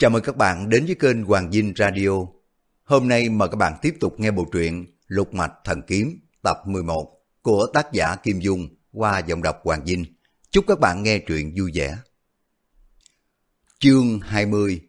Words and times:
Chào 0.00 0.10
mừng 0.10 0.22
các 0.22 0.36
bạn 0.36 0.68
đến 0.68 0.86
với 0.86 0.94
kênh 0.94 1.24
Hoàng 1.24 1.52
Dinh 1.52 1.72
Radio. 1.76 2.10
Hôm 2.84 3.08
nay 3.08 3.28
mời 3.28 3.48
các 3.48 3.56
bạn 3.56 3.74
tiếp 3.82 3.94
tục 4.00 4.20
nghe 4.20 4.30
bộ 4.30 4.44
truyện 4.52 4.86
Lục 5.06 5.34
Mạch 5.34 5.52
Thần 5.64 5.82
Kiếm 5.86 6.20
tập 6.42 6.56
11 6.66 7.20
của 7.42 7.66
tác 7.74 7.92
giả 7.92 8.16
Kim 8.16 8.40
Dung 8.40 8.68
qua 8.92 9.18
giọng 9.18 9.42
đọc 9.42 9.60
Hoàng 9.64 9.86
Dinh. 9.86 10.04
Chúc 10.50 10.64
các 10.68 10.80
bạn 10.80 11.02
nghe 11.02 11.18
truyện 11.18 11.54
vui 11.58 11.70
vẻ. 11.74 11.96
Chương 13.78 14.20
20 14.20 14.80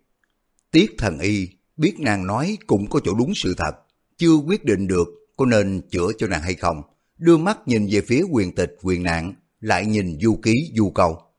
Tiết 0.72 0.92
thần 0.98 1.20
y 1.20 1.50
biết 1.78 1.96
nàng 2.00 2.28
nói 2.28 2.58
cũng 2.68 2.90
có 2.90 3.00
chỗ 3.04 3.14
đúng 3.14 3.36
sự 3.36 3.54
thật, 3.58 3.72
chưa 4.18 4.36
quyết 4.48 4.66
định 4.66 4.88
được 4.88 5.08
có 5.38 5.46
nên 5.46 5.82
chữa 5.92 6.08
cho 6.18 6.28
nàng 6.28 6.42
hay 6.42 6.54
không. 6.54 6.82
Đưa 7.18 7.38
mắt 7.38 7.68
nhìn 7.68 7.88
về 7.92 8.02
phía 8.02 8.24
quyền 8.32 8.56
tịch 8.56 8.78
quyền 8.82 9.04
nạn, 9.04 9.34
lại 9.60 9.86
nhìn 9.86 10.18
du 10.22 10.40
ký 10.44 10.72
du 10.76 10.90
Cầu 10.90 11.31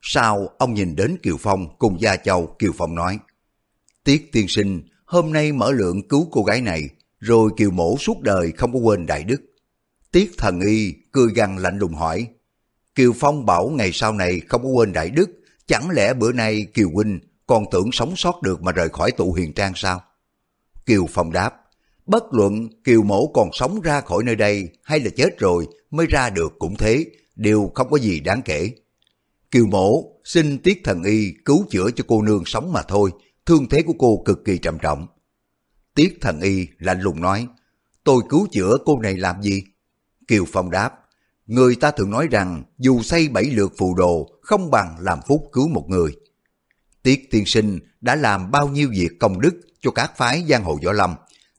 sau 0.00 0.48
ông 0.58 0.74
nhìn 0.74 0.96
đến 0.96 1.16
Kiều 1.22 1.36
Phong 1.40 1.78
cùng 1.78 2.00
Gia 2.00 2.16
Châu, 2.16 2.46
Kiều 2.58 2.72
Phong 2.76 2.94
nói, 2.94 3.18
Tiết 4.04 4.32
tiên 4.32 4.48
sinh, 4.48 4.82
hôm 5.04 5.32
nay 5.32 5.52
mở 5.52 5.72
lượng 5.72 6.08
cứu 6.08 6.28
cô 6.32 6.42
gái 6.42 6.60
này, 6.60 6.88
rồi 7.18 7.50
Kiều 7.56 7.70
Mổ 7.70 7.96
suốt 7.98 8.20
đời 8.20 8.52
không 8.56 8.72
có 8.72 8.78
quên 8.78 9.06
đại 9.06 9.24
đức. 9.24 9.40
Tiết 10.12 10.30
thần 10.38 10.60
y 10.60 10.92
cười 11.12 11.28
gằn 11.34 11.56
lạnh 11.56 11.78
lùng 11.78 11.94
hỏi, 11.94 12.26
Kiều 12.94 13.12
Phong 13.16 13.46
bảo 13.46 13.68
ngày 13.68 13.90
sau 13.92 14.12
này 14.12 14.40
không 14.48 14.62
có 14.62 14.68
quên 14.68 14.92
đại 14.92 15.10
đức, 15.10 15.30
chẳng 15.66 15.90
lẽ 15.90 16.14
bữa 16.14 16.32
nay 16.32 16.66
Kiều 16.74 16.90
Huynh 16.90 17.20
còn 17.46 17.64
tưởng 17.70 17.92
sống 17.92 18.16
sót 18.16 18.42
được 18.42 18.62
mà 18.62 18.72
rời 18.72 18.88
khỏi 18.88 19.12
tụ 19.12 19.32
huyền 19.32 19.52
trang 19.52 19.72
sao? 19.76 20.02
Kiều 20.86 21.06
Phong 21.10 21.32
đáp, 21.32 21.54
bất 22.06 22.24
luận 22.30 22.68
Kiều 22.84 23.02
Mổ 23.02 23.26
còn 23.26 23.50
sống 23.52 23.80
ra 23.80 24.00
khỏi 24.00 24.24
nơi 24.24 24.36
đây 24.36 24.68
hay 24.82 25.00
là 25.00 25.10
chết 25.16 25.38
rồi 25.38 25.66
mới 25.90 26.06
ra 26.06 26.30
được 26.30 26.52
cũng 26.58 26.76
thế, 26.76 27.06
đều 27.36 27.70
không 27.74 27.90
có 27.90 27.98
gì 27.98 28.20
đáng 28.20 28.42
kể. 28.42 28.70
Kiều 29.50 29.66
mổ 29.66 30.04
xin 30.24 30.58
tiết 30.58 30.80
thần 30.84 31.02
y 31.02 31.32
cứu 31.44 31.66
chữa 31.70 31.90
cho 31.96 32.04
cô 32.08 32.22
nương 32.22 32.42
sống 32.46 32.72
mà 32.72 32.82
thôi, 32.82 33.10
thương 33.46 33.68
thế 33.68 33.82
của 33.82 33.94
cô 33.98 34.22
cực 34.24 34.44
kỳ 34.44 34.58
trầm 34.58 34.78
trọng. 34.82 35.06
Tiết 35.94 36.18
thần 36.20 36.40
y 36.40 36.66
lạnh 36.78 37.00
lùng 37.00 37.20
nói, 37.20 37.46
tôi 38.04 38.22
cứu 38.28 38.46
chữa 38.52 38.76
cô 38.84 38.98
này 39.00 39.16
làm 39.16 39.42
gì? 39.42 39.62
Kiều 40.28 40.44
Phong 40.52 40.70
đáp, 40.70 40.92
người 41.46 41.76
ta 41.76 41.90
thường 41.90 42.10
nói 42.10 42.28
rằng 42.30 42.62
dù 42.78 43.02
xây 43.02 43.28
bảy 43.28 43.44
lượt 43.44 43.72
phù 43.78 43.94
đồ 43.94 44.28
không 44.42 44.70
bằng 44.70 44.96
làm 45.00 45.18
phúc 45.26 45.50
cứu 45.52 45.68
một 45.68 45.84
người. 45.88 46.16
Tiết 47.02 47.30
tiên 47.30 47.46
sinh 47.46 47.78
đã 48.00 48.14
làm 48.14 48.50
bao 48.50 48.68
nhiêu 48.68 48.90
việc 48.90 49.10
công 49.20 49.40
đức 49.40 49.60
cho 49.80 49.90
các 49.90 50.12
phái 50.16 50.44
giang 50.48 50.64
hồ 50.64 50.78
võ 50.84 50.92
lâm. 50.92 51.14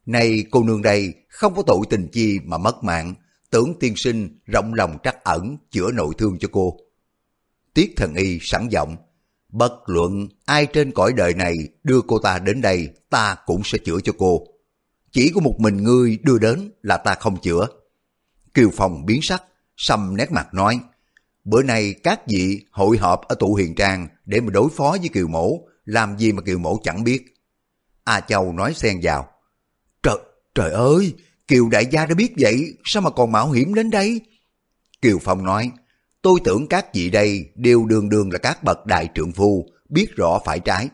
Này 0.06 0.44
cô 0.52 0.64
nương 0.64 0.82
đây 0.82 1.14
không 1.30 1.56
có 1.56 1.62
tội 1.68 1.80
tình 1.90 2.08
chi 2.12 2.40
mà 2.44 2.58
mất 2.58 2.84
mạng, 2.84 3.14
tưởng 3.50 3.74
tiên 3.80 3.94
sinh 3.96 4.40
rộng 4.46 4.74
lòng 4.74 4.98
trắc 5.04 5.24
ẩn 5.24 5.58
chữa 5.72 5.92
nội 5.92 6.14
thương 6.18 6.40
cho 6.40 6.50
cô. 6.52 6.78
Tiết 7.74 7.94
thần 7.98 8.14
y 8.14 8.40
sẵn 8.42 8.68
giọng, 8.70 8.98
bất 9.50 9.74
luận 9.86 10.28
ai 10.46 10.66
trên 10.66 10.92
cõi 10.92 11.14
đời 11.14 11.34
này 11.34 11.54
đưa 11.84 12.02
cô 12.08 12.20
ta 12.20 12.40
đến 12.40 12.62
đây, 12.62 12.90
ta 13.10 13.36
cũng 13.46 13.62
sẽ 13.64 13.78
chữa 13.78 14.00
cho 14.04 14.14
cô. 14.18 14.48
Chỉ 15.12 15.32
có 15.36 15.42
một 15.42 15.56
mình 15.60 15.84
ngươi 15.84 16.18
đưa 16.24 16.38
đến 16.38 16.72
là 16.82 16.98
ta 16.98 17.16
không 17.16 17.42
chữa. 17.42 17.68
Kiều 18.54 18.70
Phong 18.74 19.06
biến 19.06 19.22
sắc, 19.22 19.44
xăm 19.78 20.18
nét 20.18 20.32
mặt 20.32 20.54
nói, 20.54 20.80
bữa 21.44 21.64
nay 21.64 21.94
các 22.04 22.28
vị 22.28 22.66
hội 22.72 22.98
họp 22.98 23.22
ở 23.22 23.36
tụ 23.36 23.56
hiền 23.56 23.76
trang 23.76 24.08
để 24.26 24.42
mà 24.42 24.52
đối 24.52 24.70
phó 24.70 24.98
với 25.00 25.10
Kiều 25.10 25.28
Mổ, 25.28 25.68
làm 25.86 26.18
gì 26.18 26.32
mà 26.32 26.42
Kiều 26.42 26.58
Mổ 26.58 26.80
chẳng 26.84 27.04
biết. 27.04 27.36
A 28.04 28.20
Châu 28.20 28.54
nói 28.54 28.74
xen 28.74 29.00
vào, 29.04 29.30
trời, 30.04 30.18
trời 30.56 30.72
ơi, 30.72 31.14
Kiều 31.48 31.70
đại 31.70 31.86
gia 31.92 32.06
đã 32.06 32.16
biết 32.16 32.34
vậy, 32.38 32.74
sao 32.84 33.02
mà 33.02 33.10
còn 33.10 33.32
mạo 33.32 33.52
hiểm 33.52 33.74
đến 33.74 33.90
đây? 33.90 34.22
Kiều 35.02 35.20
Phong 35.22 35.46
nói, 35.46 35.72
Tôi 36.22 36.40
tưởng 36.44 36.68
các 36.68 36.94
vị 36.94 37.10
đây 37.10 37.50
đều 37.56 37.86
đường 37.86 38.10
đường 38.10 38.32
là 38.32 38.38
các 38.38 38.64
bậc 38.64 38.86
đại 38.86 39.10
trượng 39.16 39.32
phu, 39.32 39.66
biết 39.90 40.16
rõ 40.16 40.40
phải 40.46 40.60
trái. 40.60 40.90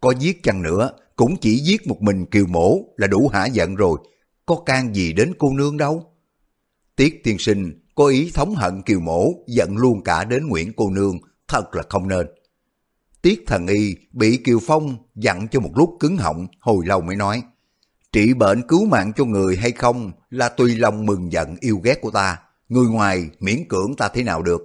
Có 0.00 0.14
giết 0.18 0.42
chăng 0.42 0.62
nữa, 0.62 0.90
cũng 1.16 1.36
chỉ 1.40 1.56
giết 1.56 1.86
một 1.86 2.02
mình 2.02 2.26
kiều 2.26 2.46
mổ 2.46 2.78
là 2.96 3.06
đủ 3.06 3.28
hả 3.28 3.46
giận 3.46 3.74
rồi, 3.74 3.98
có 4.46 4.62
can 4.66 4.94
gì 4.94 5.12
đến 5.12 5.32
cô 5.38 5.52
nương 5.52 5.76
đâu. 5.76 6.12
Tiết 6.96 7.24
tiên 7.24 7.38
sinh 7.38 7.84
có 7.94 8.06
ý 8.06 8.30
thống 8.34 8.54
hận 8.54 8.82
kiều 8.82 9.00
mổ, 9.00 9.32
giận 9.46 9.76
luôn 9.76 10.04
cả 10.04 10.24
đến 10.24 10.48
Nguyễn 10.48 10.72
cô 10.76 10.90
nương, 10.90 11.18
thật 11.48 11.74
là 11.74 11.82
không 11.88 12.08
nên. 12.08 12.26
Tiết 13.22 13.44
thần 13.46 13.66
y 13.66 13.96
bị 14.12 14.36
Kiều 14.36 14.58
Phong 14.66 14.96
dặn 15.14 15.48
cho 15.48 15.60
một 15.60 15.70
lúc 15.74 15.96
cứng 16.00 16.16
họng, 16.16 16.46
hồi 16.60 16.86
lâu 16.86 17.00
mới 17.00 17.16
nói, 17.16 17.42
trị 18.12 18.34
bệnh 18.34 18.62
cứu 18.62 18.86
mạng 18.86 19.12
cho 19.16 19.24
người 19.24 19.56
hay 19.56 19.72
không 19.72 20.12
là 20.30 20.48
tùy 20.48 20.76
lòng 20.76 21.06
mừng 21.06 21.32
giận 21.32 21.56
yêu 21.60 21.80
ghét 21.84 22.00
của 22.00 22.10
ta, 22.10 22.38
người 22.68 22.86
ngoài 22.86 23.30
miễn 23.40 23.68
cưỡng 23.68 23.94
ta 23.96 24.08
thế 24.08 24.22
nào 24.22 24.42
được. 24.42 24.62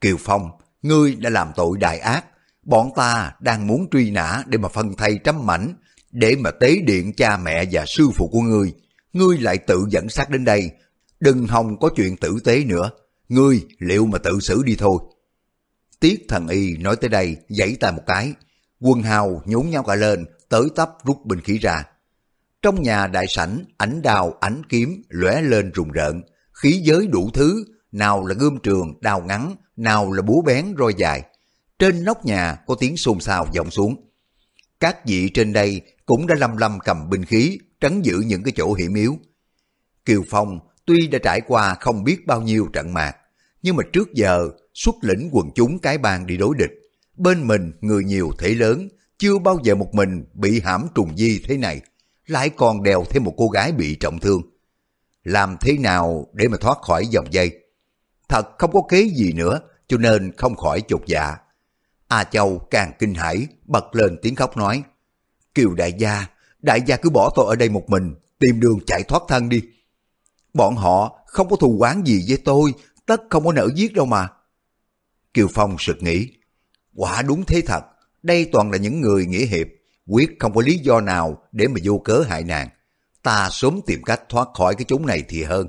Kiều 0.00 0.16
Phong, 0.20 0.50
ngươi 0.82 1.14
đã 1.14 1.30
làm 1.30 1.52
tội 1.56 1.78
đại 1.78 1.98
ác, 1.98 2.24
bọn 2.62 2.90
ta 2.96 3.32
đang 3.40 3.66
muốn 3.66 3.86
truy 3.90 4.10
nã 4.10 4.42
để 4.46 4.58
mà 4.58 4.68
phân 4.68 4.94
thay 4.96 5.18
trăm 5.24 5.46
mảnh, 5.46 5.74
để 6.10 6.36
mà 6.36 6.50
tế 6.50 6.76
điện 6.76 7.12
cha 7.16 7.36
mẹ 7.36 7.64
và 7.72 7.84
sư 7.86 8.08
phụ 8.14 8.28
của 8.32 8.40
ngươi. 8.40 8.74
Ngươi 9.12 9.38
lại 9.38 9.58
tự 9.58 9.86
dẫn 9.90 10.08
xác 10.08 10.30
đến 10.30 10.44
đây, 10.44 10.70
đừng 11.20 11.46
hòng 11.46 11.78
có 11.80 11.90
chuyện 11.96 12.16
tử 12.16 12.38
tế 12.44 12.64
nữa. 12.64 12.90
Ngươi 13.28 13.64
liệu 13.78 14.06
mà 14.06 14.18
tự 14.18 14.40
xử 14.40 14.62
đi 14.62 14.76
thôi. 14.78 14.98
Tiết 16.00 16.24
thần 16.28 16.48
y 16.48 16.76
nói 16.76 16.96
tới 16.96 17.10
đây, 17.10 17.36
giãy 17.48 17.76
tay 17.80 17.92
một 17.92 18.02
cái. 18.06 18.32
Quân 18.80 19.02
hào 19.02 19.42
nhốn 19.44 19.70
nhau 19.70 19.82
cả 19.82 19.94
lên, 19.94 20.24
tới 20.48 20.62
tấp 20.76 20.90
rút 21.04 21.26
binh 21.26 21.40
khí 21.40 21.58
ra. 21.58 21.84
Trong 22.62 22.82
nhà 22.82 23.06
đại 23.06 23.26
sảnh, 23.28 23.64
ảnh 23.76 24.02
đào, 24.02 24.34
ảnh 24.40 24.62
kiếm 24.68 25.02
lóe 25.08 25.42
lên 25.42 25.72
rùng 25.72 25.92
rợn, 25.92 26.22
khí 26.62 26.80
giới 26.84 27.06
đủ 27.06 27.30
thứ, 27.34 27.64
nào 27.92 28.26
là 28.26 28.34
gươm 28.34 28.58
trường, 28.62 28.94
đào 29.00 29.20
ngắn, 29.20 29.56
nào 29.76 30.12
là 30.12 30.22
búa 30.22 30.42
bén 30.42 30.74
roi 30.78 30.94
dài. 30.96 31.22
Trên 31.78 32.04
nóc 32.04 32.24
nhà 32.24 32.56
có 32.66 32.74
tiếng 32.80 32.96
xôn 32.96 33.20
xao 33.20 33.46
vọng 33.56 33.70
xuống. 33.70 34.10
Các 34.80 35.06
vị 35.06 35.28
trên 35.34 35.52
đây 35.52 35.80
cũng 36.06 36.26
đã 36.26 36.34
lâm 36.38 36.56
lâm 36.56 36.78
cầm 36.84 37.10
binh 37.10 37.24
khí, 37.24 37.58
trấn 37.80 38.02
giữ 38.02 38.22
những 38.26 38.42
cái 38.42 38.52
chỗ 38.56 38.74
hiểm 38.74 38.94
yếu. 38.94 39.18
Kiều 40.04 40.22
Phong 40.30 40.58
tuy 40.86 41.06
đã 41.06 41.18
trải 41.22 41.40
qua 41.40 41.74
không 41.80 42.04
biết 42.04 42.26
bao 42.26 42.42
nhiêu 42.42 42.68
trận 42.72 42.94
mạc, 42.94 43.16
nhưng 43.62 43.76
mà 43.76 43.82
trước 43.92 44.12
giờ 44.14 44.48
xuất 44.74 44.94
lĩnh 45.02 45.28
quần 45.32 45.50
chúng 45.54 45.78
cái 45.78 45.98
bang 45.98 46.26
đi 46.26 46.36
đối 46.36 46.54
địch. 46.58 46.70
Bên 47.16 47.46
mình 47.46 47.72
người 47.80 48.04
nhiều 48.04 48.30
thể 48.38 48.48
lớn, 48.48 48.88
chưa 49.18 49.38
bao 49.38 49.58
giờ 49.62 49.74
một 49.74 49.94
mình 49.94 50.24
bị 50.34 50.60
hãm 50.60 50.86
trùng 50.94 51.16
di 51.16 51.42
thế 51.44 51.56
này, 51.56 51.80
lại 52.26 52.48
còn 52.48 52.82
đèo 52.82 53.04
thêm 53.10 53.24
một 53.24 53.34
cô 53.36 53.48
gái 53.48 53.72
bị 53.72 53.94
trọng 53.94 54.18
thương 54.18 54.51
làm 55.24 55.56
thế 55.60 55.78
nào 55.78 56.26
để 56.32 56.48
mà 56.48 56.56
thoát 56.60 56.78
khỏi 56.82 57.06
dòng 57.06 57.32
dây. 57.32 57.58
Thật 58.28 58.58
không 58.58 58.72
có 58.72 58.82
kế 58.88 59.02
gì 59.02 59.32
nữa, 59.32 59.60
cho 59.88 59.96
nên 59.96 60.32
không 60.36 60.56
khỏi 60.56 60.82
chột 60.88 61.02
dạ. 61.06 61.36
A 62.08 62.24
Châu 62.24 62.58
càng 62.58 62.92
kinh 62.98 63.14
hãi, 63.14 63.46
bật 63.64 63.94
lên 63.94 64.18
tiếng 64.22 64.34
khóc 64.34 64.56
nói, 64.56 64.82
Kiều 65.54 65.74
đại 65.74 65.92
gia, 65.98 66.26
đại 66.62 66.80
gia 66.86 66.96
cứ 66.96 67.10
bỏ 67.10 67.32
tôi 67.34 67.46
ở 67.48 67.56
đây 67.56 67.68
một 67.68 67.90
mình, 67.90 68.14
tìm 68.38 68.60
đường 68.60 68.78
chạy 68.86 69.02
thoát 69.02 69.22
thân 69.28 69.48
đi. 69.48 69.62
Bọn 70.54 70.76
họ 70.76 71.18
không 71.26 71.48
có 71.48 71.56
thù 71.56 71.76
quán 71.78 72.06
gì 72.06 72.24
với 72.28 72.38
tôi, 72.44 72.74
tất 73.06 73.22
không 73.30 73.44
có 73.44 73.52
nỡ 73.52 73.68
giết 73.74 73.92
đâu 73.92 74.06
mà. 74.06 74.28
Kiều 75.34 75.48
Phong 75.54 75.76
sực 75.78 75.96
nghĩ, 76.00 76.28
quả 76.94 77.22
đúng 77.22 77.44
thế 77.44 77.62
thật, 77.66 77.84
đây 78.22 78.48
toàn 78.52 78.70
là 78.70 78.78
những 78.78 79.00
người 79.00 79.26
nghĩa 79.26 79.46
hiệp, 79.46 79.66
quyết 80.06 80.30
không 80.40 80.54
có 80.54 80.62
lý 80.62 80.78
do 80.78 81.00
nào 81.00 81.42
để 81.52 81.68
mà 81.68 81.80
vô 81.84 81.98
cớ 81.98 82.24
hại 82.28 82.44
nàng 82.44 82.68
ta 83.22 83.48
sớm 83.52 83.80
tìm 83.86 84.02
cách 84.02 84.22
thoát 84.28 84.48
khỏi 84.54 84.74
cái 84.74 84.84
chốn 84.88 85.06
này 85.06 85.24
thì 85.28 85.42
hơn. 85.42 85.66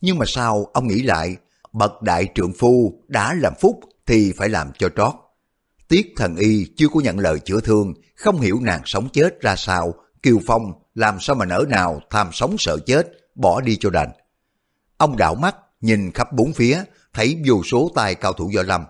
Nhưng 0.00 0.18
mà 0.18 0.26
sao 0.28 0.66
ông 0.72 0.86
nghĩ 0.86 1.02
lại, 1.02 1.36
bậc 1.72 2.02
đại 2.02 2.28
trượng 2.34 2.52
phu 2.52 3.02
đã 3.08 3.34
làm 3.34 3.52
phúc 3.60 3.80
thì 4.06 4.32
phải 4.32 4.48
làm 4.48 4.72
cho 4.78 4.88
trót. 4.96 5.14
tiếc 5.88 6.12
thần 6.16 6.36
y 6.36 6.66
chưa 6.76 6.88
có 6.88 7.00
nhận 7.00 7.18
lời 7.18 7.38
chữa 7.38 7.60
thương, 7.60 7.94
không 8.16 8.40
hiểu 8.40 8.60
nàng 8.60 8.82
sống 8.84 9.08
chết 9.12 9.40
ra 9.40 9.56
sao, 9.56 9.94
Kiều 10.22 10.40
Phong 10.46 10.72
làm 10.94 11.20
sao 11.20 11.36
mà 11.36 11.44
nỡ 11.44 11.64
nào 11.68 12.00
tham 12.10 12.28
sống 12.32 12.56
sợ 12.58 12.78
chết, 12.86 13.06
bỏ 13.34 13.60
đi 13.60 13.76
cho 13.80 13.90
đành. 13.90 14.10
Ông 14.96 15.16
đảo 15.16 15.34
mắt, 15.34 15.56
nhìn 15.80 16.12
khắp 16.12 16.32
bốn 16.32 16.52
phía, 16.52 16.82
thấy 17.12 17.42
vô 17.46 17.62
số 17.62 17.90
tay 17.94 18.14
cao 18.14 18.32
thủ 18.32 18.50
võ 18.56 18.62
lâm. 18.62 18.84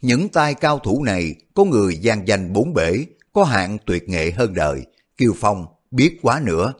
Những 0.00 0.28
tay 0.28 0.54
cao 0.54 0.78
thủ 0.78 1.04
này 1.04 1.34
có 1.54 1.64
người 1.64 1.96
gian 1.96 2.28
danh 2.28 2.52
bốn 2.52 2.74
bể, 2.74 3.04
có 3.32 3.44
hạng 3.44 3.78
tuyệt 3.86 4.08
nghệ 4.08 4.30
hơn 4.30 4.54
đời. 4.54 4.86
Kiều 5.16 5.32
Phong 5.40 5.66
biết 5.90 6.18
quá 6.22 6.40
nữa, 6.44 6.72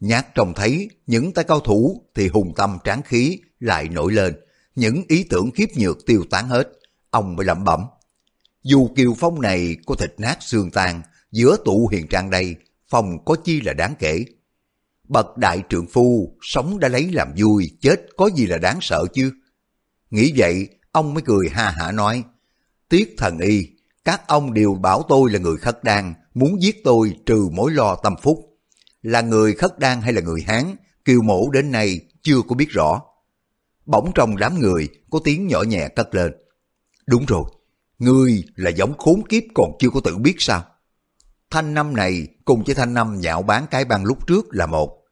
Nhát 0.00 0.34
trông 0.34 0.54
thấy 0.54 0.90
những 1.06 1.32
tay 1.32 1.44
cao 1.44 1.60
thủ 1.60 2.06
thì 2.14 2.28
hùng 2.28 2.52
tâm 2.56 2.78
tráng 2.84 3.02
khí 3.02 3.40
lại 3.60 3.88
nổi 3.88 4.12
lên, 4.12 4.36
những 4.74 5.02
ý 5.08 5.24
tưởng 5.24 5.50
khiếp 5.50 5.68
nhược 5.76 6.06
tiêu 6.06 6.24
tán 6.30 6.48
hết, 6.48 6.68
ông 7.10 7.36
mới 7.36 7.46
lẩm 7.46 7.64
bẩm. 7.64 7.84
Dù 8.62 8.88
kiều 8.96 9.14
phong 9.18 9.40
này 9.40 9.76
có 9.86 9.94
thịt 9.94 10.14
nát 10.18 10.38
xương 10.40 10.70
tan, 10.70 11.02
giữa 11.32 11.56
tụ 11.64 11.88
hiền 11.92 12.06
trang 12.10 12.30
đây, 12.30 12.56
phong 12.88 13.24
có 13.24 13.36
chi 13.44 13.60
là 13.60 13.72
đáng 13.72 13.94
kể. 13.98 14.24
Bậc 15.08 15.36
đại 15.36 15.62
trượng 15.68 15.86
phu, 15.86 16.36
sống 16.42 16.78
đã 16.80 16.88
lấy 16.88 17.12
làm 17.12 17.34
vui, 17.36 17.70
chết 17.80 18.00
có 18.16 18.30
gì 18.34 18.46
là 18.46 18.58
đáng 18.58 18.78
sợ 18.80 19.04
chứ? 19.14 19.32
Nghĩ 20.10 20.32
vậy, 20.36 20.68
ông 20.92 21.14
mới 21.14 21.22
cười 21.22 21.48
ha 21.48 21.70
hả 21.70 21.92
nói, 21.92 22.22
tiếc 22.88 23.14
thần 23.18 23.38
y, 23.38 23.68
các 24.04 24.28
ông 24.28 24.54
đều 24.54 24.74
bảo 24.74 25.02
tôi 25.08 25.30
là 25.30 25.38
người 25.38 25.56
khất 25.56 25.84
đan, 25.84 26.14
muốn 26.34 26.62
giết 26.62 26.84
tôi 26.84 27.12
trừ 27.26 27.48
mối 27.52 27.72
lo 27.72 27.96
tâm 27.96 28.14
phúc 28.22 28.45
là 29.06 29.20
người 29.20 29.54
khất 29.54 29.78
đan 29.78 30.00
hay 30.00 30.12
là 30.12 30.20
người 30.20 30.40
Hán, 30.46 30.76
kiều 31.04 31.22
mổ 31.22 31.50
đến 31.50 31.70
nay 31.70 32.00
chưa 32.22 32.42
có 32.48 32.54
biết 32.54 32.68
rõ. 32.70 33.02
Bỗng 33.86 34.12
trong 34.14 34.36
đám 34.36 34.60
người 34.60 34.88
có 35.10 35.20
tiếng 35.24 35.46
nhỏ 35.46 35.62
nhẹ 35.62 35.88
cất 35.88 36.14
lên. 36.14 36.32
Đúng 37.06 37.24
rồi, 37.26 37.44
Ngươi 37.98 38.44
là 38.56 38.70
giống 38.70 38.98
khốn 38.98 39.22
kiếp 39.28 39.42
còn 39.54 39.72
chưa 39.78 39.90
có 39.90 40.00
tự 40.00 40.16
biết 40.16 40.34
sao? 40.38 40.64
Thanh 41.50 41.74
năm 41.74 41.96
này 41.96 42.26
cùng 42.44 42.62
với 42.66 42.74
thanh 42.74 42.94
năm 42.94 43.20
nhạo 43.20 43.42
bán 43.42 43.66
cái 43.70 43.84
băng 43.84 44.04
lúc 44.04 44.26
trước 44.26 44.46
là 44.50 44.66
một. 44.66 45.02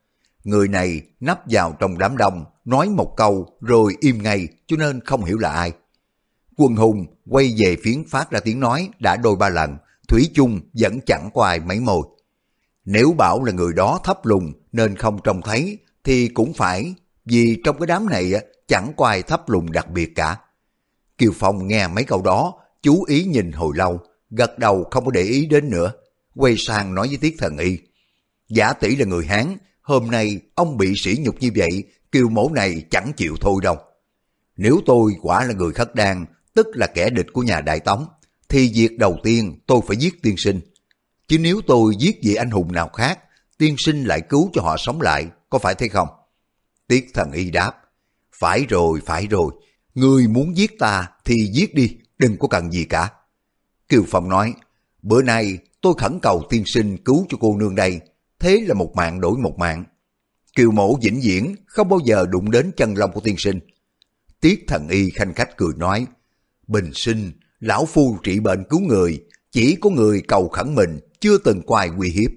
Người 0.45 0.69
này 0.69 1.03
nấp 1.21 1.41
vào 1.51 1.77
trong 1.81 1.99
đám 1.99 2.17
đông, 2.17 2.45
nói 2.65 2.89
một 2.89 3.15
câu 3.17 3.49
rồi 3.61 3.97
im 4.01 4.23
ngay 4.23 4.49
cho 4.67 4.77
nên 4.77 5.01
không 5.01 5.25
hiểu 5.25 5.39
là 5.39 5.53
ai. 5.53 5.73
Quân 6.57 6.77
hùng 6.77 7.07
quay 7.29 7.55
về 7.59 7.77
phiến 7.85 8.05
phát 8.09 8.31
ra 8.31 8.41
tiếng 8.41 8.61
nói 8.61 8.89
đã 8.99 9.17
đôi 9.17 9.37
ba 9.37 9.49
lần, 9.49 9.77
Thủy 10.09 10.31
chung 10.35 10.61
vẫn 10.73 11.01
chẳng 11.07 11.31
có 11.35 11.45
ai 11.45 11.61
mấy 11.61 11.81
môi. 11.81 12.03
Nếu 12.85 13.13
bảo 13.19 13.45
là 13.45 13.53
người 13.53 13.73
đó 13.73 14.01
thấp 14.05 14.27
lùng 14.27 14.53
nên 14.73 14.97
không 14.97 15.19
trông 15.25 15.43
thấy 15.43 15.79
thì 16.05 16.29
cũng 16.29 16.53
phải 16.53 16.95
vì 17.25 17.61
trong 17.65 17.79
cái 17.79 17.87
đám 17.87 18.09
này 18.09 18.33
chẳng 18.69 18.93
có 18.97 19.07
ai 19.07 19.23
thấp 19.23 19.49
lùng 19.49 19.73
đặc 19.73 19.91
biệt 19.91 20.13
cả. 20.15 20.37
Kiều 21.19 21.33
Phong 21.35 21.69
nghe 21.69 21.89
mấy 21.89 22.05
câu 22.05 22.23
đó, 22.23 22.55
chú 22.83 23.05
ý 23.05 23.25
nhìn 23.25 23.53
hồi 23.53 23.73
lâu, 23.77 24.01
gật 24.31 24.59
đầu 24.59 24.85
không 24.91 25.05
có 25.05 25.11
để 25.11 25.23
ý 25.23 25.47
đến 25.47 25.71
nữa, 25.71 25.93
quay 26.35 26.55
sang 26.59 26.95
nói 26.95 27.09
với 27.09 27.17
Tiết 27.17 27.37
Thần 27.39 27.59
Y. 27.59 27.79
Giả 28.49 28.73
tỷ 28.73 28.97
là 28.97 29.05
người 29.05 29.27
Hán, 29.27 29.57
hôm 29.83 30.11
nay 30.11 30.41
ông 30.55 30.77
bị 30.77 30.93
sỉ 30.97 31.17
nhục 31.21 31.41
như 31.41 31.51
vậy, 31.57 31.85
kiều 32.13 32.29
mẫu 32.29 32.53
này 32.53 32.83
chẳng 32.91 33.13
chịu 33.17 33.37
thôi 33.41 33.61
đâu. 33.63 33.77
Nếu 34.57 34.81
tôi 34.87 35.13
quả 35.23 35.45
là 35.45 35.55
người 35.55 35.73
khất 35.73 35.95
đan, 35.95 36.27
tức 36.55 36.67
là 36.75 36.87
kẻ 36.87 37.11
địch 37.11 37.27
của 37.33 37.43
nhà 37.43 37.61
Đại 37.61 37.81
Tống, 37.81 38.07
thì 38.49 38.73
việc 38.75 38.99
đầu 38.99 39.19
tiên 39.23 39.59
tôi 39.67 39.81
phải 39.87 39.97
giết 39.97 40.23
tiên 40.23 40.35
sinh. 40.37 40.61
Chứ 41.29 41.39
nếu 41.39 41.61
tôi 41.67 41.95
giết 41.99 42.19
vị 42.23 42.35
anh 42.35 42.51
hùng 42.51 42.73
nào 42.73 42.89
khác, 42.89 43.19
tiên 43.59 43.75
sinh 43.79 44.05
lại 44.05 44.21
cứu 44.29 44.51
cho 44.53 44.63
họ 44.63 44.77
sống 44.77 45.01
lại, 45.01 45.27
có 45.51 45.59
phải 45.59 45.75
thế 45.75 45.89
không? 45.89 46.09
Tiết 46.87 47.07
thần 47.15 47.33
y 47.33 47.51
đáp, 47.51 47.73
phải 48.33 48.67
rồi, 48.69 49.01
phải 49.07 49.27
rồi, 49.27 49.53
người 49.95 50.29
muốn 50.29 50.57
giết 50.57 50.79
ta 50.79 51.09
thì 51.25 51.51
giết 51.53 51.75
đi, 51.75 51.97
đừng 52.19 52.37
có 52.39 52.49
cần 52.49 52.73
gì 52.73 52.85
cả. 52.85 53.11
Kiều 53.89 54.05
Phong 54.09 54.29
nói, 54.29 54.55
bữa 55.03 55.23
nay 55.23 55.59
tôi 55.81 55.95
khẩn 55.99 56.19
cầu 56.23 56.43
tiên 56.51 56.63
sinh 56.67 56.97
cứu 57.05 57.27
cho 57.29 57.39
cô 57.41 57.57
nương 57.57 57.75
đây, 57.75 58.01
thế 58.39 58.65
là 58.69 58.75
một 58.75 58.93
mạng 58.95 59.21
đổi 59.21 59.39
một 59.39 59.59
mạng. 59.59 59.85
Kiều 60.57 60.71
Mẫu 60.71 60.99
vĩnh 61.03 61.21
viễn 61.21 61.55
không 61.67 61.89
bao 61.89 61.99
giờ 62.05 62.27
đụng 62.31 62.51
đến 62.51 62.73
chân 62.77 62.95
lông 62.95 63.13
của 63.13 63.21
tiên 63.21 63.35
sinh. 63.39 63.61
Tiết 64.41 64.65
thần 64.69 64.89
y 64.89 65.11
khanh 65.11 65.35
khách 65.35 65.57
cười 65.57 65.73
nói, 65.77 66.07
bình 66.67 66.91
sinh, 66.95 67.33
lão 67.61 67.87
phu 67.87 68.19
trị 68.23 68.41
bệnh 68.41 68.65
cứu 68.65 68.81
người, 68.81 69.25
chỉ 69.53 69.77
có 69.81 69.91
người 69.91 70.23
cầu 70.29 70.49
khẩn 70.49 70.75
mình, 70.75 70.99
chưa 71.25 71.39
từng 71.39 71.63
quài 71.63 71.91
uy 71.99 72.11
hiếp. 72.11 72.31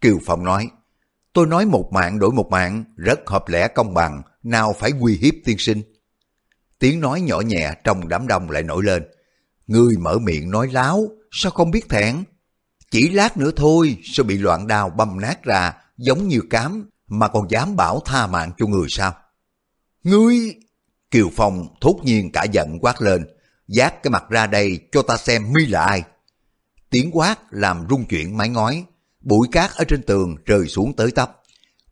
Kiều 0.00 0.18
Phong 0.26 0.44
nói, 0.44 0.70
tôi 1.32 1.46
nói 1.46 1.66
một 1.66 1.92
mạng 1.92 2.18
đổi 2.18 2.32
một 2.32 2.48
mạng, 2.50 2.84
rất 2.96 3.20
hợp 3.26 3.48
lẽ 3.48 3.68
công 3.68 3.94
bằng, 3.94 4.22
nào 4.42 4.74
phải 4.78 4.92
uy 5.00 5.16
hiếp 5.16 5.34
tiên 5.44 5.56
sinh. 5.58 5.82
Tiếng 6.78 7.00
nói 7.00 7.20
nhỏ 7.20 7.40
nhẹ 7.40 7.72
trong 7.84 8.08
đám 8.08 8.26
đông 8.26 8.50
lại 8.50 8.62
nổi 8.62 8.84
lên. 8.84 9.02
Người 9.66 9.96
mở 9.96 10.18
miệng 10.18 10.50
nói 10.50 10.68
láo, 10.72 11.08
sao 11.30 11.52
không 11.52 11.70
biết 11.70 11.88
thẹn? 11.88 12.24
Chỉ 12.90 13.08
lát 13.08 13.36
nữa 13.36 13.50
thôi, 13.56 13.96
sẽ 14.04 14.22
bị 14.22 14.38
loạn 14.38 14.66
đao 14.66 14.90
băm 14.90 15.20
nát 15.20 15.44
ra, 15.44 15.74
giống 15.96 16.28
như 16.28 16.40
cám, 16.50 16.90
mà 17.06 17.28
còn 17.28 17.50
dám 17.50 17.76
bảo 17.76 18.00
tha 18.04 18.26
mạng 18.26 18.52
cho 18.58 18.66
người 18.66 18.86
sao? 18.88 19.14
Ngươi! 20.02 20.54
Kiều 21.10 21.30
Phong 21.36 21.66
thốt 21.80 22.00
nhiên 22.04 22.32
cả 22.32 22.44
giận 22.44 22.78
quát 22.80 23.02
lên, 23.02 23.26
giác 23.68 24.02
cái 24.02 24.10
mặt 24.10 24.24
ra 24.30 24.46
đây 24.46 24.78
cho 24.92 25.02
ta 25.02 25.16
xem 25.16 25.52
mi 25.52 25.66
là 25.66 25.84
ai. 25.84 26.02
Tiếng 26.90 27.10
quát 27.12 27.36
làm 27.50 27.86
rung 27.90 28.04
chuyển 28.04 28.36
mái 28.36 28.48
ngói, 28.48 28.84
bụi 29.20 29.48
cát 29.52 29.70
ở 29.76 29.84
trên 29.88 30.02
tường 30.02 30.36
rơi 30.44 30.68
xuống 30.68 30.96
tới 30.96 31.10
tấp. 31.10 31.40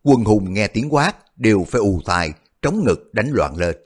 Quân 0.03 0.23
hùng 0.23 0.53
nghe 0.53 0.67
tiếng 0.67 0.93
quát 0.93 1.13
đều 1.37 1.65
phải 1.69 1.79
ù 1.79 2.01
tai, 2.05 2.33
trống 2.61 2.83
ngực 2.85 3.13
đánh 3.13 3.29
loạn 3.31 3.57
lên. 3.57 3.77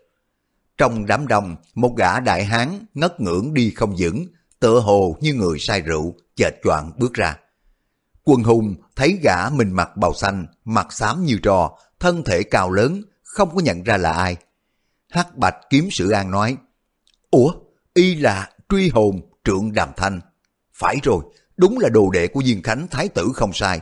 Trong 0.78 1.06
đám 1.06 1.28
đông, 1.28 1.56
một 1.76 1.96
gã 1.98 2.20
đại 2.20 2.46
hán 2.46 2.86
ngất 2.94 3.22
ngưỡng 3.22 3.54
đi 3.54 3.72
không 3.76 3.96
vững, 4.00 4.26
tựa 4.60 4.80
hồ 4.80 5.18
như 5.22 5.34
người 5.34 5.60
say 5.60 5.82
rượu, 5.82 6.16
chệt 6.36 6.54
choạng 6.64 6.92
bước 6.98 7.14
ra. 7.14 7.38
Quân 8.24 8.44
hùng 8.44 8.76
thấy 8.96 9.20
gã 9.24 9.50
mình 9.50 9.72
mặc 9.72 9.98
bào 9.98 10.14
xanh, 10.14 10.46
mặt 10.66 10.94
xám 10.94 11.26
như 11.26 11.38
trò, 11.44 11.78
thân 12.00 12.24
thể 12.24 12.44
cao 12.44 12.72
lớn, 12.72 13.02
không 13.24 13.56
có 13.56 13.62
nhận 13.62 13.84
ra 13.84 13.98
là 13.98 14.12
ai. 14.12 14.36
Hắc 15.10 15.38
Bạch 15.38 15.56
kiếm 15.70 15.88
sự 15.92 16.10
an 16.10 16.32
nói, 16.32 16.58
Ủa, 17.32 17.54
y 17.94 18.16
là 18.16 18.50
truy 18.70 18.90
hồn 18.90 19.22
trượng 19.44 19.74
đàm 19.74 19.90
thanh. 19.98 20.22
Phải 20.82 20.98
rồi, 21.04 21.24
đúng 21.58 21.80
là 21.80 21.90
đồ 21.90 22.10
đệ 22.10 22.28
của 22.28 22.42
Diên 22.46 22.62
Khánh 22.64 22.88
Thái 22.88 23.08
tử 23.08 23.32
không 23.36 23.54
sai. 23.54 23.82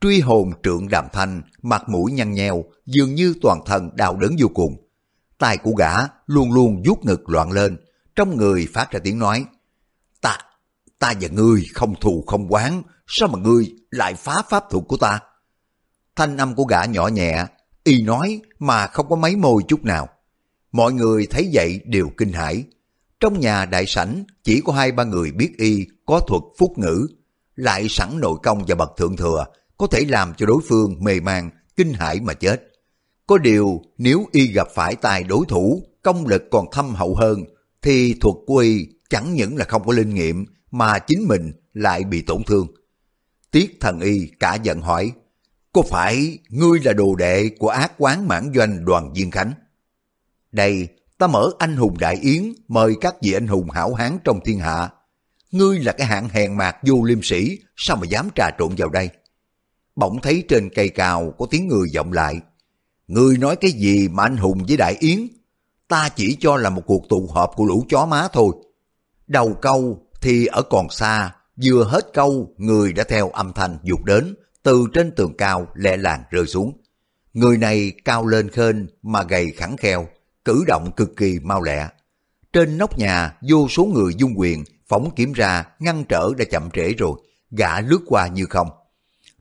Truy 0.00 0.20
hồn 0.20 0.52
trượng 0.62 0.88
đàm 0.88 1.04
thanh, 1.12 1.42
mặt 1.62 1.88
mũi 1.88 2.12
nhăn 2.12 2.32
nheo, 2.32 2.64
dường 2.86 3.14
như 3.14 3.34
toàn 3.42 3.60
thân 3.66 3.90
đau 3.96 4.16
đớn 4.16 4.36
vô 4.40 4.48
cùng. 4.54 4.88
Tai 5.38 5.58
của 5.58 5.70
gã 5.78 5.92
luôn 6.26 6.52
luôn 6.52 6.82
vuốt 6.86 7.04
ngực 7.04 7.30
loạn 7.30 7.50
lên, 7.50 7.76
trong 8.16 8.36
người 8.36 8.68
phát 8.74 8.90
ra 8.90 9.00
tiếng 9.04 9.18
nói. 9.18 9.44
Ta, 10.20 10.38
ta 10.98 11.12
và 11.20 11.28
ngươi 11.28 11.66
không 11.74 11.94
thù 12.00 12.24
không 12.26 12.52
quán, 12.52 12.82
sao 13.06 13.28
mà 13.28 13.38
ngươi 13.38 13.74
lại 13.90 14.14
phá 14.14 14.42
pháp 14.48 14.64
thuật 14.70 14.84
của 14.88 14.96
ta? 14.96 15.20
Thanh 16.16 16.36
âm 16.36 16.54
của 16.54 16.64
gã 16.64 16.84
nhỏ 16.84 17.08
nhẹ, 17.08 17.46
y 17.84 18.02
nói 18.02 18.40
mà 18.58 18.86
không 18.86 19.08
có 19.08 19.16
mấy 19.16 19.36
môi 19.36 19.62
chút 19.68 19.84
nào. 19.84 20.08
Mọi 20.72 20.92
người 20.92 21.26
thấy 21.30 21.50
vậy 21.52 21.80
đều 21.84 22.10
kinh 22.16 22.32
hãi. 22.32 22.64
Trong 23.24 23.40
nhà 23.40 23.64
đại 23.64 23.86
sảnh 23.86 24.24
chỉ 24.42 24.60
có 24.64 24.72
hai 24.72 24.92
ba 24.92 25.04
người 25.04 25.32
biết 25.32 25.50
y 25.56 25.86
có 26.06 26.20
thuật 26.20 26.42
phúc 26.58 26.72
ngữ, 26.76 27.06
lại 27.56 27.86
sẵn 27.88 28.20
nội 28.20 28.38
công 28.42 28.64
và 28.68 28.74
bậc 28.74 28.96
thượng 28.96 29.16
thừa, 29.16 29.44
có 29.78 29.86
thể 29.86 30.04
làm 30.08 30.34
cho 30.36 30.46
đối 30.46 30.62
phương 30.68 31.04
mê 31.04 31.20
man, 31.20 31.50
kinh 31.76 31.92
hãi 31.92 32.20
mà 32.20 32.34
chết. 32.34 32.62
Có 33.26 33.38
điều 33.38 33.82
nếu 33.98 34.26
y 34.32 34.46
gặp 34.46 34.68
phải 34.74 34.96
tài 34.96 35.24
đối 35.24 35.46
thủ, 35.48 35.82
công 36.02 36.26
lực 36.26 36.42
còn 36.50 36.66
thâm 36.72 36.94
hậu 36.94 37.14
hơn, 37.14 37.44
thì 37.82 38.14
thuật 38.20 38.34
của 38.46 38.56
y 38.56 38.86
chẳng 39.10 39.34
những 39.34 39.56
là 39.56 39.64
không 39.64 39.86
có 39.86 39.92
linh 39.92 40.14
nghiệm, 40.14 40.44
mà 40.70 40.98
chính 40.98 41.28
mình 41.28 41.52
lại 41.72 42.04
bị 42.04 42.22
tổn 42.22 42.42
thương. 42.44 42.66
Tiết 43.50 43.76
thần 43.80 44.00
y 44.00 44.30
cả 44.40 44.54
giận 44.54 44.80
hỏi, 44.80 45.12
có 45.72 45.82
phải 45.82 46.38
ngươi 46.48 46.80
là 46.84 46.92
đồ 46.92 47.14
đệ 47.14 47.50
của 47.58 47.68
ác 47.68 47.92
quán 47.98 48.28
mãn 48.28 48.52
doanh 48.54 48.84
đoàn 48.84 49.12
Diên 49.14 49.30
Khánh? 49.30 49.52
Đây, 50.52 50.88
ta 51.18 51.26
mở 51.26 51.50
anh 51.58 51.76
hùng 51.76 51.98
đại 51.98 52.16
yến, 52.16 52.52
mời 52.68 52.94
các 53.00 53.16
vị 53.22 53.32
anh 53.32 53.46
hùng 53.46 53.70
hảo 53.70 53.94
hán 53.94 54.18
trong 54.24 54.40
thiên 54.44 54.58
hạ. 54.58 54.90
Ngươi 55.50 55.78
là 55.78 55.92
cái 55.92 56.06
hạng 56.06 56.28
hèn 56.28 56.56
mạc 56.56 56.76
vô 56.82 57.02
liêm 57.04 57.22
sĩ, 57.22 57.58
sao 57.76 57.96
mà 57.96 58.06
dám 58.06 58.28
trà 58.34 58.50
trộn 58.58 58.74
vào 58.76 58.88
đây? 58.88 59.10
Bỗng 59.96 60.20
thấy 60.20 60.44
trên 60.48 60.70
cây 60.74 60.88
cào 60.88 61.34
có 61.38 61.46
tiếng 61.50 61.68
người 61.68 61.88
vọng 61.94 62.12
lại. 62.12 62.40
Ngươi 63.08 63.38
nói 63.38 63.56
cái 63.56 63.70
gì 63.70 64.08
mà 64.08 64.22
anh 64.22 64.36
hùng 64.36 64.64
với 64.68 64.76
đại 64.76 64.96
yến? 65.00 65.28
Ta 65.88 66.08
chỉ 66.08 66.36
cho 66.40 66.56
là 66.56 66.70
một 66.70 66.82
cuộc 66.86 67.08
tụ 67.08 67.26
họp 67.26 67.50
của 67.56 67.64
lũ 67.64 67.84
chó 67.88 68.06
má 68.06 68.28
thôi. 68.32 68.50
Đầu 69.26 69.54
câu 69.54 70.06
thì 70.20 70.46
ở 70.46 70.62
còn 70.62 70.90
xa, 70.90 71.34
vừa 71.64 71.84
hết 71.84 72.10
câu, 72.14 72.54
người 72.56 72.92
đã 72.92 73.04
theo 73.04 73.30
âm 73.30 73.52
thanh 73.52 73.78
dục 73.82 74.04
đến, 74.04 74.34
từ 74.62 74.86
trên 74.92 75.12
tường 75.16 75.36
cao 75.38 75.66
lẹ 75.74 75.96
làng 75.96 76.22
rơi 76.30 76.46
xuống. 76.46 76.72
Người 77.32 77.58
này 77.58 77.92
cao 78.04 78.26
lên 78.26 78.50
khên 78.50 78.88
mà 79.02 79.22
gầy 79.22 79.52
khẳng 79.56 79.76
kheo, 79.76 80.08
cử 80.44 80.64
động 80.66 80.92
cực 80.96 81.16
kỳ 81.16 81.38
mau 81.42 81.62
lẹ. 81.62 81.88
Trên 82.52 82.78
nóc 82.78 82.98
nhà 82.98 83.36
vô 83.48 83.68
số 83.68 83.84
người 83.84 84.14
dung 84.16 84.34
quyền 84.36 84.64
phóng 84.88 85.10
kiếm 85.16 85.32
ra 85.32 85.64
ngăn 85.78 86.04
trở 86.08 86.30
đã 86.38 86.44
chậm 86.50 86.70
trễ 86.70 86.92
rồi, 86.98 87.12
gã 87.50 87.80
lướt 87.80 88.00
qua 88.06 88.26
như 88.26 88.44
không. 88.50 88.68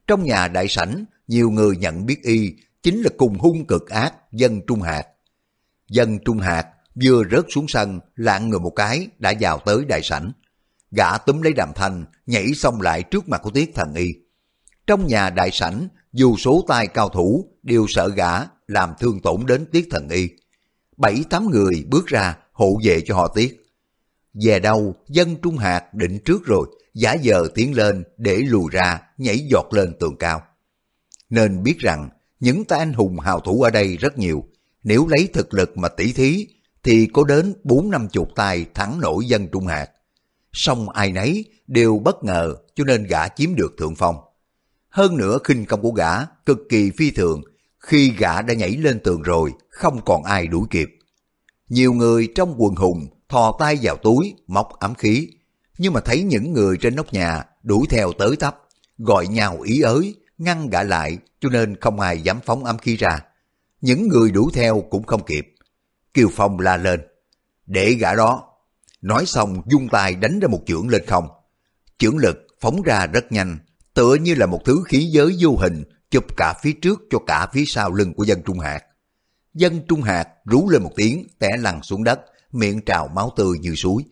Trong 0.08 0.24
nhà 0.24 0.48
đại 0.48 0.68
sảnh, 0.68 1.06
nhiều 1.28 1.52
người 1.52 1.78
nhận 1.78 2.06
biết 2.06 2.24
y 2.24 2.56
chính 2.84 3.02
là 3.02 3.10
cùng 3.18 3.40
hung 3.40 3.66
cực 3.66 3.90
ác 3.90 4.14
dân 4.32 4.62
Trung 4.68 4.82
Hạt. 4.82 5.04
Dân 5.90 6.20
Trung 6.26 6.40
Hạt 6.40 6.68
vừa 7.04 7.24
rớt 7.32 7.46
xuống 7.50 7.68
sân, 7.68 8.00
lạng 8.16 8.50
người 8.50 8.60
một 8.60 8.70
cái 8.76 9.08
đã 9.20 9.34
vào 9.40 9.60
tới 9.66 9.86
đại 9.86 10.02
sảnh. 10.04 10.32
Gã 10.92 11.18
túm 11.18 11.42
lấy 11.42 11.54
đàm 11.54 11.70
thanh, 11.76 12.06
nhảy 12.26 12.54
xong 12.54 12.82
lại 12.82 13.04
trước 13.04 13.30
mặt 13.30 13.42
của 13.44 13.50
Tiết 13.50 13.72
Thần 13.76 13.94
Y. 13.94 14.14
Trong 14.88 15.08
nhà 15.08 15.30
đại 15.30 15.50
sảnh, 15.52 15.88
dù 16.14 16.38
số 16.38 16.66
tay 16.68 16.88
cao 16.88 17.10
thủ 17.10 17.46
đều 17.64 17.86
sợ 17.90 18.10
gã 18.10 18.32
làm 18.68 18.94
thương 19.00 19.20
tổn 19.20 19.46
đến 19.46 19.66
Tiết 19.72 19.88
Thần 19.92 20.10
Y. 20.10 20.30
Bảy 20.98 21.24
tám 21.30 21.50
người 21.50 21.86
bước 21.90 22.08
ra 22.08 22.38
hộ 22.52 22.80
vệ 22.84 23.02
cho 23.06 23.16
họ 23.16 23.28
Tiết. 23.28 23.60
Về 24.34 24.60
đâu, 24.60 24.96
dân 25.10 25.36
Trung 25.42 25.58
Hạt 25.58 25.94
định 25.94 26.20
trước 26.26 26.46
rồi, 26.46 26.68
giả 26.94 27.14
giờ 27.14 27.48
tiến 27.56 27.76
lên 27.76 28.04
để 28.18 28.36
lùi 28.38 28.66
ra, 28.72 29.02
nhảy 29.18 29.40
giọt 29.52 29.68
lên 29.72 29.94
tường 30.00 30.18
cao. 30.18 30.42
Nên 31.30 31.64
biết 31.64 31.80
rằng, 31.80 32.10
những 32.40 32.66
ta 32.66 32.78
anh 32.78 32.94
hùng 32.94 33.20
hào 33.20 33.40
thủ 33.40 33.62
ở 33.62 33.70
đây 33.70 33.98
rất 33.98 34.18
nhiều. 34.18 34.44
Nếu 34.84 35.08
lấy 35.08 35.28
thực 35.34 35.54
lực 35.54 35.78
mà 35.78 35.88
tỉ 35.88 36.14
thí, 36.14 36.48
thì 36.84 37.08
có 37.14 37.24
đến 37.24 37.54
bốn 37.64 37.92
năm 37.92 38.08
chục 38.08 38.30
tay 38.36 38.66
thắng 38.74 39.00
nổi 39.00 39.26
dân 39.26 39.48
Trung 39.52 39.68
Hạt. 39.68 39.90
Song 40.54 40.90
ai 40.90 41.12
nấy 41.12 41.46
đều 41.68 42.00
bất 42.00 42.24
ngờ 42.24 42.56
cho 42.76 42.84
nên 42.84 43.04
gã 43.04 43.28
chiếm 43.28 43.56
được 43.56 43.76
thượng 43.78 43.96
phong. 43.96 44.16
Hơn 44.90 45.18
nữa 45.18 45.38
khinh 45.44 45.66
công 45.66 45.82
của 45.82 45.92
gã 45.92 46.26
cực 46.46 46.58
kỳ 46.70 46.92
phi 46.98 47.12
thường, 47.12 47.42
khi 47.84 48.14
gã 48.18 48.42
đã 48.42 48.54
nhảy 48.54 48.72
lên 48.72 49.00
tường 49.04 49.22
rồi, 49.22 49.52
không 49.70 50.02
còn 50.06 50.24
ai 50.24 50.48
đuổi 50.48 50.68
kịp. 50.70 50.90
Nhiều 51.70 51.94
người 51.94 52.30
trong 52.36 52.56
quần 52.58 52.76
hùng 52.76 53.08
thò 53.30 53.56
tay 53.60 53.78
vào 53.82 53.98
túi, 53.98 54.36
móc 54.48 54.80
ám 54.80 54.96
khí, 54.96 55.28
nhưng 55.78 55.94
mà 55.94 56.00
thấy 56.00 56.24
những 56.24 56.54
người 56.54 56.78
trên 56.82 56.96
nóc 56.96 57.14
nhà 57.14 57.44
đuổi 57.64 57.86
theo 57.90 58.12
tới 58.14 58.36
tấp, 58.36 58.60
gọi 58.98 59.28
nhau 59.28 59.62
ý 59.62 59.82
ới, 59.82 60.16
ngăn 60.38 60.70
gã 60.70 60.84
lại 60.84 61.18
cho 61.40 61.50
nên 61.50 61.76
không 61.82 62.00
ai 62.00 62.22
dám 62.22 62.40
phóng 62.46 62.66
ám 62.66 62.78
khí 62.78 62.96
ra. 62.96 63.20
Những 63.82 64.08
người 64.08 64.32
đuổi 64.32 64.52
theo 64.54 64.82
cũng 64.90 65.04
không 65.04 65.26
kịp. 65.26 65.56
Kiều 66.14 66.30
Phong 66.34 66.60
la 66.60 66.78
lên, 66.78 67.02
để 67.66 67.94
gã 67.94 68.16
đó. 68.16 68.44
Nói 69.02 69.26
xong 69.26 69.62
dung 69.66 69.88
tay 69.90 70.16
đánh 70.16 70.40
ra 70.40 70.48
một 70.48 70.62
chưởng 70.66 70.90
lên 70.90 71.06
không. 71.08 71.28
Chưởng 71.98 72.18
lực 72.18 72.38
phóng 72.60 72.82
ra 72.82 73.08
rất 73.08 73.32
nhanh, 73.32 73.58
tựa 73.94 74.16
như 74.16 74.36
là 74.36 74.46
một 74.46 74.62
thứ 74.66 74.84
khí 74.88 75.10
giới 75.12 75.36
vô 75.40 75.58
hình 75.58 75.84
chụp 76.14 76.38
cả 76.38 76.54
phía 76.62 76.74
trước 76.74 77.02
cho 77.10 77.20
cả 77.28 77.48
phía 77.54 77.64
sau 77.66 77.94
lưng 77.94 78.14
của 78.14 78.24
dân 78.24 78.42
Trung 78.46 78.60
Hạt. 78.60 78.80
Dân 79.54 79.82
Trung 79.88 80.02
Hạt 80.02 80.28
rú 80.46 80.70
lên 80.70 80.84
một 80.84 80.92
tiếng, 80.96 81.28
té 81.40 81.58
lăn 81.58 81.84
xuống 81.84 82.04
đất, 82.04 82.20
miệng 82.52 82.82
trào 82.82 83.08
máu 83.08 83.34
tươi 83.36 83.58
như 83.60 83.76
suối. 83.76 84.04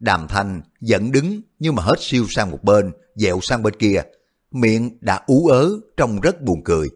Đàm 0.00 0.28
Thanh 0.28 0.62
vẫn 0.80 1.12
đứng 1.12 1.40
nhưng 1.58 1.74
mà 1.74 1.82
hết 1.82 1.96
siêu 2.00 2.26
sang 2.28 2.50
một 2.50 2.64
bên, 2.64 2.92
dẹo 3.14 3.40
sang 3.42 3.62
bên 3.62 3.74
kia. 3.78 4.02
Miệng 4.50 4.98
đã 5.00 5.20
ú 5.26 5.46
ớ, 5.46 5.70
trông 5.96 6.20
rất 6.20 6.42
buồn 6.42 6.64
cười. 6.64 6.88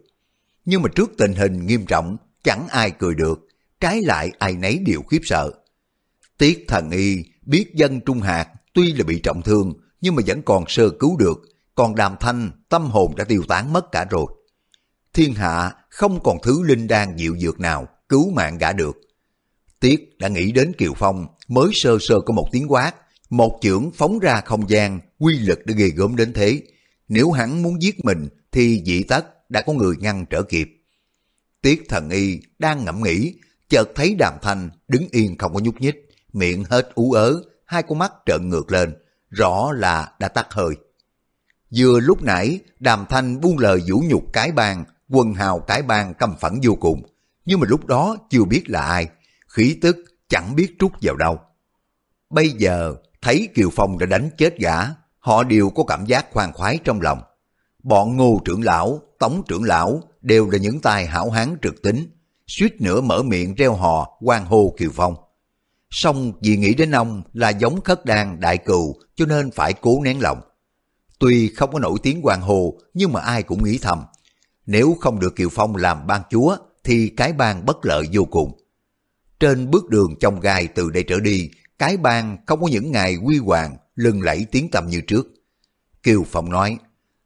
Nhưng 0.65 0.83
mà 0.83 0.89
trước 0.95 1.11
tình 1.19 1.35
hình 1.35 1.67
nghiêm 1.67 1.87
trọng, 1.87 2.17
chẳng 2.45 2.67
ai 2.69 2.91
cười 2.91 3.15
được, 3.15 3.41
trái 3.81 4.01
lại 4.03 4.31
ai 4.39 4.53
nấy 4.53 4.79
đều 4.87 5.03
khiếp 5.03 5.21
sợ. 5.23 5.51
Tiết 6.39 6.65
thần 6.69 6.91
y 6.91 7.25
biết 7.43 7.75
dân 7.75 8.01
Trung 8.01 8.21
Hạt 8.21 8.49
tuy 8.75 8.93
là 8.93 9.05
bị 9.05 9.21
trọng 9.21 9.43
thương 9.43 9.73
nhưng 10.01 10.15
mà 10.15 10.23
vẫn 10.27 10.43
còn 10.43 10.65
sơ 10.69 10.91
cứu 10.91 11.17
được, 11.17 11.43
còn 11.75 11.95
đàm 11.95 12.17
thanh 12.21 12.51
tâm 12.69 12.91
hồn 12.91 13.17
đã 13.17 13.25
tiêu 13.25 13.43
tán 13.49 13.73
mất 13.73 13.93
cả 13.93 14.05
rồi. 14.11 14.27
Thiên 15.13 15.35
hạ 15.35 15.73
không 15.91 16.23
còn 16.23 16.37
thứ 16.43 16.63
linh 16.63 16.87
đan 16.87 17.17
dịu 17.17 17.37
dược 17.39 17.61
nào 17.61 17.89
cứu 18.09 18.31
mạng 18.31 18.59
gã 18.59 18.73
được. 18.73 18.97
Tiết 19.81 20.19
đã 20.19 20.29
nghĩ 20.29 20.53
đến 20.53 20.73
Kiều 20.79 20.93
Phong 20.97 21.27
mới 21.49 21.71
sơ 21.73 21.99
sơ 22.01 22.21
có 22.21 22.35
một 22.35 22.49
tiếng 22.53 22.73
quát, 22.73 22.93
một 23.31 23.59
chưởng 23.63 23.91
phóng 23.95 24.19
ra 24.19 24.41
không 24.41 24.71
gian, 24.71 25.01
quy 25.19 25.39
lực 25.39 25.67
đã 25.67 25.75
ghê 25.77 25.89
gớm 25.89 26.17
đến 26.17 26.33
thế. 26.33 26.63
Nếu 27.09 27.31
hắn 27.31 27.63
muốn 27.63 27.83
giết 27.83 28.05
mình 28.05 28.29
thì 28.53 28.83
dị 28.87 29.03
tất 29.03 29.51
đã 29.51 29.63
có 29.63 29.73
người 29.73 29.97
ngăn 29.97 30.27
trở 30.31 30.43
kịp. 30.43 30.69
Tiết 31.63 31.83
thần 31.89 32.11
y 32.11 32.41
đang 32.59 32.85
ngẫm 32.85 33.03
nghĩ, 33.03 33.35
chợt 33.69 33.89
thấy 33.95 34.15
đàm 34.19 34.35
thanh 34.43 34.71
đứng 34.89 35.09
yên 35.11 35.39
không 35.39 35.55
có 35.55 35.61
nhúc 35.61 35.81
nhích, 35.81 36.09
miệng 36.33 36.65
hết 36.65 36.91
ú 36.95 37.13
ớ, 37.13 37.43
hai 37.67 37.83
con 37.83 37.99
mắt 37.99 38.13
trợn 38.27 38.49
ngược 38.49 38.73
lên, 38.73 38.95
rõ 39.29 39.73
là 39.73 40.13
đã 40.19 40.29
tắt 40.29 40.47
hơi. 40.51 40.75
Vừa 41.77 42.01
lúc 42.01 42.23
nãy, 42.23 42.59
đàm 42.81 43.07
thanh 43.09 43.41
buông 43.41 43.59
lời 43.59 43.83
vũ 43.89 44.03
nhục 44.07 44.33
cái 44.33 44.53
bang, 44.53 44.85
quần 45.09 45.35
hào 45.35 45.61
cái 45.61 45.83
bang 45.83 46.15
căm 46.15 46.35
phẫn 46.41 46.61
vô 46.63 46.75
cùng. 46.81 47.03
Nhưng 47.45 47.61
mà 47.61 47.67
lúc 47.69 47.87
đó 47.87 48.17
chưa 48.31 48.45
biết 48.45 48.63
là 48.67 48.83
ai, 48.83 49.09
khí 49.49 49.79
tức 49.83 49.97
chẳng 50.29 50.57
biết 50.57 50.75
trút 50.79 50.93
vào 51.03 51.17
đâu. 51.17 51.39
Bây 52.31 52.49
giờ, 52.49 52.95
thấy 53.23 53.49
Kiều 53.55 53.71
Phong 53.73 53.99
đã 53.99 54.07
đánh 54.07 54.31
chết 54.39 54.59
gã, 54.59 54.77
họ 55.19 55.43
đều 55.43 55.71
có 55.71 55.85
cảm 55.85 56.07
giác 56.07 56.27
khoan 56.33 56.53
khoái 56.53 56.79
trong 56.85 57.01
lòng. 57.01 57.23
Bọn 57.83 58.17
ngô 58.17 58.41
trưởng 58.45 58.63
lão, 58.63 59.01
tống 59.19 59.43
trưởng 59.49 59.65
lão 59.65 60.01
đều 60.21 60.51
là 60.51 60.59
những 60.59 60.81
tài 60.81 61.07
hảo 61.07 61.31
hán 61.31 61.57
trực 61.63 61.83
tính, 61.83 62.07
suýt 62.47 62.81
nữa 62.81 63.01
mở 63.01 63.23
miệng 63.23 63.55
reo 63.55 63.75
hò 63.75 64.19
quan 64.21 64.45
hô 64.45 64.75
Kiều 64.79 64.91
Phong. 64.95 65.15
song 65.91 66.33
vì 66.41 66.57
nghĩ 66.57 66.75
đến 66.75 66.91
ông 66.91 67.23
là 67.33 67.49
giống 67.49 67.81
khất 67.81 68.05
đan 68.05 68.41
đại 68.41 68.59
cừu 68.59 68.97
cho 69.15 69.27
nên 69.27 69.51
phải 69.51 69.73
cố 69.73 70.01
nén 70.05 70.21
lòng. 70.21 70.41
Tuy 71.23 71.49
không 71.49 71.73
có 71.73 71.79
nổi 71.79 71.99
tiếng 72.03 72.23
hoàng 72.23 72.41
hồ 72.41 72.79
nhưng 72.95 73.13
mà 73.13 73.21
ai 73.21 73.43
cũng 73.43 73.65
nghĩ 73.65 73.79
thầm. 73.83 74.03
Nếu 74.67 74.97
không 75.01 75.21
được 75.21 75.37
Kiều 75.37 75.49
Phong 75.49 75.77
làm 75.77 76.07
ban 76.07 76.23
chúa 76.31 76.57
thì 76.85 77.09
cái 77.17 77.33
bang 77.33 77.67
bất 77.67 77.77
lợi 77.83 78.07
vô 78.13 78.25
cùng. 78.25 78.59
Trên 79.41 79.71
bước 79.71 79.89
đường 79.89 80.15
trong 80.21 80.41
gai 80.41 80.67
từ 80.67 80.91
đây 80.91 81.03
trở 81.03 81.21
đi, 81.21 81.51
cái 81.79 81.97
bang 81.97 82.37
không 82.47 82.61
có 82.61 82.69
những 82.69 82.93
ngày 82.93 83.17
quy 83.17 83.39
hoàng, 83.39 83.77
lừng 83.95 84.23
lẫy 84.23 84.47
tiếng 84.51 84.71
tầm 84.71 84.87
như 84.87 85.01
trước. 85.01 85.27
Kiều 86.03 86.25
Phong 86.31 86.51
nói, 86.51 86.79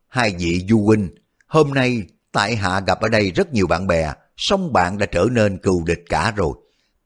hai 0.09 0.35
vị 0.38 0.67
du 0.69 0.85
huynh, 0.85 1.09
hôm 1.47 1.75
nay 1.75 2.03
tại 2.33 2.57
hạ 2.57 2.81
gặp 2.87 3.00
ở 3.00 3.09
đây 3.09 3.31
rất 3.31 3.53
nhiều 3.53 3.67
bạn 3.67 3.87
bè, 3.87 4.12
song 4.37 4.73
bạn 4.73 4.99
đã 4.99 5.07
trở 5.07 5.26
nên 5.31 5.59
cừu 5.59 5.85
địch 5.85 6.05
cả 6.09 6.33
rồi. 6.37 6.53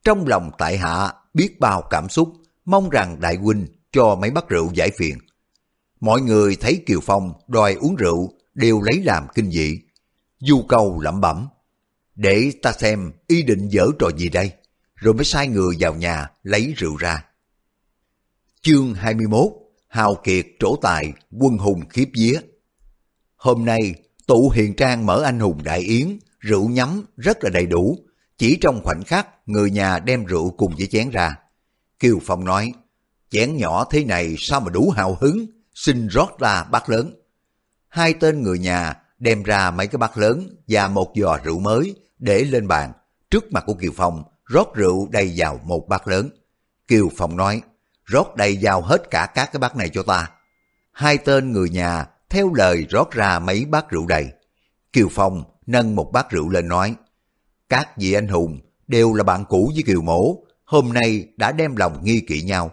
Trong 0.04 0.26
lòng 0.26 0.50
tại 0.58 0.78
hạ 0.78 1.12
biết 1.34 1.60
bao 1.60 1.82
cảm 1.90 2.08
xúc, 2.08 2.32
mong 2.64 2.90
rằng 2.90 3.20
đại 3.20 3.36
huynh 3.36 3.66
cho 3.92 4.14
mấy 4.14 4.30
bát 4.30 4.48
rượu 4.48 4.70
giải 4.74 4.90
phiền. 4.98 5.18
Mọi 6.00 6.20
người 6.20 6.56
thấy 6.56 6.82
Kiều 6.86 7.00
Phong 7.02 7.32
đòi 7.48 7.74
uống 7.74 7.96
rượu 7.96 8.32
đều 8.54 8.80
lấy 8.80 9.02
làm 9.04 9.26
kinh 9.34 9.50
dị. 9.50 9.80
Du 10.38 10.62
câu 10.68 11.00
lẩm 11.00 11.20
bẩm. 11.20 11.48
Để 12.14 12.52
ta 12.62 12.72
xem 12.72 13.12
ý 13.26 13.42
định 13.42 13.68
dở 13.68 13.86
trò 13.98 14.10
gì 14.16 14.28
đây, 14.28 14.52
rồi 14.94 15.14
mới 15.14 15.24
sai 15.24 15.48
người 15.48 15.76
vào 15.78 15.94
nhà 15.94 16.28
lấy 16.42 16.74
rượu 16.76 16.96
ra. 16.96 17.24
Chương 18.62 18.94
21 18.94 19.52
Hào 19.88 20.14
kiệt 20.14 20.46
trổ 20.58 20.76
tài, 20.82 21.12
quân 21.30 21.58
hùng 21.58 21.80
khiếp 21.90 22.10
vía. 22.14 22.40
Hôm 23.36 23.64
nay, 23.64 23.94
tụ 24.26 24.50
hiền 24.50 24.74
trang 24.74 25.06
mở 25.06 25.22
anh 25.22 25.40
hùng 25.40 25.62
đại 25.62 25.80
yến, 25.80 26.18
rượu 26.38 26.68
nhắm 26.68 27.04
rất 27.16 27.44
là 27.44 27.50
đầy 27.50 27.66
đủ. 27.66 27.98
Chỉ 28.38 28.58
trong 28.60 28.80
khoảnh 28.84 29.02
khắc, 29.06 29.28
người 29.46 29.70
nhà 29.70 29.98
đem 29.98 30.24
rượu 30.24 30.50
cùng 30.50 30.74
với 30.78 30.86
chén 30.86 31.10
ra. 31.10 31.34
Kiều 31.98 32.18
Phong 32.22 32.44
nói, 32.44 32.72
chén 33.30 33.56
nhỏ 33.56 33.84
thế 33.90 34.04
này 34.04 34.34
sao 34.38 34.60
mà 34.60 34.70
đủ 34.70 34.90
hào 34.90 35.18
hứng, 35.20 35.46
xin 35.82 36.08
rót 36.08 36.38
ra 36.38 36.64
bát 36.64 36.90
lớn. 36.90 37.14
Hai 37.88 38.14
tên 38.14 38.42
người 38.42 38.58
nhà 38.58 38.94
đem 39.18 39.42
ra 39.42 39.70
mấy 39.70 39.86
cái 39.86 39.98
bát 39.98 40.18
lớn 40.18 40.56
và 40.68 40.88
một 40.88 41.12
giò 41.16 41.38
rượu 41.44 41.58
mới 41.58 41.94
để 42.18 42.44
lên 42.44 42.68
bàn. 42.68 42.92
Trước 43.30 43.52
mặt 43.52 43.64
của 43.66 43.74
Kiều 43.74 43.92
Phong, 43.96 44.24
rót 44.44 44.74
rượu 44.74 45.08
đầy 45.10 45.32
vào 45.36 45.60
một 45.64 45.88
bát 45.88 46.08
lớn. 46.08 46.30
Kiều 46.88 47.08
Phong 47.16 47.36
nói, 47.36 47.62
rót 48.04 48.36
đầy 48.36 48.58
vào 48.62 48.82
hết 48.82 49.10
cả 49.10 49.26
các 49.34 49.52
cái 49.52 49.60
bát 49.60 49.76
này 49.76 49.88
cho 49.88 50.02
ta. 50.02 50.30
Hai 50.92 51.18
tên 51.18 51.52
người 51.52 51.70
nhà 51.70 52.06
theo 52.30 52.54
lời 52.54 52.86
rót 52.90 53.10
ra 53.10 53.38
mấy 53.38 53.64
bát 53.64 53.90
rượu 53.90 54.06
đầy. 54.06 54.28
Kiều 54.92 55.08
Phong 55.10 55.44
nâng 55.66 55.96
một 55.96 56.10
bát 56.12 56.30
rượu 56.30 56.48
lên 56.48 56.68
nói, 56.68 56.94
các 57.68 57.96
vị 57.96 58.12
anh 58.12 58.28
hùng 58.28 58.60
đều 58.86 59.14
là 59.14 59.24
bạn 59.24 59.44
cũ 59.44 59.70
với 59.74 59.82
Kiều 59.86 60.02
Mổ, 60.02 60.44
hôm 60.64 60.92
nay 60.92 61.28
đã 61.36 61.52
đem 61.52 61.76
lòng 61.76 62.04
nghi 62.04 62.20
kỵ 62.20 62.42
nhau. 62.42 62.70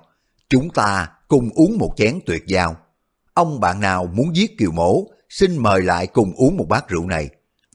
Chúng 0.50 0.70
ta 0.70 1.10
cùng 1.28 1.50
uống 1.56 1.78
một 1.78 1.94
chén 1.98 2.20
tuyệt 2.26 2.44
giao. 2.48 2.76
Ông 3.38 3.60
bạn 3.60 3.80
nào 3.80 4.06
muốn 4.14 4.36
giết 4.36 4.58
Kiều 4.58 4.72
Mổ, 4.72 5.08
xin 5.30 5.58
mời 5.58 5.82
lại 5.82 6.08
cùng 6.08 6.34
uống 6.36 6.58
một 6.58 6.66
bát 6.70 6.88
rượu 6.88 7.08
này. 7.08 7.30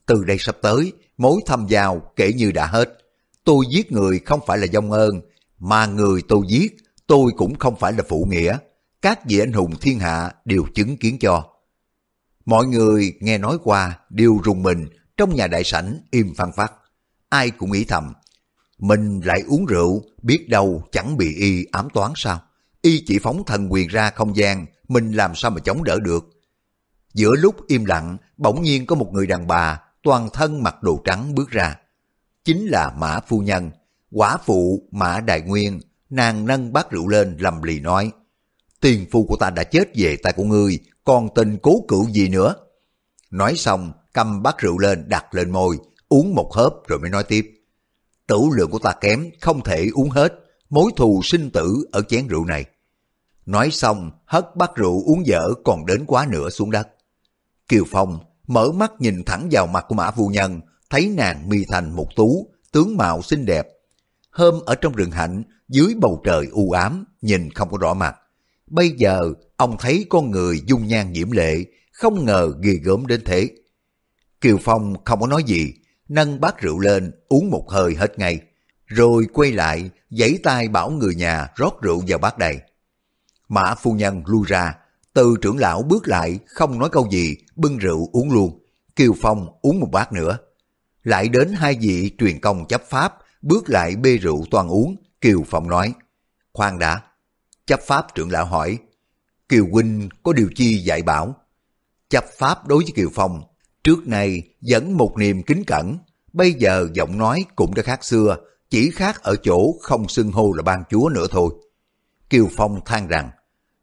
Từ 0.06 0.24
đây 0.24 0.36
sắp 0.40 0.56
tới, 0.62 0.92
mối 1.16 1.40
thâm 1.46 1.66
giao 1.68 2.02
kể 2.16 2.32
như 2.32 2.52
đã 2.52 2.66
hết. 2.66 2.98
Tôi 3.44 3.64
giết 3.70 3.92
người 3.92 4.18
không 4.18 4.40
phải 4.46 4.58
là 4.58 4.66
dông 4.72 4.90
ơn, 4.90 5.20
mà 5.58 5.86
người 5.86 6.22
tôi 6.28 6.40
giết 6.48 6.76
tôi 7.06 7.32
cũng 7.36 7.58
không 7.58 7.76
phải 7.76 7.92
là 7.92 8.04
phụ 8.08 8.26
nghĩa. 8.30 8.58
Các 9.02 9.26
vị 9.26 9.38
anh 9.38 9.52
hùng 9.52 9.74
thiên 9.80 9.98
hạ 9.98 10.32
đều 10.44 10.64
chứng 10.74 10.96
kiến 10.96 11.18
cho. 11.18 11.44
Mọi 12.44 12.66
người 12.66 13.14
nghe 13.20 13.38
nói 13.38 13.58
qua 13.64 13.98
đều 14.10 14.40
rùng 14.44 14.62
mình 14.62 14.88
trong 15.16 15.34
nhà 15.34 15.46
đại 15.46 15.64
sảnh 15.64 15.98
im 16.10 16.34
phăng 16.34 16.52
phát. 16.52 16.72
Ai 17.28 17.50
cũng 17.50 17.72
nghĩ 17.72 17.84
thầm, 17.84 18.12
mình 18.78 19.20
lại 19.24 19.42
uống 19.48 19.66
rượu, 19.66 20.02
biết 20.22 20.48
đâu 20.48 20.82
chẳng 20.92 21.16
bị 21.16 21.34
y 21.34 21.64
ám 21.72 21.88
toán 21.94 22.12
sao? 22.16 22.40
Y 22.82 23.04
chỉ 23.06 23.18
phóng 23.18 23.42
thần 23.46 23.72
quyền 23.72 23.88
ra 23.88 24.10
không 24.10 24.36
gian, 24.36 24.66
mình 24.88 25.12
làm 25.12 25.34
sao 25.34 25.50
mà 25.50 25.60
chống 25.60 25.84
đỡ 25.84 25.98
được? 26.00 26.24
Giữa 27.14 27.32
lúc 27.38 27.66
im 27.66 27.84
lặng, 27.84 28.16
bỗng 28.36 28.62
nhiên 28.62 28.86
có 28.86 28.96
một 28.96 29.10
người 29.12 29.26
đàn 29.26 29.46
bà, 29.46 29.80
toàn 30.02 30.28
thân 30.32 30.62
mặc 30.62 30.82
đồ 30.82 31.00
trắng 31.04 31.34
bước 31.34 31.50
ra. 31.50 31.76
Chính 32.44 32.66
là 32.66 32.94
Mã 32.98 33.20
Phu 33.20 33.40
Nhân, 33.40 33.70
quả 34.10 34.36
phụ 34.44 34.88
Mã 34.90 35.20
Đại 35.20 35.40
Nguyên, 35.40 35.80
nàng 36.10 36.46
nâng 36.46 36.72
bát 36.72 36.90
rượu 36.90 37.08
lên 37.08 37.36
lầm 37.38 37.62
lì 37.62 37.80
nói, 37.80 38.12
tiền 38.80 39.06
phu 39.10 39.24
của 39.26 39.36
ta 39.36 39.50
đã 39.50 39.64
chết 39.64 39.88
về 39.96 40.16
tay 40.22 40.32
của 40.32 40.44
ngươi, 40.44 40.78
còn 41.04 41.28
tình 41.34 41.58
cố 41.62 41.84
cựu 41.88 42.10
gì 42.10 42.28
nữa? 42.28 42.54
Nói 43.30 43.56
xong, 43.56 43.92
cầm 44.12 44.42
bát 44.42 44.58
rượu 44.58 44.78
lên 44.78 45.08
đặt 45.08 45.34
lên 45.34 45.50
môi, 45.50 45.78
uống 46.08 46.34
một 46.34 46.54
hớp 46.54 46.72
rồi 46.86 46.98
mới 46.98 47.10
nói 47.10 47.24
tiếp. 47.24 47.50
Tử 48.26 48.40
lượng 48.56 48.70
của 48.70 48.78
ta 48.78 48.92
kém, 49.00 49.30
không 49.40 49.60
thể 49.64 49.88
uống 49.94 50.10
hết, 50.10 50.32
mối 50.70 50.90
thù 50.96 51.20
sinh 51.24 51.50
tử 51.50 51.84
ở 51.92 52.02
chén 52.08 52.26
rượu 52.26 52.44
này. 52.44 52.64
Nói 53.46 53.70
xong, 53.70 54.10
hất 54.24 54.56
bát 54.56 54.74
rượu 54.74 55.02
uống 55.06 55.26
dở 55.26 55.48
còn 55.64 55.86
đến 55.86 56.04
quá 56.06 56.26
nửa 56.30 56.50
xuống 56.50 56.70
đất. 56.70 56.88
Kiều 57.68 57.84
Phong 57.90 58.18
mở 58.46 58.72
mắt 58.72 58.92
nhìn 58.98 59.24
thẳng 59.24 59.48
vào 59.50 59.66
mặt 59.66 59.84
của 59.88 59.94
Mã 59.94 60.10
Phu 60.10 60.28
Nhân, 60.28 60.60
thấy 60.90 61.08
nàng 61.08 61.48
mi 61.48 61.58
thành 61.68 61.96
một 61.96 62.06
tú, 62.16 62.46
tướng 62.72 62.96
mạo 62.96 63.22
xinh 63.22 63.46
đẹp. 63.46 63.68
Hôm 64.30 64.60
ở 64.66 64.74
trong 64.74 64.92
rừng 64.92 65.10
hạnh, 65.10 65.42
dưới 65.68 65.94
bầu 66.00 66.22
trời 66.24 66.46
u 66.52 66.70
ám, 66.70 67.04
nhìn 67.22 67.50
không 67.50 67.70
có 67.70 67.78
rõ 67.78 67.94
mặt. 67.94 68.16
Bây 68.66 68.90
giờ, 68.90 69.20
ông 69.56 69.76
thấy 69.78 70.06
con 70.08 70.30
người 70.30 70.60
dung 70.66 70.86
nhan 70.86 71.12
nhiễm 71.12 71.30
lệ, 71.30 71.64
không 71.92 72.24
ngờ 72.24 72.52
ghê 72.62 72.72
gớm 72.72 73.06
đến 73.06 73.20
thế. 73.24 73.50
Kiều 74.40 74.58
Phong 74.60 75.04
không 75.04 75.20
có 75.20 75.26
nói 75.26 75.42
gì, 75.44 75.72
nâng 76.08 76.40
bát 76.40 76.60
rượu 76.60 76.78
lên, 76.78 77.12
uống 77.28 77.50
một 77.50 77.70
hơi 77.70 77.94
hết 77.94 78.18
ngay. 78.18 78.40
Rồi 78.86 79.26
quay 79.32 79.52
lại, 79.52 79.90
giãy 80.10 80.38
tay 80.42 80.68
bảo 80.68 80.90
người 80.90 81.14
nhà 81.14 81.48
rót 81.56 81.82
rượu 81.82 82.02
vào 82.06 82.18
bát 82.18 82.38
đầy. 82.38 82.58
Mã 83.52 83.74
phu 83.74 83.92
nhân 83.92 84.22
lui 84.26 84.44
ra, 84.46 84.74
từ 85.14 85.36
trưởng 85.42 85.58
lão 85.58 85.82
bước 85.82 86.08
lại, 86.08 86.38
không 86.46 86.78
nói 86.78 86.88
câu 86.92 87.08
gì, 87.10 87.36
bưng 87.56 87.78
rượu 87.78 88.08
uống 88.12 88.32
luôn. 88.32 88.66
Kiều 88.96 89.12
Phong 89.20 89.46
uống 89.62 89.80
một 89.80 89.88
bát 89.92 90.12
nữa. 90.12 90.38
Lại 91.02 91.28
đến 91.28 91.52
hai 91.52 91.78
vị 91.80 92.10
truyền 92.18 92.40
công 92.40 92.66
chấp 92.66 92.82
pháp, 92.90 93.14
bước 93.42 93.70
lại 93.70 93.96
bê 93.96 94.16
rượu 94.16 94.44
toàn 94.50 94.68
uống. 94.68 94.96
Kiều 95.20 95.44
Phong 95.48 95.68
nói, 95.68 95.94
khoan 96.52 96.78
đã. 96.78 97.00
Chấp 97.66 97.80
pháp 97.80 98.06
trưởng 98.14 98.30
lão 98.30 98.44
hỏi, 98.44 98.78
Kiều 99.48 99.66
Huynh 99.72 100.08
có 100.22 100.32
điều 100.32 100.48
chi 100.54 100.78
dạy 100.78 101.02
bảo? 101.02 101.36
Chấp 102.10 102.24
pháp 102.38 102.66
đối 102.66 102.84
với 102.84 102.92
Kiều 102.96 103.08
Phong, 103.14 103.42
trước 103.84 104.08
nay 104.08 104.42
vẫn 104.60 104.96
một 104.96 105.14
niềm 105.16 105.42
kính 105.42 105.64
cẩn, 105.66 105.98
bây 106.32 106.52
giờ 106.52 106.88
giọng 106.94 107.18
nói 107.18 107.44
cũng 107.56 107.74
đã 107.74 107.82
khác 107.82 108.04
xưa, 108.04 108.36
chỉ 108.70 108.90
khác 108.90 109.22
ở 109.22 109.36
chỗ 109.42 109.72
không 109.80 110.08
xưng 110.08 110.32
hô 110.32 110.52
là 110.52 110.62
ban 110.62 110.84
chúa 110.90 111.08
nữa 111.08 111.26
thôi. 111.30 111.54
Kiều 112.30 112.48
Phong 112.56 112.80
than 112.84 113.08
rằng, 113.08 113.30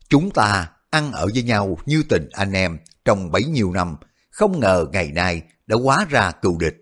chúng 0.09 0.31
ta 0.31 0.71
ăn 0.89 1.11
ở 1.11 1.27
với 1.33 1.43
nhau 1.43 1.77
như 1.85 2.03
tình 2.09 2.29
anh 2.31 2.53
em 2.53 2.77
trong 3.05 3.31
bấy 3.31 3.43
nhiêu 3.43 3.71
năm, 3.71 3.95
không 4.31 4.59
ngờ 4.59 4.85
ngày 4.91 5.11
nay 5.11 5.41
đã 5.67 5.77
hóa 5.83 6.05
ra 6.09 6.31
cựu 6.31 6.57
địch. 6.57 6.75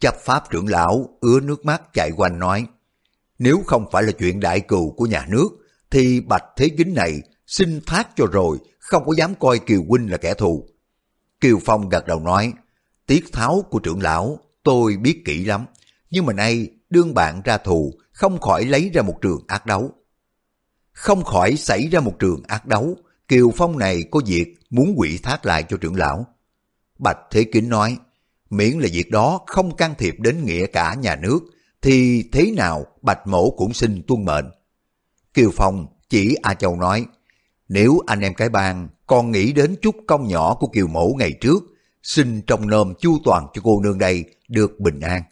Chấp 0.00 0.14
pháp 0.24 0.50
trưởng 0.50 0.68
lão 0.68 1.18
ứa 1.20 1.40
nước 1.40 1.64
mắt 1.64 1.82
chạy 1.92 2.10
quanh 2.16 2.38
nói, 2.38 2.66
nếu 3.38 3.62
không 3.66 3.86
phải 3.92 4.02
là 4.02 4.12
chuyện 4.12 4.40
đại 4.40 4.60
cừu 4.60 4.90
của 4.90 5.06
nhà 5.06 5.26
nước, 5.28 5.48
thì 5.90 6.20
bạch 6.20 6.44
thế 6.56 6.68
kính 6.78 6.94
này 6.94 7.20
xin 7.46 7.80
thác 7.86 8.08
cho 8.16 8.26
rồi, 8.32 8.58
không 8.78 9.04
có 9.06 9.12
dám 9.16 9.34
coi 9.34 9.58
Kiều 9.58 9.82
Huynh 9.88 10.10
là 10.10 10.16
kẻ 10.16 10.34
thù. 10.34 10.68
Kiều 11.40 11.58
Phong 11.64 11.88
gật 11.88 12.06
đầu 12.06 12.20
nói, 12.20 12.52
tiết 13.06 13.24
tháo 13.32 13.64
của 13.70 13.78
trưởng 13.78 14.02
lão 14.02 14.38
tôi 14.62 14.96
biết 14.96 15.22
kỹ 15.24 15.44
lắm, 15.44 15.66
nhưng 16.10 16.26
mà 16.26 16.32
nay 16.32 16.68
đương 16.90 17.14
bạn 17.14 17.42
ra 17.44 17.58
thù, 17.58 17.92
không 18.12 18.40
khỏi 18.40 18.64
lấy 18.64 18.90
ra 18.94 19.02
một 19.02 19.18
trường 19.22 19.44
ác 19.46 19.66
đấu. 19.66 19.90
Không 20.96 21.24
khỏi 21.24 21.56
xảy 21.56 21.88
ra 21.88 22.00
một 22.00 22.18
trường 22.18 22.42
ác 22.48 22.66
đấu, 22.66 22.96
Kiều 23.28 23.50
Phong 23.56 23.78
này 23.78 24.02
có 24.10 24.20
việc 24.26 24.54
muốn 24.70 24.94
quỷ 24.96 25.18
thác 25.22 25.46
lại 25.46 25.64
cho 25.68 25.76
trưởng 25.76 25.94
lão. 25.94 26.26
Bạch 26.98 27.18
Thế 27.30 27.44
Kính 27.52 27.68
nói, 27.68 27.96
miễn 28.50 28.78
là 28.78 28.88
việc 28.92 29.10
đó 29.10 29.40
không 29.46 29.76
can 29.76 29.94
thiệp 29.98 30.14
đến 30.18 30.44
nghĩa 30.44 30.66
cả 30.66 30.94
nhà 30.94 31.16
nước, 31.16 31.40
thì 31.82 32.24
thế 32.32 32.50
nào 32.56 32.86
Bạch 33.02 33.26
Mổ 33.26 33.50
cũng 33.50 33.72
xin 33.72 34.02
tuân 34.06 34.24
mệnh. 34.24 34.44
Kiều 35.34 35.50
Phong 35.54 35.86
chỉ 36.08 36.36
A 36.42 36.54
Châu 36.54 36.76
nói, 36.76 37.06
nếu 37.68 38.00
anh 38.06 38.20
em 38.20 38.34
cái 38.34 38.48
bang 38.48 38.88
còn 39.06 39.30
nghĩ 39.30 39.52
đến 39.52 39.76
chút 39.82 39.96
công 40.06 40.28
nhỏ 40.28 40.54
của 40.54 40.66
Kiều 40.66 40.86
Mổ 40.86 41.14
ngày 41.18 41.32
trước, 41.40 41.64
xin 42.02 42.42
trong 42.46 42.68
nôm 42.68 42.94
chu 43.00 43.18
toàn 43.24 43.46
cho 43.54 43.60
cô 43.64 43.80
nương 43.82 43.98
đây 43.98 44.24
được 44.48 44.80
bình 44.80 45.00
an. 45.00 45.22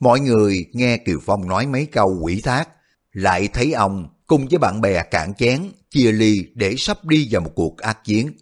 Mọi 0.00 0.20
người 0.20 0.66
nghe 0.72 0.96
Kiều 0.96 1.18
Phong 1.22 1.48
nói 1.48 1.66
mấy 1.66 1.86
câu 1.86 2.18
quỷ 2.22 2.40
thác, 2.40 2.68
lại 3.12 3.48
thấy 3.52 3.72
ông 3.72 4.08
cùng 4.30 4.48
với 4.50 4.58
bạn 4.58 4.80
bè 4.80 5.02
cạn 5.02 5.34
chén, 5.34 5.70
chia 5.90 6.12
ly 6.12 6.44
để 6.54 6.74
sắp 6.78 7.04
đi 7.04 7.28
vào 7.30 7.40
một 7.40 7.50
cuộc 7.54 7.78
ác 7.78 8.04
chiến. 8.04 8.32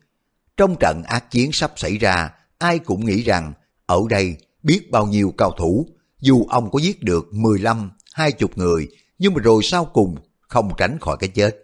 Trong 0.57 0.77
trận 0.81 1.03
ác 1.03 1.31
chiến 1.31 1.53
sắp 1.53 1.73
xảy 1.77 1.99
ra, 1.99 2.31
ai 2.59 2.79
cũng 2.79 3.07
nghĩ 3.07 3.23
rằng 3.23 3.53
ở 3.87 4.01
đây 4.11 4.37
biết 4.63 4.91
bao 4.91 5.07
nhiêu 5.07 5.35
cao 5.39 5.51
thủ, 5.51 5.87
dù 6.21 6.47
ông 6.49 6.71
có 6.71 6.79
giết 6.79 7.03
được 7.03 7.29
15, 7.33 7.91
20 8.13 8.49
người, 8.57 8.89
nhưng 9.19 9.35
mà 9.35 9.41
rồi 9.43 9.63
sau 9.63 9.85
cùng 9.85 10.17
không 10.41 10.73
tránh 10.79 10.99
khỏi 11.01 11.17
cái 11.21 11.29
chết. 11.29 11.57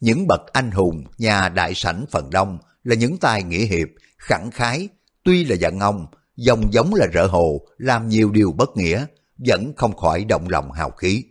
Những 0.00 0.26
bậc 0.26 0.40
anh 0.52 0.70
hùng, 0.70 1.04
nhà 1.18 1.48
đại 1.48 1.74
sảnh 1.74 2.04
phần 2.10 2.30
đông 2.30 2.58
là 2.84 2.94
những 2.94 3.18
tài 3.18 3.42
nghĩa 3.42 3.64
hiệp, 3.66 3.88
khẳng 4.18 4.50
khái, 4.50 4.88
tuy 5.24 5.44
là 5.44 5.56
giận 5.56 5.80
ông, 5.80 6.06
dòng 6.36 6.72
giống 6.72 6.94
là 6.94 7.06
rỡ 7.12 7.26
hồ, 7.26 7.60
làm 7.78 8.08
nhiều 8.08 8.30
điều 8.30 8.52
bất 8.52 8.76
nghĩa, 8.76 9.06
vẫn 9.38 9.72
không 9.76 9.96
khỏi 9.96 10.24
động 10.24 10.48
lòng 10.48 10.72
hào 10.72 10.90
khí. 10.90 11.24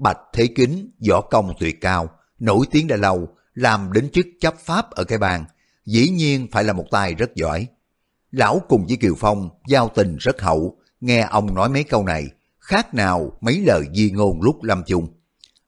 Bạch 0.00 0.18
Thế 0.32 0.46
Kính, 0.56 0.90
võ 1.08 1.20
công 1.20 1.52
tuyệt 1.60 1.80
cao, 1.80 2.10
nổi 2.38 2.66
tiếng 2.70 2.86
đã 2.86 2.96
lâu, 2.96 3.28
làm 3.54 3.92
đến 3.92 4.10
chức 4.12 4.26
chấp 4.40 4.54
pháp 4.58 4.90
ở 4.90 5.04
cái 5.04 5.18
bàn, 5.18 5.44
dĩ 5.84 6.08
nhiên 6.08 6.46
phải 6.52 6.64
là 6.64 6.72
một 6.72 6.84
tài 6.90 7.14
rất 7.14 7.34
giỏi. 7.34 7.66
Lão 8.30 8.62
cùng 8.68 8.86
với 8.86 8.96
Kiều 8.96 9.14
Phong 9.18 9.48
giao 9.68 9.88
tình 9.94 10.16
rất 10.16 10.42
hậu, 10.42 10.76
nghe 11.00 11.20
ông 11.30 11.54
nói 11.54 11.68
mấy 11.68 11.84
câu 11.84 12.04
này, 12.04 12.24
khác 12.58 12.94
nào 12.94 13.32
mấy 13.40 13.60
lời 13.66 13.84
di 13.94 14.10
ngôn 14.10 14.42
lúc 14.42 14.62
lâm 14.62 14.82
chung. 14.86 15.08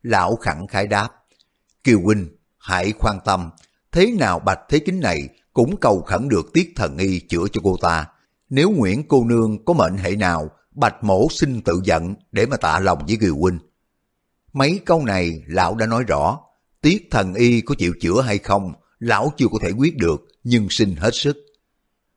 Lão 0.02 0.36
khẳng 0.36 0.66
khái 0.66 0.86
đáp, 0.86 1.08
Kiều 1.84 2.00
Huynh, 2.00 2.28
hãy 2.58 2.92
khoan 2.92 3.18
tâm, 3.24 3.50
thế 3.92 4.10
nào 4.18 4.38
Bạch 4.38 4.60
Thế 4.68 4.78
Kính 4.78 5.00
này 5.00 5.28
cũng 5.52 5.76
cầu 5.76 6.02
khẩn 6.02 6.28
được 6.28 6.52
tiết 6.52 6.72
thần 6.76 6.98
y 6.98 7.20
chữa 7.20 7.44
cho 7.52 7.60
cô 7.64 7.76
ta. 7.80 8.06
Nếu 8.50 8.70
Nguyễn 8.70 9.08
cô 9.08 9.24
nương 9.24 9.64
có 9.64 9.72
mệnh 9.72 9.96
hệ 9.96 10.16
nào, 10.16 10.50
Bạch 10.70 11.04
Mổ 11.04 11.28
xin 11.30 11.62
tự 11.62 11.80
giận 11.84 12.14
để 12.32 12.46
mà 12.46 12.56
tạ 12.56 12.80
lòng 12.80 13.06
với 13.06 13.16
Kiều 13.16 13.36
Huynh. 13.36 13.58
Mấy 14.52 14.80
câu 14.84 15.04
này 15.04 15.42
lão 15.46 15.74
đã 15.74 15.86
nói 15.86 16.04
rõ, 16.04 16.40
tiết 16.80 17.08
thần 17.10 17.34
y 17.34 17.60
có 17.60 17.74
chịu 17.78 17.94
chữa 18.00 18.20
hay 18.20 18.38
không, 18.38 18.72
lão 18.98 19.32
chưa 19.36 19.46
có 19.52 19.58
thể 19.62 19.70
quyết 19.70 19.96
được, 19.96 20.28
nhưng 20.44 20.66
xin 20.70 20.96
hết 20.96 21.10
sức. 21.14 21.36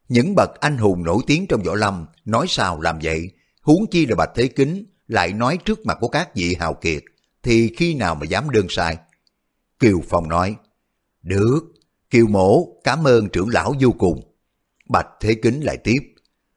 Những 0.10 0.36
bậc 0.36 0.50
anh 0.60 0.78
hùng 0.78 1.04
nổi 1.04 1.24
tiếng 1.28 1.48
trong 1.48 1.64
võ 1.64 1.76
lâm 1.76 2.06
nói 2.26 2.46
sao 2.50 2.82
làm 2.82 3.00
vậy, 3.04 3.32
huống 3.62 3.86
chi 3.92 4.06
là 4.06 4.16
Bạch 4.16 4.30
Thế 4.36 4.48
Kính 4.48 4.86
lại 5.08 5.34
nói 5.34 5.58
trước 5.66 5.86
mặt 5.86 5.98
của 6.02 6.08
các 6.08 6.36
vị 6.36 6.56
hào 6.60 6.74
kiệt, 6.74 7.04
thì 7.44 7.74
khi 7.78 7.96
nào 7.96 8.16
mà 8.16 8.26
dám 8.26 8.50
đơn 8.50 8.66
sai. 8.70 8.98
Kiều 9.80 10.02
Phong 10.10 10.30
nói, 10.30 10.56
được, 11.22 11.60
Kiều 12.10 12.28
Mổ 12.28 12.68
cảm 12.84 13.08
ơn 13.08 13.30
trưởng 13.30 13.50
lão 13.50 13.74
vô 13.80 13.92
cùng. 13.92 14.36
Bạch 14.90 15.08
Thế 15.20 15.36
Kính 15.36 15.62
lại 15.62 15.78
tiếp, 15.78 16.00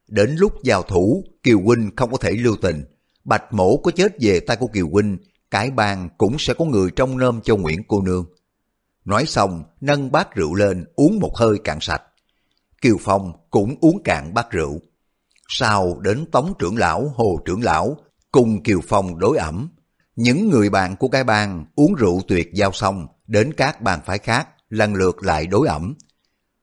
đến 0.09 0.37
lúc 0.39 0.53
giao 0.63 0.83
thủ, 0.83 1.25
Kiều 1.43 1.61
Huynh 1.61 1.91
không 1.97 2.11
có 2.11 2.19
thể 2.19 2.31
lưu 2.31 2.57
tình. 2.63 2.85
Bạch 3.25 3.53
Mổ 3.53 3.77
có 3.77 3.91
chết 3.91 4.13
về 4.21 4.41
tay 4.41 4.57
của 4.57 4.67
Kiều 4.67 4.89
Huynh, 4.89 5.17
cái 5.51 5.71
bàn 5.71 6.09
cũng 6.19 6.37
sẽ 6.39 6.55
có 6.55 6.65
người 6.65 6.91
trong 6.97 7.19
nôm 7.19 7.41
cho 7.45 7.57
Nguyễn 7.57 7.83
cô 7.89 8.03
nương. 8.03 8.27
Nói 9.05 9.27
xong, 9.27 9.65
nâng 9.81 10.13
bát 10.13 10.35
rượu 10.35 10.55
lên, 10.55 10.85
uống 10.97 11.19
một 11.19 11.37
hơi 11.37 11.59
cạn 11.65 11.79
sạch. 11.81 12.03
Kiều 12.81 12.97
Phong 13.01 13.33
cũng 13.51 13.77
uống 13.81 14.03
cạn 14.03 14.35
bát 14.35 14.51
rượu. 14.51 14.81
Sau 15.49 16.01
đến 16.01 16.27
Tống 16.33 16.55
trưởng 16.59 16.77
lão, 16.77 17.13
Hồ 17.15 17.41
trưởng 17.45 17.63
lão, 17.63 17.97
cùng 18.33 18.63
Kiều 18.63 18.81
Phong 18.89 19.19
đối 19.19 19.39
ẩm. 19.39 19.69
Những 20.17 20.51
người 20.51 20.71
bạn 20.71 20.97
của 20.97 21.09
cái 21.09 21.25
bang 21.25 21.65
uống 21.77 21.95
rượu 21.95 22.21
tuyệt 22.29 22.51
giao 22.55 22.73
xong, 22.73 23.07
đến 23.27 23.53
các 23.53 23.83
bàn 23.83 24.01
phái 24.07 24.19
khác, 24.19 24.49
lần 24.69 24.95
lượt 24.95 25.23
lại 25.23 25.47
đối 25.47 25.69
ẩm. 25.69 25.95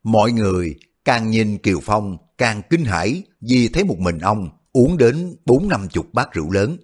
Mọi 0.04 0.32
người 0.32 0.76
càng 1.06 1.30
nhìn 1.30 1.58
Kiều 1.58 1.80
Phong 1.84 2.18
càng 2.38 2.62
kinh 2.70 2.86
hãi 2.86 3.24
vì 3.42 3.68
thấy 3.68 3.84
một 3.84 4.00
mình 4.00 4.20
ông 4.20 4.50
uống 4.74 4.98
đến 4.98 5.36
bốn 5.46 5.70
năm 5.70 5.88
chục 5.90 6.06
bát 6.14 6.32
rượu 6.34 6.52
lớn. 6.52 6.78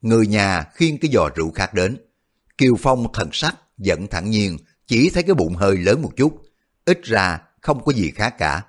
Người 0.00 0.26
nhà 0.26 0.64
khiêng 0.74 0.98
cái 0.98 1.10
giò 1.14 1.28
rượu 1.34 1.50
khác 1.50 1.74
đến. 1.74 1.96
Kiều 2.58 2.76
Phong 2.78 3.12
thần 3.12 3.28
sắc, 3.32 3.56
giận 3.78 4.06
thẳng 4.06 4.30
nhiên, 4.30 4.58
chỉ 4.86 5.10
thấy 5.10 5.22
cái 5.22 5.34
bụng 5.34 5.54
hơi 5.54 5.76
lớn 5.76 6.02
một 6.02 6.12
chút. 6.16 6.42
Ít 6.84 7.02
ra 7.02 7.38
không 7.60 7.84
có 7.84 7.92
gì 7.92 8.10
khác 8.10 8.34
cả. 8.38 8.62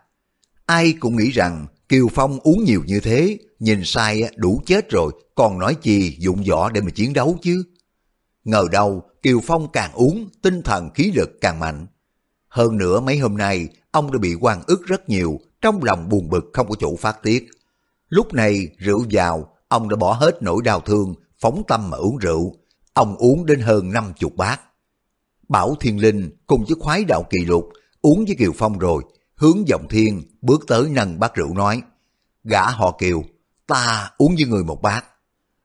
Ai 0.66 0.94
cũng 1.00 1.18
nghĩ 1.18 1.32
rằng 1.32 1.68
Kiều 1.90 2.08
Phong 2.14 2.40
uống 2.40 2.64
nhiều 2.64 2.84
như 2.86 3.00
thế, 3.00 3.38
nhìn 3.60 3.82
sai 3.84 4.24
đủ 4.36 4.62
chết 4.66 4.90
rồi, 4.90 5.12
còn 5.36 5.60
nói 5.60 5.76
chi 5.82 6.16
dụng 6.20 6.44
võ 6.50 6.70
để 6.70 6.82
mà 6.82 6.90
chiến 6.90 7.14
đấu 7.14 7.38
chứ. 7.42 7.64
Ngờ 8.44 8.66
đâu 8.72 9.04
Kiều 9.22 9.40
Phong 9.44 9.72
càng 9.72 9.94
uống, 9.94 10.30
tinh 10.42 10.62
thần 10.62 10.90
khí 10.94 11.12
lực 11.16 11.30
càng 11.42 11.60
mạnh. 11.60 11.88
Hơn 12.48 12.78
nữa 12.78 13.00
mấy 13.00 13.18
hôm 13.18 13.38
nay, 13.38 13.68
ông 13.92 14.12
đã 14.12 14.20
bị 14.20 14.36
quan 14.40 14.62
ức 14.68 14.82
rất 14.86 15.10
nhiều, 15.10 15.40
trong 15.62 15.84
lòng 15.84 16.10
buồn 16.10 16.30
bực 16.30 16.50
không 16.54 16.70
có 16.70 16.76
chỗ 16.80 16.96
phát 16.96 17.24
tiết. 17.24 17.50
Lúc 18.10 18.34
này 18.34 18.68
rượu 18.78 19.06
vào, 19.12 19.51
ông 19.72 19.90
đã 19.90 19.96
bỏ 19.96 20.14
hết 20.14 20.44
nỗi 20.44 20.62
đau 20.64 20.80
thương, 20.80 21.14
phóng 21.40 21.64
tâm 21.68 21.90
mà 21.90 21.98
uống 21.98 22.18
rượu. 22.18 22.56
Ông 22.94 23.16
uống 23.16 23.46
đến 23.46 23.60
hơn 23.60 23.92
năm 23.92 24.14
chục 24.20 24.36
bát. 24.36 24.62
Bảo 25.50 25.76
Thiên 25.80 26.02
Linh 26.02 26.30
cùng 26.48 26.66
với 26.68 26.76
khoái 26.80 27.06
đạo 27.06 27.24
kỳ 27.30 27.38
lục 27.46 27.70
uống 28.02 28.26
với 28.26 28.36
Kiều 28.36 28.52
Phong 28.56 28.80
rồi, 28.80 29.04
hướng 29.36 29.68
dòng 29.68 29.88
thiên 29.90 30.22
bước 30.42 30.64
tới 30.68 30.90
nâng 30.90 31.20
bát 31.20 31.36
rượu 31.36 31.54
nói, 31.54 31.82
gã 32.44 32.70
họ 32.70 32.98
Kiều, 33.00 33.24
ta 33.68 34.10
uống 34.18 34.36
với 34.36 34.46
người 34.46 34.64
một 34.64 34.82
bát. 34.82 35.06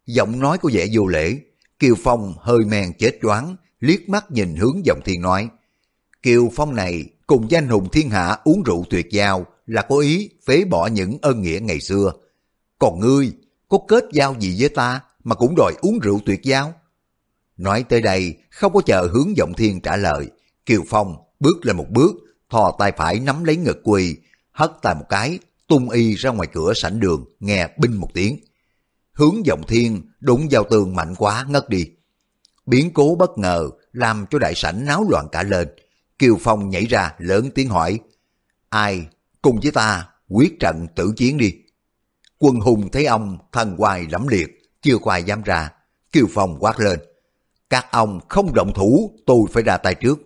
Giọng 0.07 0.41
nói 0.41 0.59
có 0.59 0.71
vẻ 0.73 0.87
vô 0.93 1.07
lễ, 1.07 1.39
Kiều 1.79 1.95
Phong 2.05 2.35
hơi 2.41 2.65
men 2.65 2.93
chết 2.99 3.19
choáng, 3.23 3.57
liếc 3.81 4.09
mắt 4.09 4.31
nhìn 4.31 4.57
hướng 4.57 4.87
dòng 4.87 5.01
thiên 5.05 5.21
nói, 5.21 5.49
Kiều 6.23 6.49
Phong 6.55 6.75
này 6.75 7.05
cùng 7.27 7.51
danh 7.51 7.69
hùng 7.69 7.89
thiên 7.93 8.11
hạ 8.11 8.39
uống 8.45 8.63
rượu 8.63 8.85
tuyệt 8.91 9.07
giao 9.11 9.47
là 9.67 9.83
có 9.83 9.99
ý 9.99 10.31
phế 10.47 10.65
bỏ 10.65 10.87
những 10.87 11.19
ân 11.23 11.43
nghĩa 11.43 11.59
ngày 11.63 11.81
xưa. 11.81 12.13
Còn 12.79 13.01
ngươi, 13.01 13.33
có 13.69 13.79
kết 13.89 14.05
giao 14.13 14.37
gì 14.41 14.57
với 14.59 14.69
ta 14.69 15.01
mà 15.25 15.35
cũng 15.35 15.55
đòi 15.57 15.73
uống 15.83 15.99
rượu 15.99 16.21
tuyệt 16.27 16.43
giao? 16.43 16.75
Nói 17.57 17.85
tới 17.89 18.01
đây, 18.01 18.35
không 18.51 18.73
có 18.73 18.81
chờ 18.87 19.09
hướng 19.13 19.37
giọng 19.37 19.53
thiên 19.57 19.81
trả 19.81 19.97
lời. 19.97 20.31
Kiều 20.67 20.83
Phong 20.89 21.17
bước 21.41 21.67
lên 21.67 21.77
một 21.77 21.87
bước, 21.91 22.15
thò 22.51 22.77
tay 22.79 22.93
phải 22.97 23.21
nắm 23.21 23.45
lấy 23.45 23.57
ngực 23.57 23.81
quỳ, 23.85 24.17
hất 24.53 24.73
tay 24.83 24.95
một 24.95 25.05
cái, 25.09 25.39
tung 25.69 25.91
y 25.91 26.15
ra 26.15 26.31
ngoài 26.31 26.49
cửa 26.53 26.73
sảnh 26.75 27.01
đường, 27.01 27.25
nghe 27.41 27.69
binh 27.79 27.97
một 27.97 28.09
tiếng. 28.15 28.39
Hướng 29.13 29.47
giọng 29.47 29.63
thiên 29.69 30.03
đụng 30.21 30.49
vào 30.51 30.65
tường 30.71 30.97
mạnh 30.97 31.15
quá 31.19 31.47
ngất 31.49 31.69
đi. 31.69 31.91
Biến 32.67 32.91
cố 32.95 33.17
bất 33.19 33.39
ngờ 33.39 33.71
làm 33.93 34.27
cho 34.31 34.39
đại 34.39 34.55
sảnh 34.55 34.85
náo 34.85 35.05
loạn 35.11 35.29
cả 35.33 35.43
lên. 35.43 35.69
Kiều 36.19 36.39
Phong 36.41 36.71
nhảy 36.71 36.87
ra 36.87 37.15
lớn 37.19 37.51
tiếng 37.55 37.69
hỏi, 37.69 38.01
ai 38.69 39.07
cùng 39.43 39.61
với 39.63 39.71
ta 39.71 40.09
quyết 40.29 40.61
trận 40.61 40.87
tử 40.97 41.13
chiến 41.17 41.39
đi. 41.39 41.55
Quân 42.39 42.61
hùng 42.61 42.91
thấy 42.91 43.07
ông 43.07 43.39
thần 43.53 43.77
hoài 43.77 44.07
lẫm 44.11 44.29
liệt, 44.29 44.63
chưa 44.83 44.97
hoài 45.03 45.25
dám 45.25 45.43
ra. 45.43 45.71
Kiều 46.13 46.27
Phong 46.35 46.57
quát 46.61 46.81
lên, 46.81 46.99
các 47.71 47.87
ông 47.91 48.21
không 48.29 48.55
động 48.55 48.73
thủ, 48.75 49.19
tôi 49.27 49.41
phải 49.53 49.63
ra 49.63 49.77
tay 49.77 49.95
trước. 49.95 50.19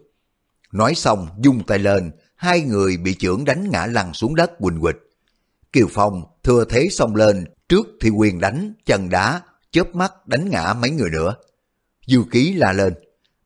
Nói 0.72 0.94
xong 0.94 1.28
dung 1.38 1.62
tay 1.66 1.78
lên, 1.78 2.10
hai 2.36 2.60
người 2.60 2.96
bị 2.96 3.14
trưởng 3.14 3.44
đánh 3.44 3.70
ngã 3.70 3.86
lăn 3.86 4.14
xuống 4.14 4.34
đất 4.34 4.50
quỳnh 4.58 4.80
quịch. 4.80 4.96
Kiều 5.72 5.86
Phong 5.90 6.24
thừa 6.42 6.64
thế 6.64 6.88
xông 6.90 7.16
lên, 7.16 7.44
trước 7.68 7.86
thì 8.00 8.10
quyền 8.10 8.40
đánh, 8.40 8.72
chân 8.86 9.10
đá, 9.10 9.40
chớp 9.70 9.94
mắt 9.94 10.26
đánh 10.26 10.50
ngã 10.50 10.74
mấy 10.74 10.90
người 10.90 11.10
nữa. 11.10 11.34
Dư 12.06 12.22
ký 12.30 12.52
la 12.52 12.72
lên, 12.72 12.94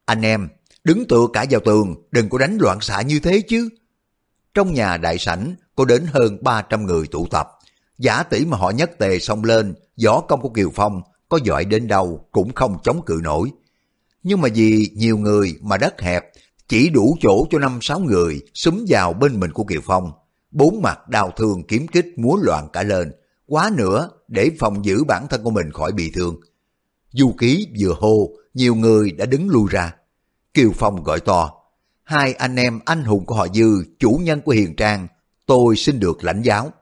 anh 0.05 0.23
em, 0.23 0.49
đứng 0.85 1.09
tựa 1.09 1.27
cả 1.33 1.47
vào 1.51 1.61
tường, 1.65 1.95
đừng 2.11 2.29
có 2.29 2.39
đánh 2.39 2.59
loạn 2.61 2.81
xạ 2.81 3.03
như 3.03 3.21
thế 3.21 3.43
chứ. 3.49 3.69
Trong 4.55 4.75
nhà 4.75 4.97
đại 4.97 5.19
sảnh 5.19 5.55
có 5.77 5.85
đến 5.85 6.07
hơn 6.13 6.39
300 6.43 6.87
người 6.87 7.07
tụ 7.07 7.27
tập. 7.27 7.54
Giả 7.99 8.23
tỷ 8.23 8.45
mà 8.45 8.57
họ 8.57 8.71
nhất 8.71 8.91
tề 8.99 9.19
xông 9.19 9.45
lên, 9.45 9.75
võ 10.05 10.21
công 10.21 10.41
của 10.41 10.49
Kiều 10.49 10.71
Phong 10.75 11.03
có 11.29 11.39
giỏi 11.45 11.65
đến 11.65 11.89
đâu 11.89 12.29
cũng 12.33 12.55
không 12.55 12.79
chống 12.85 13.03
cự 13.07 13.21
nổi. 13.23 13.51
Nhưng 14.23 14.41
mà 14.41 14.49
vì 14.55 14.91
nhiều 14.95 15.19
người 15.19 15.59
mà 15.63 15.77
đất 15.77 16.01
hẹp, 16.01 16.25
chỉ 16.69 16.89
đủ 16.89 17.17
chỗ 17.21 17.47
cho 17.51 17.59
năm 17.59 17.79
sáu 17.83 18.01
người 18.01 18.41
xúm 18.55 18.85
vào 18.89 19.13
bên 19.13 19.41
mình 19.41 19.53
của 19.53 19.65
Kiều 19.65 19.81
Phong. 19.85 20.13
Bốn 20.51 20.83
mặt 20.83 21.09
đào 21.09 21.33
thương 21.37 21.63
kiếm 21.63 21.87
kích 21.89 22.07
múa 22.17 22.37
loạn 22.43 22.69
cả 22.73 22.83
lên, 22.83 23.13
quá 23.47 23.71
nữa 23.77 24.11
để 24.29 24.51
phòng 24.59 24.85
giữ 24.85 25.05
bản 25.05 25.27
thân 25.31 25.45
của 25.45 25.51
mình 25.51 25.73
khỏi 25.73 25.93
bị 25.93 26.11
thương. 26.15 26.41
Du 27.11 27.35
ký 27.39 27.67
vừa 27.81 27.95
hô, 27.99 28.31
nhiều 28.55 28.75
người 28.75 29.13
đã 29.13 29.27
đứng 29.27 29.49
lui 29.49 29.69
ra. 29.71 29.95
Kiều 30.55 30.73
Phong 30.75 31.03
gọi 31.03 31.21
to, 31.21 31.51
hai 32.03 32.33
anh 32.33 32.57
em 32.57 32.81
anh 32.85 33.05
hùng 33.05 33.27
của 33.27 33.35
họ 33.35 33.47
Dư, 33.55 33.85
chủ 33.99 34.21
nhân 34.23 34.41
của 34.41 34.53
Hiền 34.53 34.77
Trang, 34.77 35.09
tôi 35.47 35.77
xin 35.77 36.01
được 36.01 36.25
lãnh 36.25 36.43
giáo. 36.43 36.73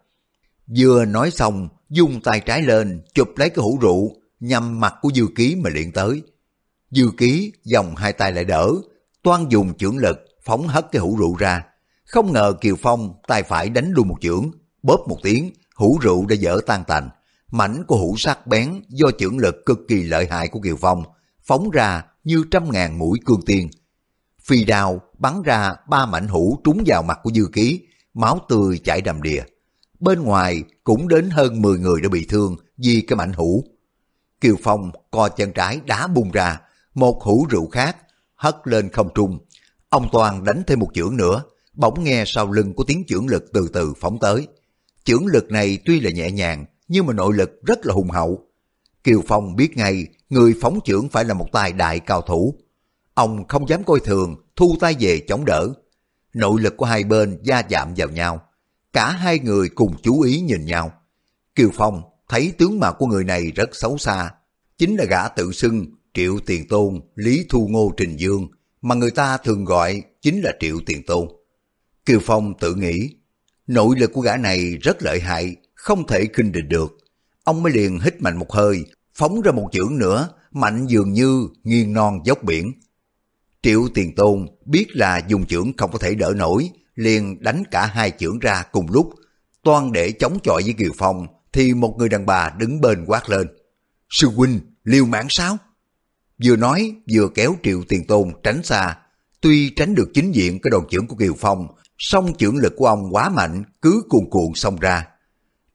Vừa 0.76 1.04
nói 1.04 1.30
xong, 1.30 1.68
dung 1.90 2.20
tay 2.20 2.40
trái 2.40 2.62
lên, 2.62 3.02
chụp 3.14 3.28
lấy 3.36 3.50
cái 3.50 3.62
hũ 3.62 3.78
rượu, 3.80 4.16
nhằm 4.40 4.80
mặt 4.80 4.94
của 5.00 5.10
Dư 5.14 5.26
Ký 5.34 5.56
mà 5.56 5.70
liền 5.70 5.92
tới. 5.92 6.22
Dư 6.90 7.10
Ký 7.16 7.52
dòng 7.64 7.96
hai 7.96 8.12
tay 8.12 8.32
lại 8.32 8.44
đỡ, 8.44 8.70
toan 9.22 9.48
dùng 9.48 9.74
chưởng 9.74 9.96
lực, 9.96 10.18
phóng 10.44 10.68
hất 10.68 10.86
cái 10.92 11.02
hũ 11.02 11.16
rượu 11.18 11.36
ra. 11.36 11.64
Không 12.04 12.32
ngờ 12.32 12.54
Kiều 12.60 12.76
Phong 12.76 13.14
tay 13.26 13.42
phải 13.42 13.68
đánh 13.68 13.92
luôn 13.92 14.08
một 14.08 14.16
chưởng, 14.20 14.50
bóp 14.82 15.00
một 15.08 15.18
tiếng, 15.22 15.50
hũ 15.74 15.98
rượu 16.02 16.26
đã 16.26 16.34
dở 16.34 16.60
tan 16.66 16.84
tành. 16.84 17.08
Mảnh 17.50 17.84
của 17.86 17.96
hũ 17.96 18.14
sắc 18.18 18.46
bén 18.46 18.82
do 18.88 19.10
chưởng 19.18 19.38
lực 19.38 19.56
cực 19.66 19.78
kỳ 19.88 20.02
lợi 20.02 20.26
hại 20.30 20.48
của 20.48 20.60
Kiều 20.60 20.76
Phong, 20.76 21.04
phóng 21.42 21.70
ra 21.70 22.02
như 22.24 22.44
trăm 22.50 22.70
ngàn 22.70 22.98
mũi 22.98 23.18
cương 23.24 23.42
tiên. 23.46 23.70
Phi 24.42 24.64
đao 24.64 25.00
bắn 25.18 25.42
ra 25.42 25.74
ba 25.88 26.06
mảnh 26.06 26.28
hũ 26.28 26.60
trúng 26.64 26.82
vào 26.86 27.02
mặt 27.02 27.18
của 27.22 27.30
Dư 27.34 27.48
Ký, 27.52 27.80
máu 28.14 28.40
tươi 28.48 28.80
chảy 28.84 29.00
đầm 29.00 29.22
đìa. 29.22 29.42
Bên 30.02 30.22
ngoài 30.22 30.62
cũng 30.84 31.08
đến 31.08 31.30
hơn 31.30 31.62
10 31.62 31.78
người 31.78 32.00
đã 32.00 32.08
bị 32.08 32.26
thương 32.28 32.56
vì 32.76 33.04
cái 33.08 33.16
mảnh 33.16 33.32
hũ. 33.32 33.64
Kiều 34.40 34.56
Phong 34.62 34.90
co 35.10 35.28
chân 35.28 35.52
trái 35.52 35.80
đá 35.86 36.06
bung 36.06 36.30
ra, 36.30 36.60
một 36.94 37.22
hũ 37.22 37.46
rượu 37.50 37.68
khác 37.68 37.96
hất 38.34 38.56
lên 38.64 38.88
không 38.88 39.08
trung. 39.14 39.38
Ông 39.88 40.08
Toàn 40.12 40.44
đánh 40.44 40.62
thêm 40.66 40.78
một 40.78 40.88
chưởng 40.94 41.16
nữa, 41.16 41.42
bỗng 41.74 42.04
nghe 42.04 42.24
sau 42.26 42.52
lưng 42.52 42.74
của 42.74 42.84
tiếng 42.84 43.04
chưởng 43.08 43.26
lực 43.26 43.44
từ 43.52 43.68
từ 43.72 43.94
phóng 44.00 44.18
tới. 44.18 44.46
Chưởng 45.04 45.26
lực 45.26 45.50
này 45.50 45.78
tuy 45.84 46.00
là 46.00 46.10
nhẹ 46.10 46.30
nhàng, 46.30 46.64
nhưng 46.88 47.06
mà 47.06 47.12
nội 47.12 47.32
lực 47.34 47.62
rất 47.62 47.86
là 47.86 47.94
hùng 47.94 48.10
hậu. 48.10 48.46
Kiều 49.04 49.22
Phong 49.26 49.56
biết 49.56 49.76
ngay, 49.76 50.06
người 50.28 50.54
phóng 50.60 50.78
chưởng 50.84 51.08
phải 51.08 51.24
là 51.24 51.34
một 51.34 51.46
tài 51.52 51.72
đại 51.72 52.00
cao 52.00 52.22
thủ. 52.22 52.54
Ông 53.14 53.48
không 53.48 53.68
dám 53.68 53.84
coi 53.84 54.00
thường, 54.00 54.36
thu 54.56 54.76
tay 54.80 54.96
về 55.00 55.20
chống 55.28 55.44
đỡ. 55.44 55.68
Nội 56.34 56.60
lực 56.60 56.76
của 56.76 56.86
hai 56.86 57.04
bên 57.04 57.38
gia 57.42 57.62
chạm 57.62 57.94
vào 57.96 58.08
nhau. 58.08 58.40
Cả 58.92 59.10
hai 59.10 59.38
người 59.38 59.68
cùng 59.68 59.94
chú 60.02 60.20
ý 60.20 60.40
nhìn 60.40 60.64
nhau. 60.64 60.92
Kiều 61.54 61.70
Phong 61.74 62.02
thấy 62.28 62.52
tướng 62.58 62.80
mạo 62.80 62.92
của 62.92 63.06
người 63.06 63.24
này 63.24 63.52
rất 63.54 63.76
xấu 63.76 63.98
xa. 63.98 64.30
Chính 64.78 64.96
là 64.96 65.04
gã 65.04 65.28
tự 65.28 65.52
xưng 65.52 65.86
Triệu 66.14 66.38
Tiền 66.46 66.68
Tôn, 66.68 67.00
Lý 67.14 67.46
Thu 67.48 67.68
Ngô 67.68 67.92
Trình 67.96 68.16
Dương, 68.16 68.48
mà 68.82 68.94
người 68.94 69.10
ta 69.10 69.36
thường 69.36 69.64
gọi 69.64 70.02
chính 70.22 70.40
là 70.40 70.52
Triệu 70.60 70.78
Tiền 70.86 71.02
Tôn. 71.06 71.28
Kiều 72.06 72.20
Phong 72.22 72.54
tự 72.58 72.74
nghĩ, 72.74 73.10
nội 73.66 73.96
lực 73.98 74.12
của 74.12 74.20
gã 74.20 74.36
này 74.36 74.76
rất 74.82 75.02
lợi 75.02 75.20
hại, 75.20 75.56
không 75.74 76.06
thể 76.06 76.26
kinh 76.26 76.52
địch 76.52 76.68
được. 76.68 76.98
Ông 77.44 77.62
mới 77.62 77.72
liền 77.72 78.00
hít 78.00 78.22
mạnh 78.22 78.38
một 78.38 78.52
hơi, 78.52 78.84
phóng 79.14 79.40
ra 79.40 79.52
một 79.52 79.68
chưởng 79.72 79.98
nữa, 79.98 80.28
mạnh 80.50 80.86
dường 80.86 81.12
như 81.12 81.48
nghiêng 81.64 81.92
non 81.92 82.20
dốc 82.24 82.42
biển. 82.42 82.72
Triệu 83.62 83.88
Tiền 83.94 84.14
Tôn 84.14 84.46
biết 84.64 84.86
là 84.90 85.20
dùng 85.28 85.46
chưởng 85.46 85.72
không 85.76 85.90
có 85.92 85.98
thể 85.98 86.14
đỡ 86.14 86.32
nổi, 86.36 86.70
liền 86.94 87.42
đánh 87.42 87.62
cả 87.70 87.86
hai 87.86 88.10
chưởng 88.18 88.38
ra 88.38 88.62
cùng 88.72 88.86
lúc. 88.90 89.14
Toan 89.62 89.92
để 89.92 90.12
chống 90.12 90.38
chọi 90.42 90.62
với 90.62 90.72
Kiều 90.78 90.92
Phong, 90.98 91.26
thì 91.52 91.74
một 91.74 91.94
người 91.98 92.08
đàn 92.08 92.26
bà 92.26 92.50
đứng 92.58 92.80
bên 92.80 93.04
quát 93.06 93.30
lên. 93.30 93.46
Sư 94.10 94.28
huynh, 94.28 94.60
liều 94.84 95.06
mạng 95.06 95.26
sao? 95.30 95.56
Vừa 96.44 96.56
nói, 96.56 96.94
vừa 97.14 97.28
kéo 97.34 97.56
Triệu 97.62 97.82
Tiền 97.88 98.06
Tôn 98.06 98.32
tránh 98.42 98.62
xa. 98.62 98.96
Tuy 99.40 99.70
tránh 99.70 99.94
được 99.94 100.10
chính 100.14 100.32
diện 100.32 100.58
cái 100.62 100.70
đòn 100.70 100.82
chưởng 100.90 101.06
của 101.06 101.16
Kiều 101.16 101.34
Phong, 101.38 101.66
song 101.98 102.32
chưởng 102.38 102.56
lực 102.56 102.72
của 102.76 102.86
ông 102.86 103.14
quá 103.14 103.28
mạnh, 103.28 103.64
cứ 103.82 104.02
cuồn 104.08 104.24
cuộn 104.30 104.54
xông 104.54 104.80
ra. 104.80 105.06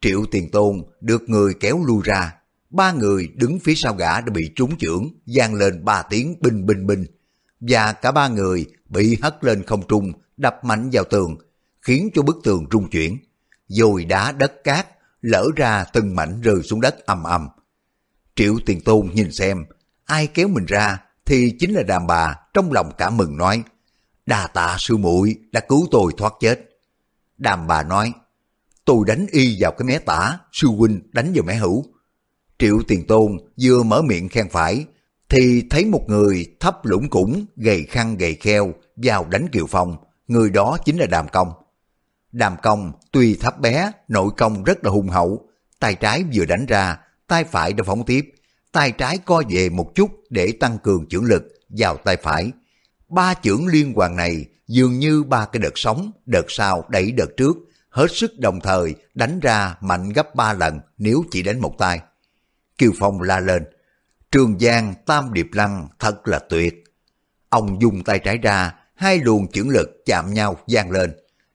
Triệu 0.01 0.25
Tiền 0.32 0.51
Tôn 0.51 0.84
được 1.01 1.30
người 1.30 1.53
kéo 1.53 1.84
lui 1.88 2.01
ra. 2.03 2.34
Ba 2.69 2.91
người 2.91 3.30
đứng 3.36 3.60
phía 3.60 3.75
sau 3.75 3.93
gã 3.93 4.21
đã 4.21 4.34
bị 4.34 4.51
trúng 4.56 4.77
chưởng, 4.77 5.10
gian 5.25 5.53
lên 5.53 5.86
ba 5.86 6.01
tiếng 6.01 6.36
binh 6.41 6.65
binh 6.65 6.88
binh. 6.88 7.06
Và 7.60 7.93
cả 7.93 8.12
ba 8.12 8.27
người 8.27 8.65
bị 8.89 9.17
hất 9.21 9.43
lên 9.43 9.63
không 9.63 9.88
trung, 9.88 10.13
đập 10.38 10.63
mạnh 10.63 10.89
vào 10.93 11.04
tường, 11.04 11.38
khiến 11.82 12.10
cho 12.13 12.21
bức 12.21 12.38
tường 12.43 12.65
rung 12.71 12.89
chuyển. 12.89 13.17
Rồi 13.67 14.06
đá 14.06 14.32
đất 14.32 14.63
cát, 14.63 14.88
lỡ 15.21 15.47
ra 15.56 15.86
từng 15.93 16.15
mảnh 16.15 16.41
rơi 16.41 16.63
xuống 16.63 16.82
đất 16.82 17.06
ầm 17.06 17.23
ầm. 17.23 17.47
Triệu 18.36 18.58
Tiền 18.65 18.82
Tôn 18.82 19.10
nhìn 19.13 19.32
xem, 19.32 19.65
ai 20.06 20.28
kéo 20.28 20.47
mình 20.47 20.65
ra 20.65 21.04
thì 21.26 21.56
chính 21.60 21.73
là 21.73 21.84
đàn 21.84 22.08
bà 22.08 22.36
trong 22.54 22.71
lòng 22.71 22.91
cả 22.97 23.10
mừng 23.10 23.38
nói, 23.38 23.63
đà 24.26 24.47
tạ 24.47 24.76
sư 24.80 24.97
muội 24.97 25.36
đã 25.52 25.60
cứu 25.60 25.88
tôi 25.91 26.12
thoát 26.17 26.34
chết. 26.39 26.60
Đàm 27.38 27.67
bà 27.67 27.84
nói, 27.84 28.13
tôi 28.86 28.97
đánh 29.08 29.26
y 29.32 29.58
vào 29.60 29.71
cái 29.71 29.86
mé 29.86 30.00
tả, 30.00 30.39
sư 30.52 30.67
huynh 30.67 31.02
đánh 31.12 31.32
vào 31.36 31.43
mé 31.43 31.56
hữu. 31.56 31.86
Triệu 32.60 32.80
Tiền 32.88 33.08
Tôn 33.08 33.38
vừa 33.62 33.84
mở 33.84 34.02
miệng 34.02 34.30
khen 34.30 34.50
phải, 34.50 34.86
thì 35.30 35.63
thấy 35.69 35.86
một 35.86 36.06
người 36.08 36.45
thấp 36.60 36.86
lũng 36.86 37.10
củng, 37.10 37.45
gầy 37.56 37.84
khăn 37.84 38.17
gầy 38.17 38.36
kheo, 38.36 38.73
vào 38.95 39.26
đánh 39.26 39.47
Kiều 39.52 39.67
Phong, 39.67 39.97
người 40.28 40.50
đó 40.50 40.78
chính 40.86 40.98
là 40.98 41.06
Đàm 41.06 41.28
Công. 41.28 41.54
Đàm 42.32 42.56
Công 42.63 42.92
tuy 43.12 43.36
thấp 43.36 43.60
bé, 43.60 43.92
nội 44.08 44.30
công 44.38 44.63
rất 44.63 44.86
là 44.86 44.92
hùng 44.92 45.10
hậu, 45.10 45.50
tay 45.80 45.96
trái 45.96 46.24
vừa 46.34 46.46
đánh 46.46 46.66
ra, 46.66 46.98
tay 47.28 47.44
phải 47.44 47.74
đã 47.74 47.84
phóng 47.84 48.06
tiếp, 48.06 48.34
tay 48.72 48.92
trái 48.92 49.18
co 49.18 49.44
về 49.50 49.70
một 49.70 49.92
chút 49.96 50.12
để 50.30 50.54
tăng 50.60 50.78
cường 50.78 51.06
chưởng 51.10 51.26
lực 51.26 51.44
vào 51.70 51.98
tay 51.98 52.18
phải. 52.24 52.52
Ba 53.10 53.34
chưởng 53.34 53.68
liên 53.68 53.94
hoàn 53.94 54.16
này 54.16 54.46
dường 54.68 55.00
như 55.00 55.24
ba 55.24 55.46
cái 55.46 55.60
đợt 55.60 55.72
sóng, 55.76 56.12
đợt 56.26 56.46
sau 56.48 56.86
đẩy 56.90 57.12
đợt 57.12 57.38
trước, 57.38 57.58
hết 57.90 58.08
sức 58.12 58.40
đồng 58.40 58.60
thời 58.60 58.96
đánh 59.13 59.40
ra 59.40 59.76
mạnh 59.82 60.10
gấp 60.10 60.36
ba 60.36 60.54
lần 60.54 60.80
nếu 60.98 61.24
chỉ 61.32 61.44
đánh 61.44 61.60
một 61.60 61.76
tay. 61.78 62.00
Kiều 62.78 62.92
Phong 63.00 63.22
la 63.22 63.40
lên, 63.40 63.63
Trường 64.32 64.60
Giang 64.60 64.94
Tam 65.06 65.34
Điệp 65.34 65.48
Lăng 65.52 65.88
thật 66.00 66.28
là 66.28 66.40
tuyệt. 66.50 66.84
Ông 67.50 67.82
dùng 67.82 68.04
tay 68.04 68.20
trái 68.20 68.38
ra, 68.38 68.74
hai 68.97 69.19
luồng 69.19 69.47
chưởng 69.47 69.69
lực 69.69 69.89
chạm 70.05 70.33
nhau 70.33 70.57
gian 70.67 70.91
lên. 70.91 71.12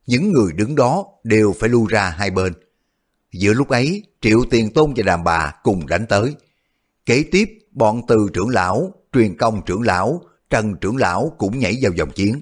Những 0.07 0.33
người 0.33 0.52
đứng 0.52 0.74
đó 0.74 1.07
đều 1.24 1.55
phải 1.61 1.68
lưu 1.68 1.87
ra 1.87 2.11
hai 2.11 2.31
bên. 2.31 2.52
Giữa 3.33 3.52
lúc 3.52 3.68
ấy, 3.68 4.02
Triệu 4.20 4.44
Tiền 4.50 4.72
Tôn 4.72 4.94
và 4.96 5.02
đàn 5.02 5.24
bà 5.24 5.52
cùng 5.62 5.87
đánh 5.87 6.07
tới. 6.09 6.35
Kế 7.07 7.24
tiếp, 7.31 7.48
bọn 7.70 8.02
từ 8.09 8.26
trưởng 8.33 8.48
lão, 8.48 8.92
truyền 9.12 9.37
công 9.37 9.62
trưởng 9.66 9.83
lão, 9.83 10.22
trần 10.50 10.76
trưởng 10.81 10.96
lão 10.96 11.33
cũng 11.38 11.59
nhảy 11.59 11.78
vào 11.83 11.92
dòng 11.92 12.11
chiến. 12.11 12.40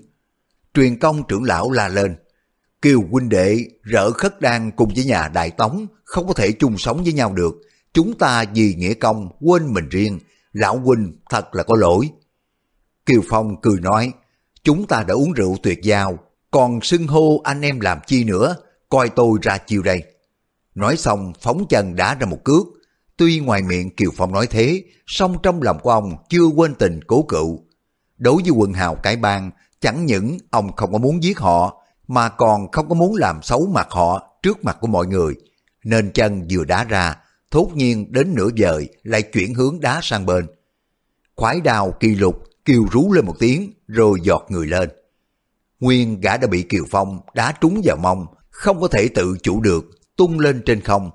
Truyền 0.74 0.98
công 0.98 1.22
trưởng 1.28 1.44
lão 1.44 1.70
la 1.70 1.88
lên. 1.88 2.16
Kiều 2.82 3.00
huynh 3.10 3.28
đệ, 3.28 3.64
rỡ 3.82 4.10
khất 4.10 4.40
đan 4.40 4.70
cùng 4.70 4.92
với 4.94 5.04
nhà 5.04 5.28
Đại 5.28 5.50
Tống, 5.50 5.86
không 6.04 6.26
có 6.26 6.34
thể 6.34 6.52
chung 6.52 6.78
sống 6.78 7.02
với 7.04 7.12
nhau 7.12 7.32
được. 7.32 7.54
Chúng 7.92 8.18
ta 8.18 8.44
vì 8.54 8.74
nghĩa 8.74 8.94
công, 8.94 9.28
quên 9.40 9.74
mình 9.74 9.88
riêng. 9.88 10.18
Lão 10.52 10.78
huynh 10.78 11.12
thật 11.30 11.54
là 11.54 11.62
có 11.62 11.76
lỗi. 11.76 12.10
Kiều 13.06 13.20
Phong 13.28 13.60
cười 13.60 13.80
nói, 13.80 14.12
chúng 14.64 14.86
ta 14.86 15.04
đã 15.08 15.14
uống 15.14 15.32
rượu 15.32 15.56
tuyệt 15.62 15.82
giao, 15.82 16.18
còn 16.50 16.80
xưng 16.80 17.06
hô 17.06 17.40
anh 17.44 17.60
em 17.60 17.80
làm 17.80 17.98
chi 18.06 18.24
nữa, 18.24 18.56
coi 18.88 19.08
tôi 19.08 19.38
ra 19.42 19.58
chiều 19.58 19.82
đây. 19.82 20.02
Nói 20.74 20.96
xong 20.96 21.32
phóng 21.40 21.64
chân 21.68 21.96
đá 21.96 22.14
ra 22.14 22.26
một 22.26 22.44
cước, 22.44 22.66
tuy 23.16 23.40
ngoài 23.40 23.62
miệng 23.62 23.90
Kiều 23.96 24.10
Phong 24.16 24.32
nói 24.32 24.46
thế, 24.46 24.82
song 25.06 25.36
trong 25.42 25.62
lòng 25.62 25.78
của 25.82 25.90
ông 25.90 26.16
chưa 26.28 26.46
quên 26.56 26.74
tình 26.74 27.00
cố 27.06 27.22
cựu. 27.22 27.60
Đối 28.18 28.42
với 28.42 28.50
quần 28.50 28.72
hào 28.72 28.94
cải 28.94 29.16
bang, 29.16 29.50
chẳng 29.80 30.06
những 30.06 30.38
ông 30.50 30.76
không 30.76 30.92
có 30.92 30.98
muốn 30.98 31.22
giết 31.22 31.38
họ, 31.38 31.82
mà 32.08 32.28
còn 32.28 32.70
không 32.70 32.88
có 32.88 32.94
muốn 32.94 33.14
làm 33.14 33.42
xấu 33.42 33.66
mặt 33.66 33.86
họ 33.90 34.38
trước 34.42 34.64
mặt 34.64 34.76
của 34.80 34.86
mọi 34.86 35.06
người. 35.06 35.34
Nên 35.84 36.12
chân 36.12 36.46
vừa 36.50 36.64
đá 36.64 36.84
ra, 36.84 37.16
thốt 37.50 37.70
nhiên 37.74 38.12
đến 38.12 38.34
nửa 38.34 38.48
giờ 38.54 38.82
lại 39.02 39.22
chuyển 39.22 39.54
hướng 39.54 39.80
đá 39.80 40.00
sang 40.02 40.26
bên. 40.26 40.46
Khoái 41.36 41.60
đào 41.60 41.94
kỳ 42.00 42.14
lục 42.14 42.49
kêu 42.70 42.86
rú 42.92 43.12
lên 43.12 43.26
một 43.26 43.36
tiếng 43.38 43.72
rồi 43.86 44.18
giọt 44.22 44.46
người 44.48 44.66
lên. 44.66 44.90
Nguyên 45.80 46.20
gã 46.20 46.36
đã 46.36 46.46
bị 46.46 46.62
Kiều 46.62 46.84
Phong 46.90 47.20
đá 47.34 47.52
trúng 47.60 47.80
vào 47.84 47.96
mông, 47.96 48.26
không 48.50 48.80
có 48.80 48.88
thể 48.88 49.08
tự 49.08 49.36
chủ 49.42 49.60
được, 49.60 49.84
tung 50.16 50.38
lên 50.38 50.62
trên 50.66 50.80
không. 50.80 51.10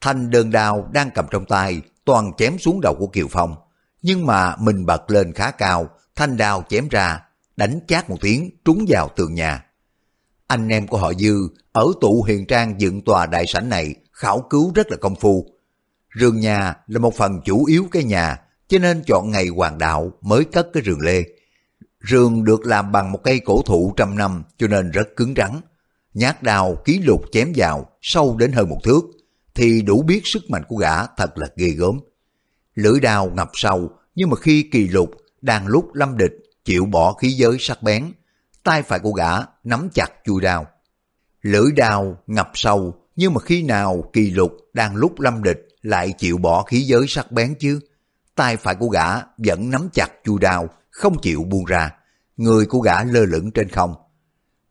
Thanh 0.00 0.30
đơn 0.30 0.50
đao 0.50 0.88
đang 0.92 1.10
cầm 1.10 1.26
trong 1.30 1.44
tay, 1.44 1.80
toàn 2.04 2.32
chém 2.38 2.58
xuống 2.58 2.80
đầu 2.80 2.94
của 2.94 3.06
Kiều 3.06 3.26
Phong. 3.30 3.54
Nhưng 4.02 4.26
mà 4.26 4.56
mình 4.56 4.86
bật 4.86 5.10
lên 5.10 5.32
khá 5.32 5.50
cao, 5.50 5.88
thanh 6.16 6.36
đao 6.36 6.64
chém 6.68 6.88
ra, 6.88 7.20
đánh 7.56 7.80
chát 7.88 8.10
một 8.10 8.16
tiếng 8.20 8.50
trúng 8.64 8.84
vào 8.88 9.08
tường 9.16 9.34
nhà. 9.34 9.64
Anh 10.46 10.68
em 10.68 10.86
của 10.86 10.98
họ 10.98 11.12
Dư 11.14 11.48
ở 11.72 11.86
tụ 12.00 12.22
hiền 12.22 12.46
trang 12.46 12.80
dựng 12.80 13.04
tòa 13.04 13.26
đại 13.26 13.46
sảnh 13.46 13.68
này 13.68 13.94
khảo 14.12 14.46
cứu 14.50 14.72
rất 14.74 14.90
là 14.90 14.96
công 14.96 15.16
phu. 15.16 15.46
Rường 16.20 16.40
nhà 16.40 16.74
là 16.86 16.98
một 16.98 17.14
phần 17.14 17.40
chủ 17.44 17.64
yếu 17.64 17.86
cái 17.92 18.04
nhà, 18.04 18.40
cho 18.68 18.78
nên 18.78 19.02
chọn 19.06 19.30
ngày 19.30 19.48
hoàng 19.48 19.78
đạo 19.78 20.12
mới 20.20 20.44
cất 20.44 20.68
cái 20.72 20.82
rừng 20.82 21.00
lê. 21.00 21.24
Rừng 22.00 22.44
được 22.44 22.66
làm 22.66 22.92
bằng 22.92 23.12
một 23.12 23.20
cây 23.24 23.40
cổ 23.40 23.62
thụ 23.66 23.94
trăm 23.96 24.16
năm 24.16 24.42
cho 24.58 24.66
nên 24.66 24.90
rất 24.90 25.16
cứng 25.16 25.34
rắn. 25.36 25.60
Nhát 26.14 26.42
đào 26.42 26.76
ký 26.84 26.98
lục 26.98 27.22
chém 27.32 27.52
vào 27.56 27.90
sâu 28.02 28.36
đến 28.36 28.52
hơn 28.52 28.68
một 28.68 28.78
thước 28.84 29.04
thì 29.54 29.82
đủ 29.82 30.02
biết 30.02 30.20
sức 30.24 30.50
mạnh 30.50 30.62
của 30.68 30.76
gã 30.76 31.06
thật 31.06 31.38
là 31.38 31.46
ghê 31.56 31.68
gớm. 31.68 32.00
Lưỡi 32.74 33.00
đào 33.00 33.30
ngập 33.34 33.50
sâu 33.54 33.90
nhưng 34.14 34.30
mà 34.30 34.36
khi 34.36 34.62
kỳ 34.72 34.88
lục 34.88 35.10
đang 35.40 35.66
lúc 35.66 35.94
lâm 35.94 36.16
địch 36.16 36.32
chịu 36.64 36.84
bỏ 36.84 37.12
khí 37.12 37.28
giới 37.28 37.56
sắc 37.60 37.82
bén, 37.82 38.12
tay 38.62 38.82
phải 38.82 38.98
của 38.98 39.12
gã 39.12 39.30
nắm 39.64 39.88
chặt 39.94 40.08
chui 40.24 40.40
đao. 40.40 40.66
Lưỡi 41.42 41.72
đao 41.76 42.18
ngập 42.26 42.50
sâu, 42.54 42.94
nhưng 43.16 43.34
mà 43.34 43.40
khi 43.40 43.62
nào 43.62 44.10
kỳ 44.12 44.30
lục 44.30 44.52
đang 44.72 44.96
lúc 44.96 45.20
lâm 45.20 45.42
địch 45.42 45.68
lại 45.82 46.14
chịu 46.18 46.38
bỏ 46.38 46.62
khí 46.62 46.80
giới 46.80 47.04
sắc 47.08 47.32
bén 47.32 47.54
chứ? 47.58 47.80
Tay 48.36 48.56
phải 48.56 48.74
của 48.74 48.88
gã 48.88 49.06
vẫn 49.38 49.70
nắm 49.70 49.88
chặt 49.92 50.08
chui 50.24 50.38
đao, 50.40 50.68
không 50.90 51.16
chịu 51.22 51.44
buông 51.44 51.64
ra. 51.64 51.90
Người 52.36 52.66
của 52.66 52.78
gã 52.78 53.04
lơ 53.04 53.24
lửng 53.24 53.50
trên 53.50 53.68
không. 53.68 53.94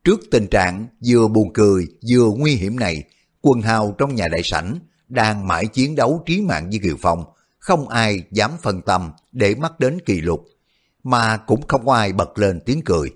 Trước 0.03 0.19
tình 0.31 0.47
trạng 0.47 0.87
vừa 1.05 1.27
buồn 1.27 1.53
cười 1.53 1.87
vừa 2.09 2.29
nguy 2.37 2.55
hiểm 2.55 2.79
này, 2.79 3.03
quần 3.41 3.61
hào 3.61 3.95
trong 3.97 4.15
nhà 4.15 4.27
đại 4.27 4.41
sảnh 4.43 4.79
đang 5.07 5.47
mãi 5.47 5.67
chiến 5.67 5.95
đấu 5.95 6.23
trí 6.25 6.41
mạng 6.41 6.69
với 6.69 6.79
Kiều 6.83 6.95
Phong, 7.01 7.23
không 7.59 7.89
ai 7.89 8.23
dám 8.31 8.51
phân 8.61 8.81
tâm 8.81 9.11
để 9.31 9.55
mắt 9.55 9.79
đến 9.79 9.97
kỳ 10.05 10.21
lục, 10.21 10.45
mà 11.03 11.37
cũng 11.37 11.67
không 11.67 11.89
ai 11.89 12.13
bật 12.13 12.39
lên 12.39 12.59
tiếng 12.65 12.81
cười. 12.85 13.11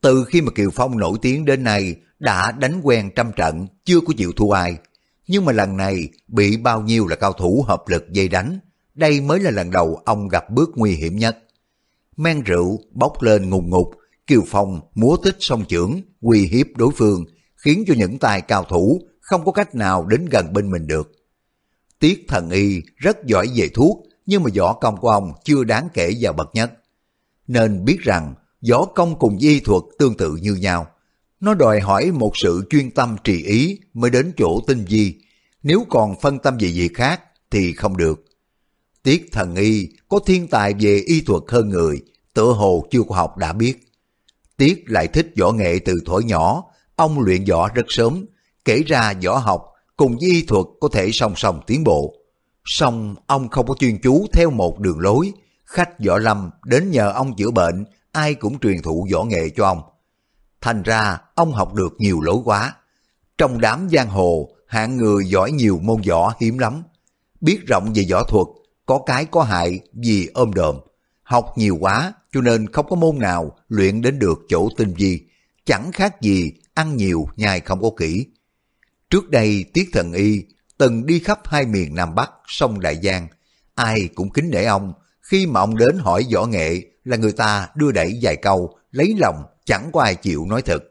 Từ 0.00 0.24
khi 0.24 0.40
mà 0.40 0.52
Kiều 0.54 0.70
Phong 0.70 0.98
nổi 0.98 1.18
tiếng 1.22 1.44
đến 1.44 1.64
nay 1.64 1.96
đã 2.18 2.52
đánh 2.52 2.80
quen 2.82 3.10
trăm 3.16 3.32
trận, 3.36 3.66
chưa 3.84 4.00
có 4.00 4.14
chịu 4.16 4.32
thua 4.36 4.50
ai. 4.50 4.76
Nhưng 5.26 5.44
mà 5.44 5.52
lần 5.52 5.76
này 5.76 6.08
bị 6.28 6.56
bao 6.56 6.82
nhiêu 6.82 7.06
là 7.06 7.16
cao 7.16 7.32
thủ 7.32 7.64
hợp 7.68 7.82
lực 7.86 8.12
dây 8.12 8.28
đánh, 8.28 8.58
đây 9.00 9.20
mới 9.20 9.40
là 9.40 9.50
lần 9.50 9.70
đầu 9.70 10.02
ông 10.04 10.28
gặp 10.28 10.50
bước 10.50 10.70
nguy 10.74 10.92
hiểm 10.92 11.16
nhất. 11.16 11.38
Men 12.16 12.42
rượu 12.42 12.78
bốc 12.90 13.22
lên 13.22 13.50
ngùng 13.50 13.70
ngục, 13.70 13.90
Kiều 14.26 14.42
Phong 14.46 14.80
múa 14.94 15.16
tích 15.16 15.36
song 15.40 15.64
trưởng, 15.68 16.00
uy 16.20 16.46
hiếp 16.46 16.66
đối 16.76 16.90
phương, 16.96 17.24
khiến 17.56 17.84
cho 17.86 17.94
những 17.96 18.18
tài 18.18 18.40
cao 18.40 18.64
thủ 18.64 19.00
không 19.20 19.44
có 19.44 19.52
cách 19.52 19.74
nào 19.74 20.06
đến 20.06 20.26
gần 20.30 20.52
bên 20.52 20.70
mình 20.70 20.86
được. 20.86 21.12
Tiết 21.98 22.24
thần 22.28 22.50
y 22.50 22.82
rất 22.96 23.24
giỏi 23.24 23.46
về 23.54 23.68
thuốc, 23.74 24.06
nhưng 24.26 24.42
mà 24.42 24.50
võ 24.56 24.72
công 24.72 24.96
của 24.96 25.08
ông 25.08 25.32
chưa 25.44 25.64
đáng 25.64 25.88
kể 25.94 26.12
vào 26.20 26.32
bậc 26.32 26.54
nhất. 26.54 26.72
Nên 27.46 27.84
biết 27.84 27.98
rằng 28.00 28.34
võ 28.70 28.84
công 28.84 29.18
cùng 29.18 29.38
y 29.38 29.60
thuật 29.60 29.82
tương 29.98 30.16
tự 30.16 30.36
như 30.42 30.54
nhau. 30.54 30.86
Nó 31.40 31.54
đòi 31.54 31.80
hỏi 31.80 32.10
một 32.10 32.32
sự 32.34 32.62
chuyên 32.70 32.90
tâm 32.90 33.16
trì 33.24 33.42
ý 33.42 33.80
mới 33.94 34.10
đến 34.10 34.32
chỗ 34.36 34.60
tinh 34.66 34.84
di. 34.88 35.14
Nếu 35.62 35.86
còn 35.88 36.20
phân 36.20 36.38
tâm 36.38 36.56
về 36.60 36.68
việc 36.68 36.94
khác 36.94 37.20
thì 37.50 37.72
không 37.72 37.96
được. 37.96 38.29
Tiết 39.02 39.28
thần 39.32 39.54
y 39.54 39.88
có 40.08 40.18
thiên 40.26 40.48
tài 40.48 40.74
về 40.80 41.02
y 41.06 41.20
thuật 41.20 41.42
hơn 41.48 41.68
người, 41.68 42.02
tựa 42.34 42.52
hồ 42.52 42.86
chưa 42.90 43.02
có 43.08 43.14
học 43.14 43.36
đã 43.36 43.52
biết. 43.52 43.90
Tiết 44.56 44.84
lại 44.86 45.08
thích 45.08 45.32
võ 45.40 45.52
nghệ 45.52 45.78
từ 45.84 46.00
thuở 46.06 46.18
nhỏ, 46.18 46.64
ông 46.96 47.20
luyện 47.20 47.44
võ 47.44 47.68
rất 47.68 47.86
sớm, 47.88 48.26
kể 48.64 48.82
ra 48.86 49.14
võ 49.24 49.38
học 49.38 49.66
cùng 49.96 50.16
với 50.20 50.30
y 50.30 50.42
thuật 50.42 50.66
có 50.80 50.88
thể 50.92 51.10
song 51.12 51.32
song 51.36 51.60
tiến 51.66 51.84
bộ. 51.84 52.14
Song 52.64 53.14
ông 53.26 53.48
không 53.48 53.66
có 53.66 53.74
chuyên 53.78 53.98
chú 54.02 54.26
theo 54.32 54.50
một 54.50 54.78
đường 54.78 55.00
lối, 55.00 55.32
khách 55.64 55.90
võ 56.06 56.18
lâm 56.18 56.50
đến 56.64 56.90
nhờ 56.90 57.12
ông 57.12 57.36
chữa 57.36 57.50
bệnh, 57.50 57.84
ai 58.12 58.34
cũng 58.34 58.58
truyền 58.58 58.82
thụ 58.82 59.08
võ 59.12 59.24
nghệ 59.24 59.48
cho 59.56 59.64
ông. 59.64 59.82
Thành 60.60 60.82
ra 60.82 61.18
ông 61.34 61.52
học 61.52 61.74
được 61.74 61.92
nhiều 61.98 62.20
lối 62.20 62.36
quá. 62.44 62.74
Trong 63.38 63.60
đám 63.60 63.88
giang 63.92 64.08
hồ, 64.08 64.50
hạng 64.66 64.96
người 64.96 65.24
giỏi 65.26 65.52
nhiều 65.52 65.78
môn 65.82 66.02
võ 66.08 66.34
hiếm 66.40 66.58
lắm. 66.58 66.82
Biết 67.40 67.60
rộng 67.66 67.92
về 67.94 68.04
võ 68.10 68.24
thuật, 68.24 68.46
có 68.90 68.98
cái 69.06 69.24
có 69.24 69.42
hại 69.42 69.80
vì 69.92 70.30
ôm 70.34 70.52
đồm. 70.52 70.76
Học 71.22 71.52
nhiều 71.56 71.76
quá 71.80 72.12
cho 72.32 72.40
nên 72.40 72.72
không 72.72 72.86
có 72.88 72.96
môn 72.96 73.18
nào 73.18 73.56
luyện 73.68 74.02
đến 74.02 74.18
được 74.18 74.38
chỗ 74.48 74.68
tinh 74.76 74.94
vi. 74.94 75.20
Chẳng 75.64 75.92
khác 75.92 76.20
gì 76.20 76.52
ăn 76.74 76.96
nhiều 76.96 77.28
nhai 77.36 77.60
không 77.60 77.82
có 77.82 77.90
kỹ. 77.96 78.26
Trước 79.10 79.30
đây 79.30 79.64
Tiết 79.74 79.90
Thần 79.92 80.12
Y 80.12 80.44
từng 80.78 81.06
đi 81.06 81.18
khắp 81.18 81.40
hai 81.44 81.66
miền 81.66 81.94
Nam 81.94 82.14
Bắc, 82.14 82.30
sông 82.46 82.80
Đại 82.80 83.00
Giang. 83.02 83.28
Ai 83.74 84.08
cũng 84.14 84.30
kính 84.30 84.50
nể 84.50 84.64
ông, 84.64 84.92
khi 85.20 85.46
mà 85.46 85.60
ông 85.60 85.76
đến 85.76 85.98
hỏi 85.98 86.26
võ 86.34 86.46
nghệ 86.46 86.82
là 87.04 87.16
người 87.16 87.32
ta 87.32 87.68
đưa 87.74 87.92
đẩy 87.92 88.18
vài 88.22 88.36
câu, 88.36 88.78
lấy 88.90 89.14
lòng, 89.18 89.42
chẳng 89.64 89.90
có 89.92 90.00
ai 90.00 90.14
chịu 90.14 90.46
nói 90.46 90.62
thật. 90.62 90.82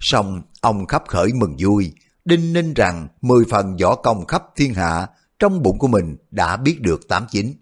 Xong, 0.00 0.42
ông 0.60 0.86
khắp 0.86 1.02
khởi 1.08 1.32
mừng 1.32 1.56
vui, 1.58 1.92
đinh 2.24 2.52
ninh 2.52 2.74
rằng 2.74 3.08
mười 3.20 3.44
phần 3.50 3.76
võ 3.76 3.94
công 3.94 4.26
khắp 4.26 4.44
thiên 4.56 4.74
hạ 4.74 5.06
trong 5.38 5.62
bụng 5.62 5.78
của 5.78 5.88
mình 5.88 6.16
đã 6.30 6.56
biết 6.56 6.80
được 6.80 7.08
tám 7.08 7.26
chín. 7.30 7.54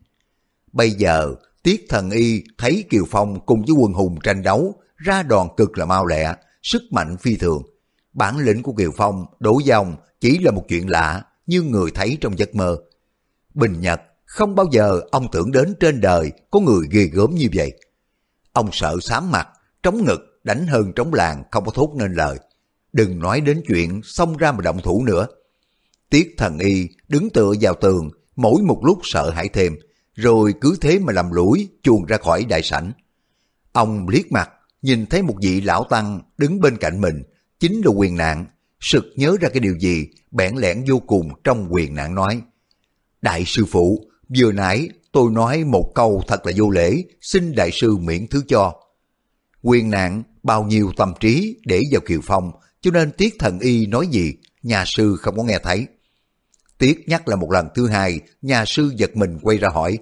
Bây 0.72 0.90
giờ, 0.90 1.34
Tiết 1.62 1.86
Thần 1.88 2.10
Y 2.10 2.44
thấy 2.58 2.84
Kiều 2.90 3.04
Phong 3.10 3.46
cùng 3.46 3.62
với 3.62 3.74
quân 3.78 3.92
hùng 3.92 4.18
tranh 4.22 4.42
đấu, 4.42 4.74
ra 4.96 5.22
đòn 5.22 5.48
cực 5.56 5.78
là 5.78 5.84
mau 5.84 6.06
lẹ, 6.06 6.34
sức 6.62 6.82
mạnh 6.90 7.16
phi 7.16 7.36
thường. 7.36 7.62
Bản 8.12 8.38
lĩnh 8.38 8.62
của 8.62 8.72
Kiều 8.72 8.90
Phong 8.96 9.26
đổ 9.38 9.60
dòng 9.64 9.96
chỉ 10.20 10.38
là 10.38 10.50
một 10.50 10.64
chuyện 10.68 10.90
lạ 10.90 11.22
như 11.46 11.62
người 11.62 11.90
thấy 11.94 12.18
trong 12.20 12.38
giấc 12.38 12.54
mơ. 12.54 12.76
Bình 13.54 13.80
Nhật 13.80 14.00
không 14.24 14.54
bao 14.54 14.66
giờ 14.72 15.00
ông 15.10 15.28
tưởng 15.32 15.52
đến 15.52 15.74
trên 15.80 16.00
đời 16.00 16.32
có 16.50 16.60
người 16.60 16.86
ghê 16.90 17.04
gớm 17.04 17.34
như 17.34 17.48
vậy. 17.54 17.72
Ông 18.52 18.68
sợ 18.72 18.96
sám 19.00 19.30
mặt, 19.30 19.48
trống 19.82 20.04
ngực, 20.04 20.40
đánh 20.44 20.66
hơn 20.66 20.92
trống 20.92 21.14
làng 21.14 21.42
không 21.50 21.64
có 21.64 21.72
thốt 21.74 21.94
nên 21.96 22.12
lời. 22.12 22.38
Đừng 22.92 23.18
nói 23.18 23.40
đến 23.40 23.62
chuyện 23.68 24.00
xông 24.04 24.36
ra 24.36 24.52
mà 24.52 24.60
động 24.62 24.80
thủ 24.82 25.04
nữa. 25.04 25.26
Tiết 26.10 26.34
thần 26.38 26.58
y 26.58 26.88
đứng 27.08 27.30
tựa 27.30 27.52
vào 27.60 27.74
tường, 27.74 28.10
mỗi 28.36 28.62
một 28.62 28.80
lúc 28.84 28.98
sợ 29.02 29.30
hãi 29.30 29.48
thêm, 29.48 29.76
rồi 30.14 30.54
cứ 30.60 30.76
thế 30.80 30.98
mà 30.98 31.12
làm 31.12 31.32
lũi 31.32 31.68
chuồn 31.82 32.04
ra 32.04 32.16
khỏi 32.16 32.44
đại 32.44 32.62
sảnh. 32.62 32.92
Ông 33.72 34.08
liếc 34.08 34.32
mặt, 34.32 34.50
nhìn 34.82 35.06
thấy 35.06 35.22
một 35.22 35.34
vị 35.42 35.60
lão 35.60 35.84
tăng 35.90 36.20
đứng 36.38 36.60
bên 36.60 36.76
cạnh 36.76 37.00
mình, 37.00 37.22
chính 37.60 37.80
là 37.84 37.90
quyền 37.90 38.16
nạn, 38.16 38.46
sực 38.80 39.04
nhớ 39.16 39.36
ra 39.40 39.48
cái 39.48 39.60
điều 39.60 39.78
gì, 39.78 40.06
bẽn 40.30 40.56
lẽn 40.56 40.84
vô 40.88 40.98
cùng 40.98 41.28
trong 41.44 41.66
quyền 41.70 41.94
nạn 41.94 42.14
nói. 42.14 42.42
Đại 43.22 43.44
sư 43.46 43.64
phụ, 43.70 44.04
vừa 44.38 44.52
nãy 44.52 44.88
tôi 45.12 45.30
nói 45.30 45.64
một 45.64 45.92
câu 45.94 46.22
thật 46.26 46.46
là 46.46 46.52
vô 46.56 46.70
lễ, 46.70 47.04
xin 47.20 47.54
đại 47.54 47.70
sư 47.72 47.96
miễn 47.96 48.26
thứ 48.26 48.42
cho. 48.48 48.72
Quyền 49.62 49.90
nạn 49.90 50.22
bao 50.42 50.64
nhiêu 50.64 50.92
tâm 50.96 51.12
trí 51.20 51.56
để 51.64 51.80
vào 51.92 52.00
kiều 52.06 52.20
phong, 52.22 52.50
cho 52.80 52.90
nên 52.90 53.10
tiết 53.10 53.34
thần 53.38 53.58
y 53.58 53.86
nói 53.86 54.06
gì, 54.06 54.34
nhà 54.62 54.84
sư 54.86 55.16
không 55.20 55.36
có 55.36 55.42
nghe 55.42 55.58
thấy. 55.62 55.86
Tiết 56.78 57.04
nhắc 57.08 57.28
là 57.28 57.36
một 57.36 57.52
lần 57.52 57.68
thứ 57.74 57.88
hai, 57.88 58.20
nhà 58.42 58.64
sư 58.64 58.92
giật 58.96 59.16
mình 59.16 59.38
quay 59.42 59.58
ra 59.58 59.68
hỏi, 59.68 59.98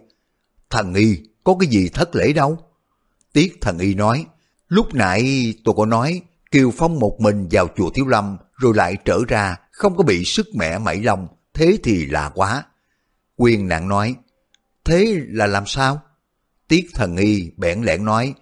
thần 0.71 0.95
y, 0.95 1.19
có 1.45 1.57
cái 1.61 1.69
gì 1.69 1.89
thất 1.89 2.17
lễ 2.17 2.33
đâu? 2.33 2.59
Tiết 3.33 3.59
thần 3.61 3.79
y 3.79 3.95
nói, 3.95 4.27
lúc 4.69 4.95
nãy 4.95 5.55
tôi 5.65 5.75
có 5.79 5.87
nói 5.87 6.23
Kiều 6.51 6.71
Phong 6.71 6.99
một 6.99 7.21
mình 7.21 7.49
vào 7.51 7.69
chùa 7.77 7.91
Thiếu 7.91 8.07
Lâm 8.07 8.37
rồi 8.57 8.73
lại 8.77 8.97
trở 9.05 9.19
ra 9.29 9.57
không 9.71 9.97
có 9.97 10.05
bị 10.05 10.25
sức 10.25 10.55
mẻ 10.55 10.79
mảy 10.79 11.03
lòng, 11.03 11.29
thế 11.55 11.79
thì 11.85 12.07
lạ 12.07 12.31
quá. 12.35 12.65
Quyền 13.37 13.69
nạn 13.69 13.89
nói, 13.89 14.15
thế 14.85 15.21
là 15.29 15.47
làm 15.47 15.67
sao? 15.67 16.03
Tiết 16.69 16.87
thần 16.95 17.17
y 17.17 17.51
bẽn 17.57 17.83
lẽn 17.83 18.05
nói, 18.05 18.35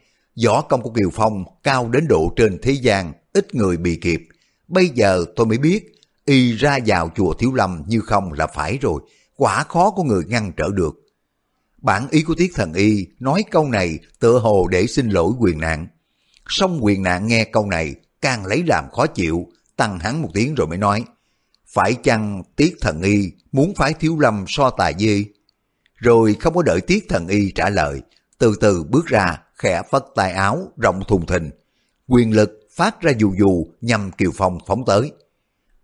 võ 0.44 0.62
công 0.62 0.82
của 0.82 0.90
Kiều 0.90 1.10
Phong 1.12 1.44
cao 1.62 1.88
đến 1.88 2.06
độ 2.08 2.32
trên 2.36 2.58
thế 2.62 2.72
gian, 2.72 3.12
ít 3.32 3.54
người 3.54 3.76
bị 3.76 3.96
kịp. 3.96 4.28
Bây 4.68 4.88
giờ 4.88 5.24
tôi 5.36 5.46
mới 5.46 5.58
biết, 5.58 5.99
y 6.24 6.52
ra 6.52 6.78
vào 6.86 7.10
chùa 7.16 7.34
Thiếu 7.34 7.54
Lâm 7.54 7.82
như 7.86 8.00
không 8.00 8.32
là 8.32 8.46
phải 8.46 8.78
rồi, 8.78 9.02
quả 9.36 9.64
khó 9.64 9.90
có 9.90 10.02
người 10.02 10.24
ngăn 10.24 10.52
trở 10.56 10.68
được. 10.74 10.94
Bản 11.78 12.08
ý 12.10 12.22
của 12.22 12.34
Tiết 12.34 12.52
thần 12.54 12.72
y 12.72 13.06
nói 13.18 13.44
câu 13.50 13.68
này 13.68 13.98
tựa 14.18 14.38
hồ 14.38 14.68
để 14.68 14.86
xin 14.86 15.08
lỗi 15.08 15.32
quyền 15.38 15.60
nạn. 15.60 15.86
Song 16.48 16.78
quyền 16.84 17.02
nạn 17.02 17.26
nghe 17.26 17.44
câu 17.44 17.66
này 17.66 17.94
càng 18.20 18.46
lấy 18.46 18.62
làm 18.66 18.90
khó 18.90 19.06
chịu, 19.06 19.46
tăng 19.76 19.98
hắn 19.98 20.22
một 20.22 20.28
tiếng 20.34 20.54
rồi 20.54 20.66
mới 20.66 20.78
nói. 20.78 21.04
Phải 21.66 21.94
chăng 21.94 22.42
Tiết 22.56 22.76
Thần 22.80 23.02
Y 23.02 23.32
muốn 23.52 23.74
phái 23.74 23.94
Thiếu 23.94 24.18
Lâm 24.18 24.44
so 24.48 24.70
tài 24.70 24.94
gì? 24.94 25.26
Rồi 25.94 26.36
không 26.40 26.54
có 26.54 26.62
đợi 26.62 26.80
Tiết 26.80 27.06
Thần 27.08 27.28
Y 27.28 27.52
trả 27.52 27.68
lời, 27.68 28.02
từ 28.38 28.56
từ 28.60 28.84
bước 28.84 29.06
ra, 29.06 29.38
khẽ 29.54 29.82
phất 29.90 30.04
tay 30.14 30.32
áo, 30.32 30.72
rộng 30.76 31.02
thùng 31.08 31.26
thình. 31.26 31.50
Quyền 32.08 32.34
lực 32.34 32.50
phát 32.76 33.00
ra 33.00 33.12
dù 33.18 33.34
dù 33.38 33.66
nhằm 33.80 34.12
Kiều 34.12 34.30
Phong 34.34 34.58
phóng 34.66 34.84
tới. 34.86 35.12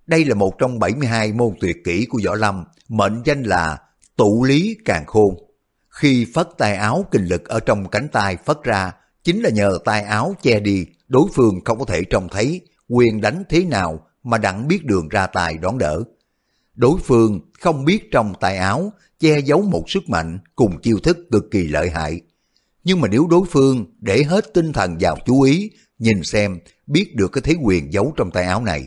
Đây 0.06 0.24
là 0.24 0.34
một 0.34 0.58
trong 0.58 0.78
72 0.78 1.32
môn 1.32 1.54
tuyệt 1.60 1.76
kỹ 1.84 2.06
của 2.06 2.20
Võ 2.24 2.34
Lâm, 2.34 2.64
mệnh 2.88 3.22
danh 3.24 3.42
là 3.42 3.78
tụ 4.16 4.44
lý 4.44 4.76
càng 4.84 5.06
khôn. 5.06 5.34
Khi 5.88 6.26
phất 6.34 6.48
tay 6.58 6.76
áo 6.76 7.04
kinh 7.10 7.24
lực 7.24 7.44
ở 7.44 7.60
trong 7.60 7.88
cánh 7.88 8.08
tay 8.08 8.36
phất 8.44 8.62
ra, 8.62 8.92
chính 9.24 9.40
là 9.40 9.50
nhờ 9.50 9.78
tay 9.84 10.02
áo 10.02 10.34
che 10.42 10.60
đi, 10.60 10.86
đối 11.08 11.28
phương 11.34 11.60
không 11.64 11.78
có 11.78 11.84
thể 11.84 12.02
trông 12.10 12.28
thấy 12.28 12.60
quyền 12.88 13.20
đánh 13.20 13.42
thế 13.48 13.64
nào 13.64 14.06
mà 14.22 14.38
đặng 14.38 14.68
biết 14.68 14.84
đường 14.84 15.08
ra 15.08 15.26
tài 15.26 15.58
đón 15.58 15.78
đỡ. 15.78 16.02
Đối 16.74 16.98
phương 17.04 17.40
không 17.60 17.84
biết 17.84 18.10
trong 18.10 18.34
tay 18.40 18.56
áo 18.56 18.92
che 19.20 19.38
giấu 19.38 19.62
một 19.62 19.90
sức 19.90 20.08
mạnh 20.08 20.38
cùng 20.54 20.80
chiêu 20.80 20.98
thức 20.98 21.18
cực 21.32 21.50
kỳ 21.50 21.68
lợi 21.68 21.90
hại. 21.90 22.20
Nhưng 22.84 23.00
mà 23.00 23.08
nếu 23.08 23.26
đối 23.30 23.46
phương 23.50 23.84
để 24.00 24.22
hết 24.22 24.54
tinh 24.54 24.72
thần 24.72 24.96
vào 25.00 25.16
chú 25.26 25.40
ý, 25.40 25.70
nhìn 25.98 26.22
xem, 26.22 26.58
biết 26.86 27.14
được 27.14 27.32
cái 27.32 27.42
thế 27.44 27.54
quyền 27.62 27.92
giấu 27.92 28.12
trong 28.16 28.30
tay 28.30 28.44
áo 28.44 28.62
này, 28.62 28.86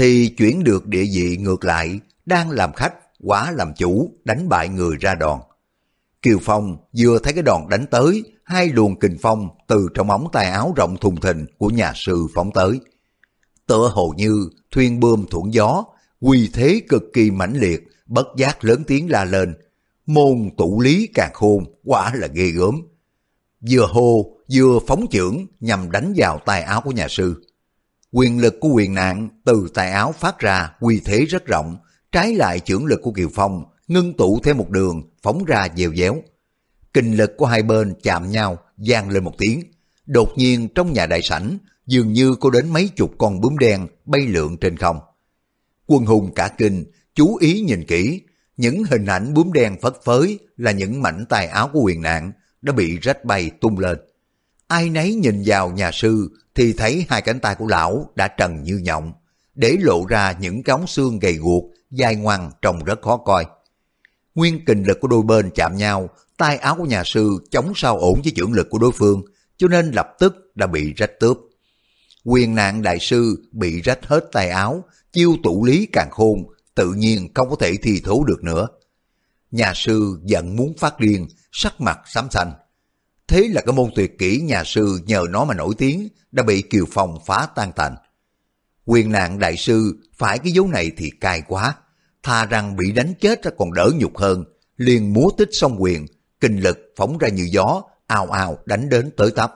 thì 0.00 0.28
chuyển 0.28 0.64
được 0.64 0.86
địa 0.86 1.04
vị 1.12 1.36
ngược 1.36 1.64
lại, 1.64 2.00
đang 2.26 2.50
làm 2.50 2.72
khách, 2.72 2.94
quả 3.18 3.50
làm 3.50 3.72
chủ, 3.76 4.10
đánh 4.24 4.48
bại 4.48 4.68
người 4.68 4.96
ra 5.00 5.14
đòn. 5.14 5.40
Kiều 6.22 6.38
Phong 6.42 6.76
vừa 6.98 7.18
thấy 7.18 7.32
cái 7.32 7.42
đòn 7.42 7.62
đánh 7.70 7.86
tới, 7.90 8.22
hai 8.44 8.68
luồng 8.68 8.98
kình 8.98 9.16
phong 9.20 9.48
từ 9.68 9.88
trong 9.94 10.10
ống 10.10 10.28
tay 10.32 10.46
áo 10.46 10.72
rộng 10.76 10.96
thùng 10.96 11.20
thình 11.20 11.46
của 11.58 11.68
nhà 11.68 11.92
sư 11.94 12.26
phóng 12.34 12.50
tới. 12.54 12.80
Tựa 13.66 13.90
hồ 13.94 14.14
như 14.16 14.50
thuyền 14.70 15.00
bơm 15.00 15.26
thuận 15.30 15.54
gió, 15.54 15.84
quy 16.20 16.50
thế 16.52 16.80
cực 16.88 17.02
kỳ 17.12 17.30
mãnh 17.30 17.54
liệt, 17.56 17.88
bất 18.06 18.26
giác 18.36 18.64
lớn 18.64 18.82
tiếng 18.86 19.10
la 19.10 19.24
lên. 19.24 19.54
Môn 20.06 20.50
tụ 20.56 20.80
lý 20.80 21.08
càng 21.14 21.32
khôn, 21.34 21.64
quả 21.84 22.14
là 22.14 22.26
ghê 22.26 22.50
gớm. 22.50 22.80
vừa 23.70 23.86
hô 23.86 24.36
vừa 24.52 24.78
phóng 24.86 25.06
chưởng 25.10 25.46
nhằm 25.60 25.90
đánh 25.90 26.12
vào 26.16 26.38
tay 26.46 26.62
áo 26.62 26.80
của 26.80 26.92
nhà 26.92 27.08
sư. 27.08 27.42
Quyền 28.12 28.40
lực 28.40 28.60
của 28.60 28.68
quyền 28.68 28.94
nạn 28.94 29.28
từ 29.44 29.68
tay 29.74 29.90
áo 29.90 30.12
phát 30.12 30.38
ra 30.38 30.72
quy 30.80 31.00
thế 31.04 31.24
rất 31.24 31.46
rộng, 31.46 31.76
trái 32.12 32.34
lại 32.34 32.60
trưởng 32.60 32.86
lực 32.86 33.00
của 33.02 33.12
Kiều 33.12 33.28
Phong 33.34 33.64
ngưng 33.88 34.16
tụ 34.16 34.40
thêm 34.42 34.58
một 34.58 34.70
đường 34.70 35.02
phóng 35.22 35.44
ra 35.44 35.68
dèo 35.76 35.94
déo. 35.94 36.16
Kinh 36.94 37.16
lực 37.16 37.36
của 37.36 37.46
hai 37.46 37.62
bên 37.62 37.94
chạm 38.02 38.30
nhau 38.30 38.58
vang 38.76 39.10
lên 39.10 39.24
một 39.24 39.34
tiếng. 39.38 39.62
Đột 40.06 40.32
nhiên 40.36 40.68
trong 40.74 40.92
nhà 40.92 41.06
đại 41.06 41.22
sảnh 41.22 41.58
dường 41.86 42.12
như 42.12 42.34
có 42.34 42.50
đến 42.50 42.68
mấy 42.68 42.88
chục 42.88 43.14
con 43.18 43.40
bướm 43.40 43.58
đen 43.58 43.86
bay 44.04 44.20
lượn 44.20 44.56
trên 44.56 44.76
không. 44.76 45.00
Quân 45.86 46.06
hùng 46.06 46.34
cả 46.34 46.48
kinh, 46.58 46.84
chú 47.14 47.36
ý 47.36 47.60
nhìn 47.60 47.84
kỹ, 47.84 48.20
những 48.56 48.84
hình 48.84 49.06
ảnh 49.06 49.34
bướm 49.34 49.52
đen 49.52 49.76
phất 49.82 49.94
phới 50.04 50.38
là 50.56 50.70
những 50.70 51.02
mảnh 51.02 51.24
tài 51.28 51.46
áo 51.46 51.70
của 51.72 51.80
quyền 51.80 52.02
nạn 52.02 52.32
đã 52.62 52.72
bị 52.72 52.98
rách 52.98 53.24
bay 53.24 53.50
tung 53.60 53.78
lên. 53.78 53.98
Ai 54.66 54.90
nấy 54.90 55.14
nhìn 55.14 55.42
vào 55.46 55.70
nhà 55.70 55.90
sư 55.92 56.30
thì 56.60 56.72
thấy 56.72 57.06
hai 57.08 57.22
cánh 57.22 57.40
tay 57.40 57.54
của 57.54 57.66
lão 57.66 58.10
đã 58.14 58.28
trần 58.28 58.62
như 58.62 58.78
nhộng, 58.78 59.12
để 59.54 59.76
lộ 59.80 60.06
ra 60.06 60.32
những 60.40 60.62
cống 60.62 60.86
xương 60.86 61.18
gầy 61.18 61.34
guộc, 61.34 61.64
dài 61.90 62.16
ngoằn 62.16 62.50
trông 62.62 62.84
rất 62.84 63.02
khó 63.02 63.16
coi. 63.16 63.44
Nguyên 64.34 64.64
kình 64.64 64.86
lực 64.86 65.00
của 65.00 65.08
đôi 65.08 65.22
bên 65.22 65.50
chạm 65.54 65.76
nhau, 65.76 66.10
tay 66.36 66.56
áo 66.56 66.76
của 66.76 66.84
nhà 66.84 67.02
sư 67.04 67.38
chống 67.50 67.72
sao 67.76 67.98
ổn 67.98 68.20
với 68.24 68.32
trưởng 68.36 68.52
lực 68.52 68.70
của 68.70 68.78
đối 68.78 68.92
phương, 68.92 69.22
cho 69.56 69.68
nên 69.68 69.90
lập 69.90 70.08
tức 70.18 70.34
đã 70.54 70.66
bị 70.66 70.92
rách 70.96 71.20
tướp. 71.20 71.38
Quyền 72.24 72.54
nạn 72.54 72.82
đại 72.82 72.98
sư 73.00 73.48
bị 73.52 73.80
rách 73.80 74.06
hết 74.06 74.24
tay 74.32 74.48
áo, 74.48 74.84
chiêu 75.12 75.36
tụ 75.42 75.64
lý 75.64 75.88
càng 75.92 76.10
khôn, 76.10 76.44
tự 76.74 76.92
nhiên 76.92 77.28
không 77.34 77.50
có 77.50 77.56
thể 77.60 77.76
thi 77.82 78.00
thố 78.04 78.24
được 78.24 78.44
nữa. 78.44 78.68
Nhà 79.50 79.72
sư 79.74 80.20
giận 80.24 80.56
muốn 80.56 80.74
phát 80.78 81.00
điên, 81.00 81.28
sắc 81.52 81.80
mặt 81.80 81.98
xám 82.06 82.30
xanh. 82.30 82.52
Thế 83.30 83.48
là 83.48 83.60
cái 83.60 83.72
môn 83.72 83.90
tuyệt 83.94 84.18
kỹ 84.18 84.40
nhà 84.40 84.64
sư 84.64 85.00
nhờ 85.06 85.24
nó 85.30 85.44
mà 85.44 85.54
nổi 85.54 85.74
tiếng 85.78 86.08
đã 86.32 86.42
bị 86.42 86.62
Kiều 86.62 86.84
Phong 86.90 87.18
phá 87.26 87.48
tan 87.54 87.72
tành. 87.72 87.96
Quyền 88.84 89.12
nạn 89.12 89.38
đại 89.38 89.56
sư 89.56 90.00
phải 90.16 90.38
cái 90.38 90.52
dấu 90.52 90.66
này 90.66 90.90
thì 90.96 91.10
cay 91.20 91.42
quá, 91.48 91.74
tha 92.22 92.46
rằng 92.46 92.76
bị 92.76 92.92
đánh 92.92 93.14
chết 93.20 93.42
ra 93.42 93.50
còn 93.58 93.72
đỡ 93.72 93.90
nhục 93.94 94.16
hơn, 94.16 94.44
liền 94.76 95.12
múa 95.12 95.30
tích 95.38 95.48
xong 95.52 95.82
quyền, 95.82 96.06
kinh 96.40 96.60
lực 96.60 96.78
phóng 96.96 97.18
ra 97.18 97.28
như 97.28 97.48
gió, 97.50 97.82
ào 98.06 98.26
ào 98.26 98.58
đánh 98.66 98.88
đến 98.88 99.10
tới 99.16 99.30
tấp. 99.30 99.54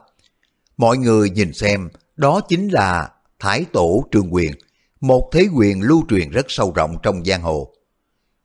Mọi 0.76 0.98
người 0.98 1.30
nhìn 1.30 1.52
xem, 1.52 1.88
đó 2.16 2.40
chính 2.48 2.68
là 2.68 3.10
Thái 3.38 3.64
Tổ 3.72 4.04
Trương 4.12 4.34
Quyền, 4.34 4.52
một 5.00 5.30
thế 5.32 5.46
quyền 5.54 5.82
lưu 5.82 6.04
truyền 6.08 6.30
rất 6.30 6.46
sâu 6.48 6.72
rộng 6.76 6.96
trong 7.02 7.24
giang 7.24 7.42
hồ. 7.42 7.74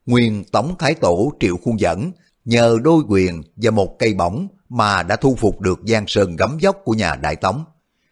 Nguyên 0.05 0.43
tổng 0.51 0.75
Thái 0.79 0.93
Tổ 0.93 1.31
Triệu 1.39 1.57
Khuôn 1.57 1.79
Dẫn 1.79 2.11
nhờ 2.45 2.77
đôi 2.83 3.03
quyền 3.07 3.43
và 3.55 3.71
một 3.71 3.95
cây 3.99 4.13
bổng 4.13 4.47
mà 4.69 5.03
đã 5.03 5.15
thu 5.15 5.35
phục 5.35 5.61
được 5.61 5.79
giang 5.87 6.07
sơn 6.07 6.35
gấm 6.35 6.57
dốc 6.59 6.77
của 6.83 6.93
nhà 6.93 7.15
Đại 7.15 7.35
Tống. 7.35 7.65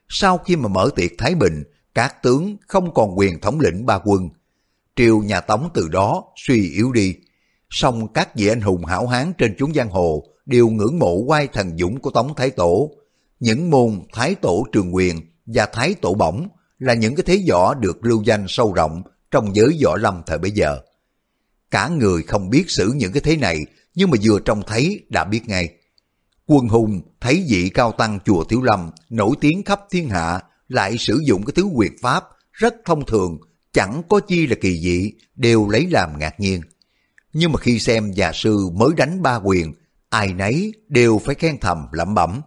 Sau 0.09 0.37
khi 0.37 0.55
mà 0.55 0.67
mở 0.67 0.89
tiệc 0.95 1.11
Thái 1.17 1.35
Bình, 1.35 1.63
các 1.95 2.23
tướng 2.23 2.57
không 2.67 2.93
còn 2.93 3.17
quyền 3.17 3.41
thống 3.41 3.59
lĩnh 3.59 3.85
ba 3.85 3.99
quân. 4.05 4.29
Triều 4.95 5.19
nhà 5.19 5.41
Tống 5.41 5.69
từ 5.73 5.87
đó 5.87 6.23
suy 6.35 6.69
yếu 6.71 6.91
đi. 6.91 7.15
Song 7.69 8.13
các 8.13 8.35
vị 8.35 8.47
anh 8.47 8.61
hùng 8.61 8.85
hảo 8.85 9.07
hán 9.07 9.33
trên 9.37 9.55
chúng 9.57 9.73
giang 9.73 9.89
hồ 9.89 10.23
đều 10.45 10.69
ngưỡng 10.69 10.99
mộ 10.99 11.13
quay 11.13 11.47
thần 11.47 11.77
dũng 11.77 11.99
của 11.99 12.09
Tống 12.09 12.35
Thái 12.35 12.49
Tổ. 12.49 12.91
Những 13.39 13.69
môn 13.69 14.01
Thái 14.13 14.35
Tổ 14.35 14.65
Trường 14.71 14.95
Quyền 14.95 15.21
và 15.45 15.65
Thái 15.65 15.93
Tổ 15.93 16.13
Bổng 16.13 16.47
là 16.79 16.93
những 16.93 17.15
cái 17.15 17.23
thế 17.27 17.43
võ 17.49 17.73
được 17.73 18.05
lưu 18.05 18.23
danh 18.23 18.45
sâu 18.47 18.73
rộng 18.73 19.01
trong 19.31 19.55
giới 19.55 19.79
võ 19.83 19.95
lâm 19.95 20.21
thời 20.25 20.37
bấy 20.37 20.51
giờ. 20.51 20.79
Cả 21.71 21.87
người 21.87 22.23
không 22.23 22.49
biết 22.49 22.63
xử 22.67 22.91
những 22.95 23.11
cái 23.11 23.21
thế 23.21 23.37
này 23.37 23.65
nhưng 23.95 24.11
mà 24.11 24.17
vừa 24.23 24.39
trông 24.39 24.61
thấy 24.67 25.05
đã 25.09 25.23
biết 25.23 25.41
ngay. 25.47 25.76
Quân 26.47 26.67
hùng 26.67 27.01
thấy 27.21 27.45
vị 27.49 27.69
cao 27.73 27.91
tăng 27.91 28.19
chùa 28.25 28.43
Tiểu 28.43 28.61
Lâm 28.61 28.91
nổi 29.09 29.35
tiếng 29.41 29.63
khắp 29.63 29.81
thiên 29.89 30.09
hạ 30.09 30.41
lại 30.67 30.97
sử 30.97 31.21
dụng 31.25 31.45
cái 31.45 31.53
thứ 31.55 31.69
quyệt 31.75 31.91
pháp 32.01 32.23
rất 32.51 32.75
thông 32.85 33.05
thường, 33.05 33.37
chẳng 33.73 34.01
có 34.09 34.19
chi 34.19 34.47
là 34.47 34.55
kỳ 34.61 34.79
dị, 34.79 35.11
đều 35.35 35.69
lấy 35.69 35.87
làm 35.91 36.19
ngạc 36.19 36.39
nhiên. 36.39 36.61
Nhưng 37.33 37.51
mà 37.51 37.59
khi 37.59 37.79
xem 37.79 38.11
già 38.11 38.31
sư 38.33 38.69
mới 38.73 38.89
đánh 38.97 39.21
ba 39.21 39.35
quyền, 39.35 39.73
ai 40.09 40.33
nấy 40.33 40.73
đều 40.87 41.21
phải 41.25 41.35
khen 41.35 41.57
thầm 41.57 41.87
lẩm 41.91 42.15
bẩm. 42.15 42.41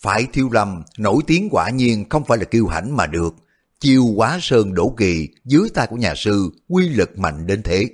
Phải 0.00 0.26
thiêu 0.32 0.48
lâm, 0.52 0.82
nổi 0.98 1.22
tiếng 1.26 1.48
quả 1.50 1.70
nhiên 1.70 2.08
không 2.08 2.24
phải 2.24 2.38
là 2.38 2.44
kiêu 2.44 2.66
hãnh 2.66 2.96
mà 2.96 3.06
được. 3.06 3.34
Chiêu 3.80 4.04
quá 4.16 4.38
sơn 4.42 4.74
đổ 4.74 4.94
kỳ 4.96 5.28
dưới 5.44 5.68
tay 5.74 5.86
của 5.86 5.96
nhà 5.96 6.14
sư, 6.16 6.50
quy 6.68 6.88
lực 6.88 7.18
mạnh 7.18 7.46
đến 7.46 7.62
thế. 7.62 7.88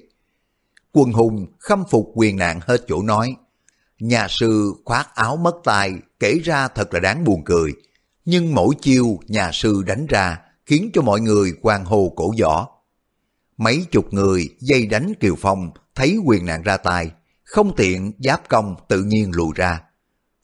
Quân 0.92 1.12
hùng 1.12 1.46
khâm 1.58 1.84
phục 1.90 2.12
quyền 2.14 2.36
nạn 2.36 2.60
hết 2.62 2.84
chỗ 2.88 3.02
nói. 3.02 3.36
Nhà 4.02 4.26
sư 4.30 4.74
khoác 4.84 5.14
áo 5.14 5.36
mất 5.36 5.54
tay, 5.64 5.92
kể 6.20 6.38
ra 6.44 6.68
thật 6.68 6.94
là 6.94 7.00
đáng 7.00 7.24
buồn 7.24 7.44
cười. 7.44 7.72
Nhưng 8.24 8.54
mỗi 8.54 8.74
chiêu 8.80 9.18
nhà 9.26 9.50
sư 9.52 9.82
đánh 9.86 10.06
ra 10.06 10.38
khiến 10.66 10.90
cho 10.92 11.02
mọi 11.02 11.20
người 11.20 11.52
quan 11.62 11.84
hồ 11.84 12.12
cổ 12.16 12.32
võ. 12.40 12.68
Mấy 13.56 13.84
chục 13.90 14.12
người 14.12 14.48
dây 14.60 14.86
đánh 14.86 15.12
Kiều 15.20 15.34
Phong 15.38 15.70
thấy 15.94 16.18
quyền 16.26 16.46
nạn 16.46 16.62
ra 16.62 16.76
tay, 16.76 17.10
không 17.44 17.76
tiện 17.76 18.12
giáp 18.18 18.48
công 18.48 18.74
tự 18.88 19.02
nhiên 19.02 19.30
lùi 19.34 19.50
ra. 19.54 19.80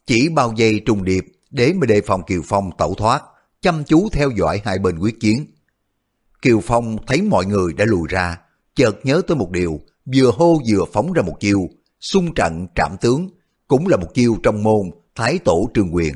Chỉ 0.07 0.29
bao 0.29 0.53
giây 0.57 0.81
trùng 0.87 1.05
điệp 1.05 1.27
để 1.51 1.73
mà 1.73 1.87
đề 1.87 2.01
phòng 2.01 2.23
Kiều 2.23 2.43
Phong 2.45 2.71
tẩu 2.79 2.95
thoát, 2.95 3.23
chăm 3.61 3.85
chú 3.85 4.09
theo 4.13 4.31
dõi 4.31 4.63
hai 4.65 4.79
bên 4.79 4.99
quyết 4.99 5.21
chiến. 5.21 5.47
Kiều 6.43 6.61
Phong 6.61 6.97
thấy 7.07 7.23
mọi 7.23 7.47
người 7.47 7.73
đã 7.73 7.85
lùi 7.85 8.09
ra, 8.09 8.39
chợt 8.75 8.97
nhớ 9.03 9.23
tới 9.27 9.37
một 9.37 9.51
điều, 9.51 9.81
vừa 10.17 10.31
hô 10.35 10.61
vừa 10.69 10.85
phóng 10.93 11.13
ra 11.13 11.23
một 11.23 11.37
chiêu, 11.41 11.69
xung 12.01 12.35
trận 12.35 12.67
trạm 12.75 12.97
tướng, 13.01 13.29
cũng 13.69 13.89
là 13.89 13.97
một 13.97 14.15
chiêu 14.15 14.37
trong 14.43 14.63
môn 14.63 14.91
Thái 15.15 15.39
Tổ 15.39 15.71
Trương 15.75 15.95
Quyền. 15.95 16.15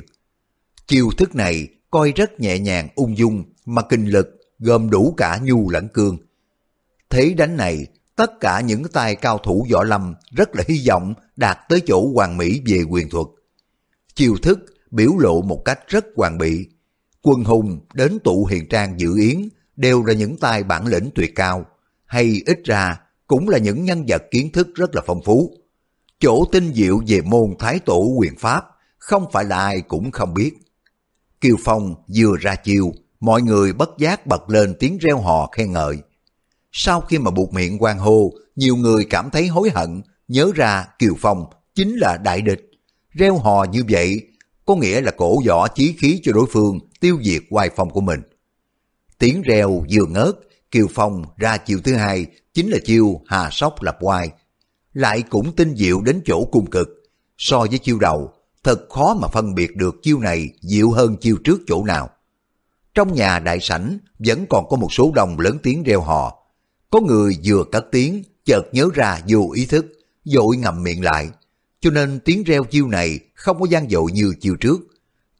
Chiêu 0.86 1.10
thức 1.18 1.34
này 1.34 1.68
coi 1.90 2.12
rất 2.12 2.40
nhẹ 2.40 2.58
nhàng 2.58 2.88
ung 2.94 3.18
dung 3.18 3.44
mà 3.66 3.82
kinh 3.82 4.06
lực 4.06 4.26
gồm 4.58 4.90
đủ 4.90 5.14
cả 5.16 5.40
nhu 5.42 5.70
lẫn 5.70 5.88
cương. 5.88 6.18
Thế 7.10 7.34
đánh 7.36 7.56
này, 7.56 7.86
tất 8.16 8.40
cả 8.40 8.60
những 8.60 8.84
tay 8.92 9.16
cao 9.16 9.38
thủ 9.38 9.66
võ 9.72 9.84
lâm 9.84 10.14
rất 10.30 10.56
là 10.56 10.64
hy 10.68 10.84
vọng 10.88 11.14
đạt 11.36 11.58
tới 11.68 11.82
chỗ 11.86 12.12
hoàn 12.14 12.36
mỹ 12.36 12.60
về 12.66 12.82
quyền 12.82 13.10
thuật. 13.10 13.26
Chiêu 14.14 14.36
thức 14.42 14.58
biểu 14.90 15.10
lộ 15.18 15.42
một 15.42 15.62
cách 15.64 15.80
rất 15.88 16.06
hoàn 16.16 16.38
bị. 16.38 16.68
Quân 17.22 17.44
hùng 17.44 17.80
đến 17.94 18.18
tụ 18.24 18.46
hiền 18.46 18.68
trang 18.68 19.00
dự 19.00 19.16
yến 19.16 19.48
đều 19.76 20.04
là 20.04 20.14
những 20.14 20.36
tay 20.36 20.64
bản 20.64 20.86
lĩnh 20.86 21.10
tuyệt 21.14 21.32
cao, 21.34 21.66
hay 22.04 22.42
ít 22.46 22.60
ra 22.64 23.00
cũng 23.26 23.48
là 23.48 23.58
những 23.58 23.84
nhân 23.84 24.04
vật 24.08 24.22
kiến 24.30 24.52
thức 24.52 24.68
rất 24.74 24.94
là 24.94 25.02
phong 25.06 25.22
phú. 25.22 25.61
Chỗ 26.22 26.44
tinh 26.52 26.72
diệu 26.74 27.00
về 27.06 27.20
môn 27.20 27.54
thái 27.58 27.78
tổ 27.78 28.14
quyền 28.18 28.36
pháp 28.36 28.64
không 28.98 29.26
phải 29.32 29.44
là 29.44 29.56
ai 29.56 29.80
cũng 29.80 30.10
không 30.10 30.34
biết. 30.34 30.52
Kiều 31.40 31.56
Phong 31.64 31.94
vừa 32.16 32.36
ra 32.40 32.54
chiêu, 32.54 32.92
mọi 33.20 33.42
người 33.42 33.72
bất 33.72 33.90
giác 33.98 34.26
bật 34.26 34.50
lên 34.50 34.74
tiếng 34.78 34.98
reo 34.98 35.20
hò 35.20 35.48
khen 35.52 35.72
ngợi. 35.72 35.96
Sau 36.72 37.00
khi 37.00 37.18
mà 37.18 37.30
buộc 37.30 37.52
miệng 37.52 37.82
quan 37.82 37.98
hô, 37.98 38.32
nhiều 38.56 38.76
người 38.76 39.04
cảm 39.04 39.30
thấy 39.30 39.46
hối 39.46 39.70
hận, 39.70 40.02
nhớ 40.28 40.52
ra 40.54 40.86
Kiều 40.98 41.14
Phong 41.18 41.44
chính 41.74 41.96
là 41.96 42.16
đại 42.16 42.42
địch. 42.42 42.70
Reo 43.10 43.38
hò 43.38 43.64
như 43.64 43.84
vậy 43.88 44.20
có 44.66 44.76
nghĩa 44.76 45.00
là 45.00 45.10
cổ 45.10 45.40
võ 45.46 45.68
chí 45.68 45.94
khí 45.98 46.20
cho 46.22 46.32
đối 46.32 46.46
phương 46.50 46.78
tiêu 47.00 47.18
diệt 47.22 47.42
oai 47.50 47.70
phong 47.76 47.90
của 47.90 48.00
mình. 48.00 48.20
Tiếng 49.18 49.42
reo 49.42 49.84
vừa 49.90 50.06
ngớt, 50.06 50.34
Kiều 50.70 50.86
Phong 50.94 51.24
ra 51.36 51.56
chiều 51.56 51.78
thứ 51.84 51.94
hai 51.94 52.26
chính 52.54 52.70
là 52.70 52.78
chiêu 52.84 53.20
hà 53.26 53.48
sóc 53.52 53.82
lập 53.82 53.98
oai. 54.00 54.30
Lại 54.92 55.22
cũng 55.22 55.56
tinh 55.56 55.76
diệu 55.76 56.00
đến 56.00 56.22
chỗ 56.24 56.44
cung 56.44 56.70
cực. 56.70 56.88
So 57.38 57.58
với 57.58 57.78
chiêu 57.78 57.98
đầu, 57.98 58.32
thật 58.64 58.86
khó 58.90 59.14
mà 59.14 59.28
phân 59.28 59.54
biệt 59.54 59.76
được 59.76 59.94
chiêu 60.02 60.18
này 60.18 60.48
diệu 60.60 60.90
hơn 60.90 61.16
chiêu 61.16 61.36
trước 61.44 61.60
chỗ 61.66 61.84
nào. 61.84 62.10
Trong 62.94 63.14
nhà 63.14 63.38
đại 63.38 63.58
sảnh 63.60 63.98
vẫn 64.18 64.46
còn 64.50 64.68
có 64.68 64.76
một 64.76 64.92
số 64.92 65.12
đồng 65.14 65.40
lớn 65.40 65.58
tiếng 65.62 65.82
reo 65.82 66.00
hò. 66.00 66.32
Có 66.90 67.00
người 67.00 67.36
vừa 67.44 67.64
cất 67.72 67.86
tiếng, 67.92 68.22
chợt 68.44 68.62
nhớ 68.72 68.88
ra 68.94 69.20
vô 69.28 69.50
ý 69.54 69.66
thức, 69.66 69.86
dội 70.24 70.56
ngậm 70.56 70.82
miệng 70.82 71.04
lại. 71.04 71.30
Cho 71.80 71.90
nên 71.90 72.20
tiếng 72.24 72.44
reo 72.44 72.64
chiêu 72.64 72.88
này 72.88 73.18
không 73.34 73.60
có 73.60 73.66
gian 73.70 73.88
dội 73.88 74.12
như 74.12 74.34
chiêu 74.40 74.56
trước. 74.60 74.80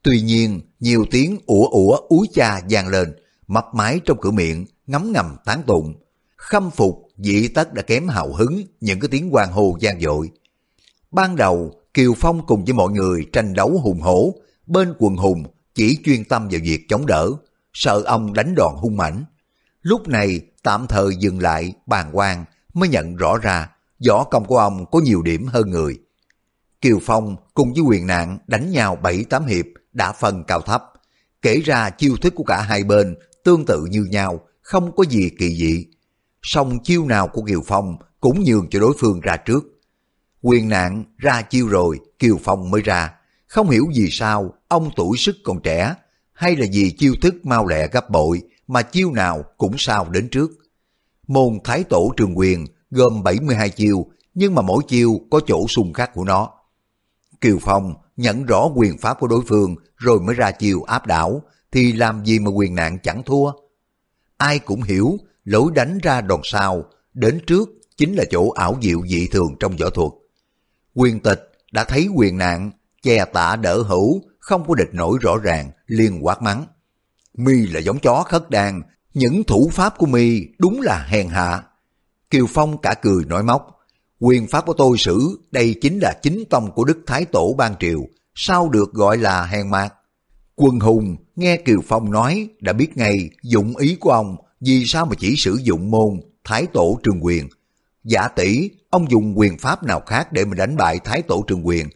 Tuy 0.03 0.21
nhiên, 0.21 0.61
nhiều 0.79 1.05
tiếng 1.11 1.39
ủa 1.45 1.67
ủa 1.67 1.95
úi 2.09 2.27
cha 2.33 2.61
gian 2.67 2.87
lên, 2.87 3.13
mập 3.47 3.65
mái 3.73 3.99
trong 4.05 4.17
cửa 4.21 4.31
miệng, 4.31 4.65
ngấm 4.87 5.11
ngầm 5.11 5.35
tán 5.45 5.63
tụng. 5.67 5.93
Khâm 6.35 6.71
phục, 6.71 7.02
dị 7.23 7.47
tất 7.47 7.73
đã 7.73 7.81
kém 7.81 8.07
hào 8.07 8.33
hứng 8.33 8.63
những 8.81 8.99
cái 8.99 9.07
tiếng 9.11 9.35
quan 9.35 9.51
hồ 9.51 9.77
gian 9.79 10.01
dội. 10.01 10.31
Ban 11.11 11.35
đầu, 11.35 11.73
Kiều 11.93 12.13
Phong 12.17 12.45
cùng 12.45 12.65
với 12.65 12.73
mọi 12.73 12.91
người 12.91 13.25
tranh 13.33 13.53
đấu 13.53 13.79
hùng 13.83 14.01
hổ, 14.01 14.35
bên 14.67 14.93
quần 14.99 15.15
hùng 15.15 15.43
chỉ 15.75 15.97
chuyên 16.05 16.25
tâm 16.25 16.47
vào 16.51 16.61
việc 16.63 16.85
chống 16.89 17.05
đỡ, 17.05 17.29
sợ 17.73 18.01
ông 18.05 18.33
đánh 18.33 18.55
đòn 18.55 18.75
hung 18.75 18.97
mãnh. 18.97 19.25
Lúc 19.81 20.07
này 20.07 20.41
tạm 20.63 20.87
thời 20.87 21.15
dừng 21.19 21.39
lại 21.39 21.73
bàn 21.85 22.09
quan 22.13 22.45
mới 22.73 22.89
nhận 22.89 23.15
rõ 23.15 23.37
ra 23.37 23.69
võ 24.07 24.23
công 24.23 24.45
của 24.45 24.57
ông 24.57 24.85
có 24.91 24.99
nhiều 24.99 25.21
điểm 25.21 25.45
hơn 25.45 25.69
người. 25.69 25.99
Kiều 26.81 26.99
Phong 27.01 27.35
cùng 27.53 27.73
với 27.73 27.81
quyền 27.81 28.07
nạn 28.07 28.37
đánh 28.47 28.71
nhau 28.71 28.95
bảy 28.95 29.23
tám 29.23 29.45
hiệp 29.45 29.65
đã 29.93 30.11
phân 30.11 30.43
cao 30.43 30.61
thấp, 30.61 30.83
kể 31.41 31.61
ra 31.65 31.89
chiêu 31.89 32.15
thức 32.21 32.33
của 32.35 32.43
cả 32.43 32.61
hai 32.61 32.83
bên 32.83 33.15
tương 33.43 33.65
tự 33.65 33.85
như 33.89 34.03
nhau, 34.03 34.39
không 34.61 34.95
có 34.95 35.03
gì 35.09 35.29
kỳ 35.39 35.55
dị. 35.55 35.85
Song 36.43 36.79
chiêu 36.83 37.05
nào 37.05 37.27
của 37.27 37.41
Kiều 37.41 37.61
Phong 37.65 37.97
cũng 38.21 38.43
nhường 38.43 38.69
cho 38.69 38.79
đối 38.79 38.93
phương 38.99 39.19
ra 39.19 39.37
trước. 39.37 39.63
Quyền 40.41 40.69
nạn 40.69 41.03
ra 41.17 41.41
chiêu 41.41 41.67
rồi, 41.67 41.99
Kiều 42.19 42.37
Phong 42.43 42.71
mới 42.71 42.81
ra, 42.81 43.13
không 43.47 43.69
hiểu 43.69 43.85
vì 43.95 44.09
sao 44.09 44.53
ông 44.67 44.89
tuổi 44.95 45.17
sức 45.17 45.35
còn 45.43 45.61
trẻ, 45.61 45.95
hay 46.33 46.55
là 46.55 46.65
vì 46.73 46.91
chiêu 46.91 47.13
thức 47.21 47.45
mau 47.45 47.67
lẹ 47.67 47.87
gấp 47.87 48.09
bội 48.09 48.41
mà 48.67 48.81
chiêu 48.81 49.11
nào 49.11 49.43
cũng 49.57 49.75
sao 49.77 50.09
đến 50.09 50.29
trước. 50.29 50.51
Môn 51.27 51.59
Thái 51.63 51.83
Tổ 51.83 52.13
Trường 52.17 52.37
Quyền 52.37 52.65
gồm 52.91 53.23
72 53.23 53.69
chiêu, 53.69 54.05
nhưng 54.33 54.55
mà 54.55 54.61
mỗi 54.61 54.83
chiêu 54.87 55.21
có 55.31 55.39
chỗ 55.47 55.67
xung 55.67 55.93
khắc 55.93 56.13
của 56.13 56.23
nó. 56.23 56.49
Kiều 57.41 57.57
Phong 57.61 57.93
nhận 58.17 58.45
rõ 58.45 58.69
quyền 58.75 58.97
pháp 58.97 59.19
của 59.19 59.27
đối 59.27 59.41
phương 59.47 59.75
rồi 59.97 60.19
mới 60.19 60.35
ra 60.35 60.51
chiêu 60.51 60.83
áp 60.83 61.07
đảo, 61.07 61.41
thì 61.71 61.91
làm 61.91 62.25
gì 62.25 62.39
mà 62.39 62.49
quyền 62.49 62.75
nạn 62.75 62.97
chẳng 63.03 63.23
thua. 63.23 63.51
Ai 64.37 64.59
cũng 64.59 64.81
hiểu 64.81 65.17
lối 65.43 65.71
đánh 65.75 65.97
ra 66.03 66.21
đòn 66.21 66.39
sau, 66.43 66.83
đến 67.13 67.39
trước 67.47 67.69
chính 67.97 68.15
là 68.15 68.23
chỗ 68.29 68.49
ảo 68.49 68.77
diệu 68.81 69.01
dị 69.07 69.27
thường 69.27 69.55
trong 69.59 69.75
võ 69.75 69.89
thuật. 69.89 70.11
Quyền 70.93 71.19
tịch 71.19 71.51
đã 71.71 71.83
thấy 71.83 72.07
quyền 72.15 72.37
nạn, 72.37 72.71
che 73.03 73.25
tả 73.25 73.55
đỡ 73.55 73.81
hữu, 73.81 74.21
không 74.39 74.67
có 74.67 74.75
địch 74.75 74.93
nổi 74.93 75.17
rõ 75.21 75.37
ràng, 75.37 75.71
liên 75.87 76.25
quát 76.25 76.41
mắng. 76.41 76.65
Mi 77.37 77.67
là 77.67 77.79
giống 77.79 77.99
chó 77.99 78.23
khất 78.23 78.49
đàn, 78.49 78.81
những 79.13 79.43
thủ 79.43 79.69
pháp 79.73 79.97
của 79.97 80.05
mi 80.05 80.41
đúng 80.59 80.81
là 80.81 81.05
hèn 81.09 81.27
hạ. 81.27 81.63
Kiều 82.29 82.45
Phong 82.49 82.77
cả 82.77 82.95
cười 83.01 83.25
nói 83.25 83.43
móc, 83.43 83.79
quyền 84.19 84.47
pháp 84.47 84.65
của 84.65 84.73
tôi 84.73 84.97
xử 84.97 85.39
đây 85.51 85.75
chính 85.81 85.99
là 85.99 86.13
chính 86.21 86.43
tông 86.49 86.71
của 86.71 86.83
Đức 86.83 86.99
Thái 87.07 87.25
Tổ 87.25 87.53
Ban 87.57 87.75
Triều, 87.79 87.99
sao 88.35 88.69
được 88.69 88.93
gọi 88.93 89.17
là 89.17 89.45
hèn 89.45 89.71
mạc. 89.71 89.93
Quân 90.55 90.79
hùng 90.79 91.15
nghe 91.35 91.57
Kiều 91.57 91.79
Phong 91.87 92.11
nói 92.11 92.49
đã 92.59 92.73
biết 92.73 92.97
ngay 92.97 93.29
dụng 93.43 93.77
ý 93.77 93.95
của 93.95 94.11
ông 94.11 94.35
vì 94.65 94.85
sao 94.85 95.05
mà 95.05 95.15
chỉ 95.19 95.35
sử 95.37 95.59
dụng 95.63 95.91
môn 95.91 96.19
Thái 96.43 96.65
Tổ 96.73 96.99
Trường 97.03 97.25
Quyền. 97.25 97.49
Giả 98.03 98.27
tỷ 98.27 98.69
ông 98.89 99.11
dùng 99.11 99.39
quyền 99.39 99.57
pháp 99.57 99.83
nào 99.83 100.01
khác 100.05 100.31
để 100.31 100.45
mà 100.45 100.55
đánh 100.55 100.77
bại 100.77 100.99
Thái 101.03 101.21
Tổ 101.21 101.43
Trường 101.47 101.67
Quyền, 101.67 101.87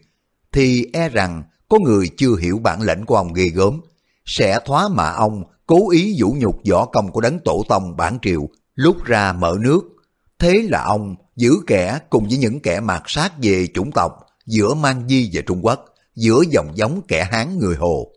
thì 0.52 0.86
e 0.92 1.08
rằng 1.08 1.42
có 1.68 1.78
người 1.78 2.10
chưa 2.16 2.36
hiểu 2.36 2.58
bản 2.58 2.82
lĩnh 2.82 3.06
của 3.06 3.16
ông 3.16 3.32
ghê 3.32 3.48
gớm, 3.48 3.80
sẽ 4.26 4.58
thoá 4.66 4.88
mạ 4.88 5.10
ông 5.10 5.44
cố 5.66 5.90
ý 5.90 6.16
vũ 6.18 6.36
nhục 6.38 6.60
võ 6.70 6.84
công 6.84 7.12
của 7.12 7.20
đấng 7.20 7.38
tổ 7.44 7.64
tông 7.68 7.96
bản 7.96 8.18
triều 8.22 8.48
lúc 8.74 9.04
ra 9.04 9.32
mở 9.32 9.56
nước. 9.60 9.80
Thế 10.38 10.62
là 10.70 10.82
ông 10.82 11.16
giữ 11.36 11.52
kẻ 11.66 11.98
cùng 12.10 12.28
với 12.28 12.38
những 12.38 12.60
kẻ 12.60 12.80
mạt 12.80 13.02
sát 13.06 13.32
về 13.42 13.66
chủng 13.74 13.92
tộc 13.92 14.12
giữa 14.46 14.74
Mang 14.74 15.08
Di 15.08 15.30
và 15.32 15.42
Trung 15.46 15.64
Quốc, 15.64 15.84
giữa 16.14 16.42
dòng 16.50 16.72
giống 16.74 17.02
kẻ 17.08 17.28
Hán 17.30 17.58
người 17.58 17.76
Hồ. 17.76 18.12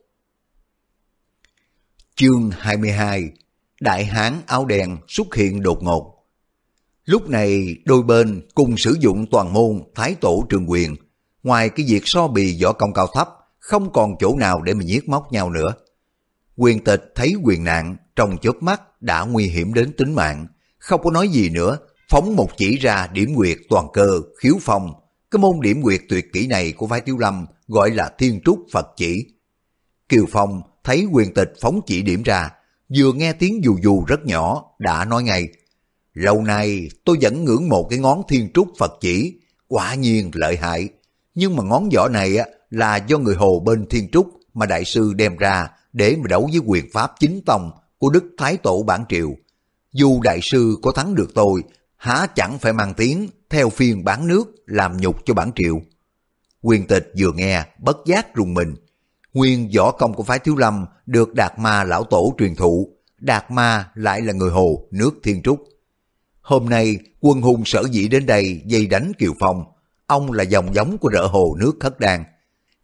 Chương 2.16 2.52
22 2.58 3.32
Đại 3.82 4.06
Hán 4.06 4.42
áo 4.46 4.66
đen 4.66 4.98
xuất 5.08 5.36
hiện 5.36 5.62
đột 5.64 5.84
ngột. 5.84 6.26
Lúc 7.06 7.30
này 7.30 7.76
đôi 7.86 8.04
bên 8.04 8.48
cùng 8.56 8.78
sử 8.78 8.98
dụng 9.00 9.26
toàn 9.32 9.54
môn 9.54 9.84
Thái 9.96 10.16
Tổ 10.16 10.46
Trường 10.50 10.70
Quyền. 10.70 10.96
Ngoài 11.44 11.70
cái 11.70 11.86
việc 11.90 12.02
so 12.06 12.28
bì 12.28 12.64
võ 12.64 12.74
công 12.74 12.94
cao 12.94 13.08
thấp, 13.14 13.30
không 13.60 13.94
còn 13.94 14.16
chỗ 14.20 14.36
nào 14.36 14.62
để 14.62 14.74
mà 14.74 14.84
giết 14.84 15.10
móc 15.10 15.32
nhau 15.32 15.50
nữa. 15.50 15.74
Quyền 16.56 16.84
tịch 16.84 17.12
thấy 17.16 17.34
quyền 17.44 17.64
nạn 17.64 17.96
trong 18.16 18.38
chớp 18.38 18.56
mắt 18.62 19.02
đã 19.02 19.22
nguy 19.22 19.48
hiểm 19.48 19.74
đến 19.74 19.94
tính 19.98 20.16
mạng, 20.16 20.48
không 20.78 21.02
có 21.04 21.12
nói 21.12 21.28
gì 21.28 21.50
nữa, 21.50 21.78
phóng 22.10 22.36
một 22.36 22.50
chỉ 22.58 22.78
ra 22.78 23.08
điểm 23.08 23.34
nguyệt 23.34 23.58
toàn 23.70 23.88
cơ, 23.94 24.22
khiếu 24.42 24.56
phong. 24.62 24.94
Cái 25.32 25.40
môn 25.40 25.60
điểm 25.62 25.82
nguyệt 25.82 26.02
tuyệt 26.10 26.26
kỹ 26.34 26.48
này 26.48 26.72
của 26.72 26.88
phái 26.88 27.02
tiêu 27.02 27.18
Lâm 27.18 27.46
gọi 27.68 27.92
là 27.92 28.12
thiên 28.18 28.42
trúc 28.46 28.60
Phật 28.72 28.88
chỉ. 28.96 29.26
Kiều 30.10 30.26
Phong 30.32 30.62
thấy 30.84 31.08
quyền 31.12 31.34
tịch 31.34 31.54
phóng 31.62 31.80
chỉ 31.86 32.02
điểm 32.02 32.24
ra, 32.24 32.50
vừa 32.98 33.14
nghe 33.14 33.34
tiếng 33.34 33.64
dù 33.64 33.78
dù 33.84 34.04
rất 34.08 34.26
nhỏ, 34.26 34.64
đã 34.80 35.06
nói 35.06 35.24
ngay, 35.24 35.48
Lâu 36.14 36.42
nay 36.42 36.90
tôi 37.06 37.18
vẫn 37.22 37.46
ngưỡng 37.46 37.70
một 37.70 37.88
cái 37.90 38.00
ngón 38.00 38.22
thiên 38.28 38.50
trúc 38.54 38.68
Phật 38.78 38.92
chỉ, 39.02 39.40
quả 39.68 39.96
nhiên 39.96 40.32
lợi 40.34 40.58
hại. 40.58 40.90
Nhưng 41.36 41.56
mà 41.56 41.64
ngón 41.64 41.90
giỏ 41.92 42.08
này 42.08 42.38
á 42.38 42.46
là 42.70 42.96
do 42.96 43.18
người 43.18 43.36
Hồ 43.36 43.60
bên 43.60 43.86
thiên 43.90 44.10
trúc 44.12 44.28
mà 44.54 44.66
đại 44.66 44.86
sư 44.86 45.14
đem 45.16 45.38
ra 45.38 45.70
để 45.94 46.16
mà 46.16 46.28
đấu 46.30 46.50
với 46.52 46.62
quyền 46.66 46.92
pháp 46.94 47.12
chính 47.20 47.42
tông 47.46 47.72
của 47.98 48.10
Đức 48.10 48.24
Thái 48.38 48.58
Tổ 48.58 48.84
Bản 48.84 49.06
Triều. 49.10 49.36
Dù 49.94 50.22
đại 50.22 50.40
sư 50.42 50.78
có 50.82 50.92
thắng 50.92 51.16
được 51.16 51.32
tôi, 51.36 51.64
há 51.98 52.28
chẳng 52.36 52.60
phải 52.60 52.74
mang 52.74 52.94
tiếng 52.94 53.28
theo 53.50 53.70
phiên 53.70 54.04
bán 54.04 54.28
nước 54.28 54.44
làm 54.66 54.98
nhục 54.98 55.26
cho 55.26 55.34
bản 55.34 55.52
triệu. 55.56 55.82
Quyền 56.62 56.88
tịch 56.88 57.12
vừa 57.20 57.32
nghe, 57.32 57.66
bất 57.80 57.98
giác 58.06 58.36
rùng 58.36 58.54
mình. 58.54 58.76
Nguyên 59.34 59.70
võ 59.78 59.92
công 59.92 60.14
của 60.14 60.24
phái 60.24 60.40
Thiếu 60.40 60.56
Lâm 60.56 60.86
được 61.06 61.34
Đạt 61.34 61.60
Ma 61.60 61.84
lão 61.84 62.04
tổ 62.04 62.34
truyền 62.38 62.56
thụ, 62.56 62.90
Đạt 63.20 63.52
Ma 63.52 63.90
lại 63.96 64.22
là 64.22 64.34
người 64.34 64.52
Hồ, 64.52 64.88
nước 64.92 65.12
Thiên 65.24 65.42
Trúc. 65.42 65.64
Hôm 66.42 66.70
nay, 66.70 66.98
quân 67.22 67.42
hùng 67.42 67.66
sở 67.66 67.84
dĩ 67.92 68.08
đến 68.08 68.26
đây 68.26 68.62
dây 68.66 68.88
đánh 68.88 69.12
Kiều 69.18 69.34
Phong. 69.40 69.64
Ông 70.08 70.32
là 70.32 70.44
dòng 70.44 70.74
giống 70.76 70.98
của 70.98 71.10
rỡ 71.10 71.28
Hồ 71.28 71.56
nước 71.60 71.78
Khất 71.80 72.00
Đan. 72.00 72.24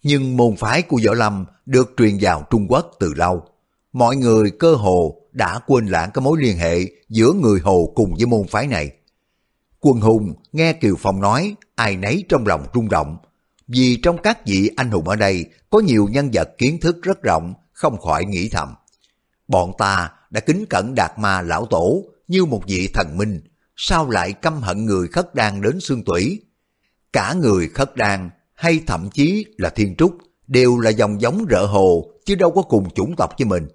Nhưng 0.04 0.38
môn 0.38 0.56
phái 0.56 0.82
của 0.82 1.00
Võ 1.06 1.14
Lâm 1.14 1.46
được 1.66 1.94
truyền 1.98 2.18
vào 2.22 2.44
Trung 2.50 2.68
Quốc 2.70 2.92
từ 3.00 3.14
lâu. 3.14 3.44
Mọi 3.94 4.16
người 4.16 4.52
cơ 4.52 4.76
hồ 4.76 5.22
đã 5.32 5.60
quên 5.68 5.86
lãng 5.86 6.10
cái 6.14 6.22
mối 6.22 6.38
liên 6.42 6.58
hệ 6.58 6.80
giữa 7.10 7.34
người 7.34 7.60
Hồ 7.60 7.92
cùng 7.96 8.16
với 8.16 8.26
môn 8.26 8.48
phái 8.48 8.68
này. 8.68 8.92
Quân 9.80 10.02
hùng 10.02 10.34
nghe 10.52 10.74
Kiều 10.74 10.96
Phong 11.00 11.22
nói, 11.22 11.56
ai 11.76 11.98
nấy 11.98 12.24
trong 12.30 12.48
lòng 12.48 12.66
rung 12.74 12.90
động. 12.90 13.18
Vì 13.68 14.00
trong 14.04 14.18
các 14.22 14.46
vị 14.46 14.70
anh 14.76 14.92
hùng 14.92 15.08
ở 15.08 15.16
đây 15.16 15.46
có 15.70 15.80
nhiều 15.80 16.08
nhân 16.12 16.30
vật 16.34 16.50
kiến 16.58 16.80
thức 16.82 16.98
rất 17.02 17.24
rộng, 17.24 17.54
không 17.74 17.98
khỏi 17.98 18.26
nghĩ 18.26 18.50
thầm. 18.50 18.74
Bọn 19.48 19.72
ta 19.78 20.12
đã 20.30 20.40
kính 20.40 20.66
cẩn 20.70 20.96
đạt 20.96 21.12
ma 21.18 21.42
lão 21.42 21.66
tổ 21.66 22.04
như 22.28 22.46
một 22.46 22.62
vị 22.68 22.90
thần 22.94 23.18
minh, 23.18 23.42
sao 23.76 24.10
lại 24.10 24.34
căm 24.34 24.62
hận 24.62 24.86
người 24.86 25.08
khất 25.08 25.36
đan 25.36 25.62
đến 25.62 25.80
xương 25.80 26.04
tủy? 26.04 26.42
Cả 27.14 27.34
người 27.34 27.70
khất 27.70 27.96
đan 27.96 28.30
hay 28.54 28.80
thậm 28.88 29.10
chí 29.14 29.46
là 29.58 29.70
thiên 29.70 29.96
trúc 29.96 30.18
đều 30.48 30.80
là 30.80 30.90
dòng 30.90 31.22
giống 31.22 31.46
rợ 31.50 31.66
hồ 31.66 32.12
chứ 32.26 32.36
đâu 32.36 32.52
có 32.52 32.62
cùng 32.62 32.90
chủng 32.90 33.16
tộc 33.16 33.34
với 33.40 33.46
mình. 33.46 33.68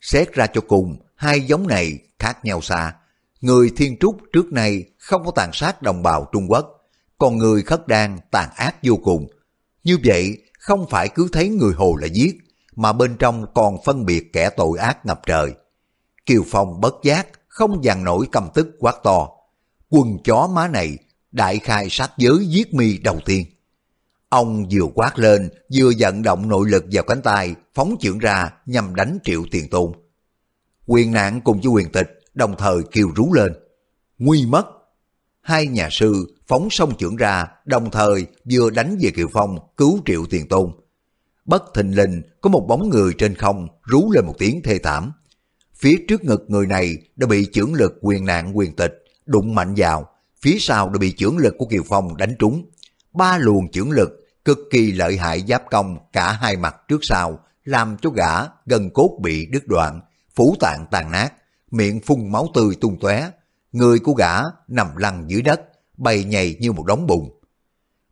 Xét 0.00 0.32
ra 0.32 0.46
cho 0.46 0.60
cùng, 0.60 0.96
hai 1.14 1.40
giống 1.40 1.66
này 1.66 1.98
khác 2.18 2.44
nhau 2.44 2.60
xa. 2.60 2.94
Người 3.40 3.72
thiên 3.76 3.96
trúc 3.96 4.16
trước 4.32 4.52
nay 4.52 4.84
không 4.98 5.24
có 5.24 5.30
tàn 5.30 5.50
sát 5.52 5.82
đồng 5.82 6.02
bào 6.02 6.28
Trung 6.32 6.50
Quốc, 6.50 6.79
còn 7.20 7.38
người 7.38 7.62
khất 7.62 7.88
đan 7.88 8.18
tàn 8.30 8.50
ác 8.56 8.76
vô 8.82 8.96
cùng. 8.96 9.26
Như 9.84 9.98
vậy, 10.04 10.38
không 10.58 10.86
phải 10.90 11.08
cứ 11.08 11.28
thấy 11.32 11.48
người 11.48 11.72
hồ 11.74 11.96
là 12.00 12.06
giết, 12.06 12.38
mà 12.76 12.92
bên 12.92 13.16
trong 13.18 13.46
còn 13.54 13.76
phân 13.84 14.06
biệt 14.06 14.32
kẻ 14.32 14.50
tội 14.50 14.78
ác 14.78 15.06
ngập 15.06 15.20
trời. 15.26 15.54
Kiều 16.26 16.42
Phong 16.46 16.80
bất 16.80 16.94
giác, 17.02 17.28
không 17.48 17.84
dằn 17.84 18.04
nổi 18.04 18.26
cầm 18.32 18.48
tức 18.54 18.68
quát 18.78 18.94
to. 19.02 19.28
Quần 19.90 20.18
chó 20.24 20.48
má 20.54 20.68
này, 20.68 20.98
đại 21.32 21.58
khai 21.58 21.86
sát 21.90 22.10
giới 22.16 22.46
giết 22.46 22.74
mi 22.74 22.98
đầu 22.98 23.20
tiên. 23.24 23.46
Ông 24.28 24.68
vừa 24.72 24.86
quát 24.94 25.18
lên, 25.18 25.50
vừa 25.74 25.92
vận 25.98 26.22
động 26.22 26.48
nội 26.48 26.68
lực 26.68 26.84
vào 26.92 27.04
cánh 27.04 27.22
tay, 27.22 27.54
phóng 27.74 27.96
chưởng 28.00 28.18
ra 28.18 28.50
nhằm 28.66 28.94
đánh 28.94 29.18
triệu 29.24 29.42
tiền 29.50 29.68
tôn. 29.70 29.92
Quyền 30.86 31.12
nạn 31.12 31.40
cùng 31.40 31.60
với 31.60 31.68
quyền 31.72 31.92
tịch 31.92 32.20
đồng 32.34 32.54
thời 32.58 32.76
kêu 32.92 33.08
rú 33.16 33.32
lên. 33.32 33.52
Nguy 34.18 34.46
mất! 34.46 34.79
Hai 35.42 35.66
nhà 35.66 35.88
sư 35.90 36.36
phóng 36.46 36.68
sông 36.70 36.96
chưởng 36.96 37.16
ra, 37.16 37.46
đồng 37.64 37.90
thời 37.90 38.26
vừa 38.50 38.70
đánh 38.70 38.98
về 39.00 39.10
Kiều 39.10 39.28
Phong 39.32 39.58
cứu 39.76 40.00
triệu 40.06 40.26
tiền 40.30 40.48
tôn. 40.48 40.70
Bất 41.44 41.62
thình 41.74 41.96
lình 41.96 42.22
có 42.40 42.50
một 42.50 42.66
bóng 42.68 42.88
người 42.88 43.12
trên 43.18 43.34
không 43.34 43.66
rú 43.82 44.10
lên 44.14 44.26
một 44.26 44.34
tiếng 44.38 44.62
thê 44.62 44.78
thảm. 44.78 45.12
Phía 45.74 45.94
trước 46.08 46.24
ngực 46.24 46.44
người 46.48 46.66
này 46.66 46.96
đã 47.16 47.26
bị 47.26 47.46
chưởng 47.52 47.74
lực 47.74 47.98
quyền 48.00 48.26
nạn 48.26 48.58
quyền 48.58 48.76
tịch, 48.76 49.04
đụng 49.26 49.54
mạnh 49.54 49.74
vào, 49.76 50.08
phía 50.42 50.56
sau 50.60 50.88
đã 50.88 50.98
bị 50.98 51.12
chưởng 51.12 51.38
lực 51.38 51.54
của 51.58 51.66
Kiều 51.66 51.82
Phong 51.88 52.16
đánh 52.16 52.34
trúng. 52.38 52.70
Ba 53.12 53.38
luồng 53.38 53.70
chưởng 53.70 53.90
lực 53.90 54.10
cực 54.44 54.58
kỳ 54.70 54.92
lợi 54.92 55.16
hại 55.16 55.44
giáp 55.48 55.62
công 55.70 55.96
cả 56.12 56.32
hai 56.32 56.56
mặt 56.56 56.76
trước 56.88 57.00
sau, 57.02 57.38
làm 57.64 57.96
cho 58.02 58.10
gã 58.10 58.46
gần 58.66 58.90
cốt 58.90 59.18
bị 59.22 59.46
đứt 59.46 59.66
đoạn, 59.66 60.00
phủ 60.34 60.56
tạng 60.60 60.86
tàn 60.90 61.10
nát, 61.10 61.32
miệng 61.70 62.00
phun 62.00 62.32
máu 62.32 62.48
tươi 62.54 62.74
tung 62.80 62.98
tóe, 63.00 63.30
người 63.72 63.98
của 63.98 64.12
gã 64.12 64.34
nằm 64.68 64.96
lăn 64.96 65.24
dưới 65.28 65.42
đất, 65.42 65.60
bay 65.96 66.24
nhầy 66.24 66.56
như 66.60 66.72
một 66.72 66.86
đống 66.86 67.06
bùn. 67.06 67.30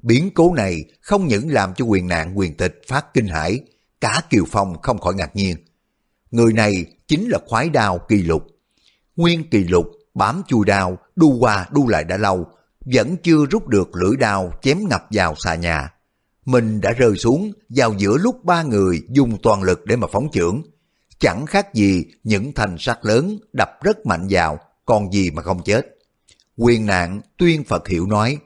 Biến 0.03 0.31
cố 0.35 0.55
này 0.55 0.85
không 1.01 1.27
những 1.27 1.51
làm 1.51 1.75
cho 1.75 1.85
quyền 1.85 2.09
nạn 2.09 2.39
quyền 2.39 2.57
tịch 2.57 2.81
phát 2.89 3.15
kinh 3.15 3.27
hãi, 3.27 3.61
cả 4.01 4.23
Kiều 4.31 4.45
Phong 4.51 4.83
không 4.83 4.99
khỏi 4.99 5.15
ngạc 5.15 5.37
nhiên. 5.37 5.57
Người 6.31 6.53
này 6.53 6.73
chính 7.09 7.29
là 7.29 7.39
khoái 7.47 7.71
đao 7.71 7.99
kỳ 8.09 8.23
lục. 8.23 8.47
Nguyên 9.17 9.51
kỳ 9.51 9.65
lục 9.65 9.87
bám 10.15 10.43
chui 10.47 10.65
đao, 10.67 10.99
đu 11.17 11.39
qua 11.39 11.67
đu 11.71 11.89
lại 11.89 12.05
đã 12.05 12.17
lâu, 12.17 12.47
vẫn 12.95 13.17
chưa 13.23 13.47
rút 13.51 13.69
được 13.69 13.97
lưỡi 13.97 14.17
đao 14.17 14.53
chém 14.63 14.79
ngập 14.89 15.07
vào 15.11 15.35
xà 15.39 15.55
nhà. 15.55 15.93
Mình 16.45 16.81
đã 16.81 16.93
rơi 16.93 17.17
xuống 17.17 17.53
vào 17.69 17.95
giữa 17.99 18.17
lúc 18.17 18.45
ba 18.45 18.63
người 18.63 19.03
dùng 19.09 19.39
toàn 19.43 19.63
lực 19.63 19.87
để 19.87 19.97
mà 19.97 20.07
phóng 20.13 20.29
chưởng. 20.33 20.63
Chẳng 21.19 21.47
khác 21.47 21.75
gì 21.75 22.05
những 22.25 22.53
thành 22.55 22.77
sắt 22.79 22.99
lớn 23.03 23.39
đập 23.53 23.71
rất 23.83 24.07
mạnh 24.07 24.27
vào, 24.31 24.59
còn 24.89 25.13
gì 25.13 25.31
mà 25.31 25.43
không 25.43 25.63
chết. 25.63 25.87
Quyền 26.57 26.87
nạn 26.87 27.21
tuyên 27.37 27.65
Phật 27.65 27.89
hiệu 27.89 28.07
nói, 28.07 28.39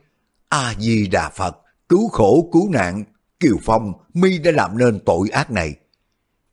A-di-đà 0.49 1.29
Phật, 1.29 1.57
cứu 1.89 2.09
khổ 2.09 2.51
cứu 2.53 2.71
nạn, 2.71 3.05
Kiều 3.41 3.57
Phong, 3.63 3.93
mi 4.15 4.39
đã 4.39 4.51
làm 4.51 4.79
nên 4.79 5.01
tội 5.07 5.29
ác 5.29 5.51
này. 5.51 5.75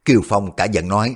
Kiều 0.06 0.22
Phong 0.26 0.56
cả 0.56 0.66
giận 0.66 0.88
nói, 0.88 1.16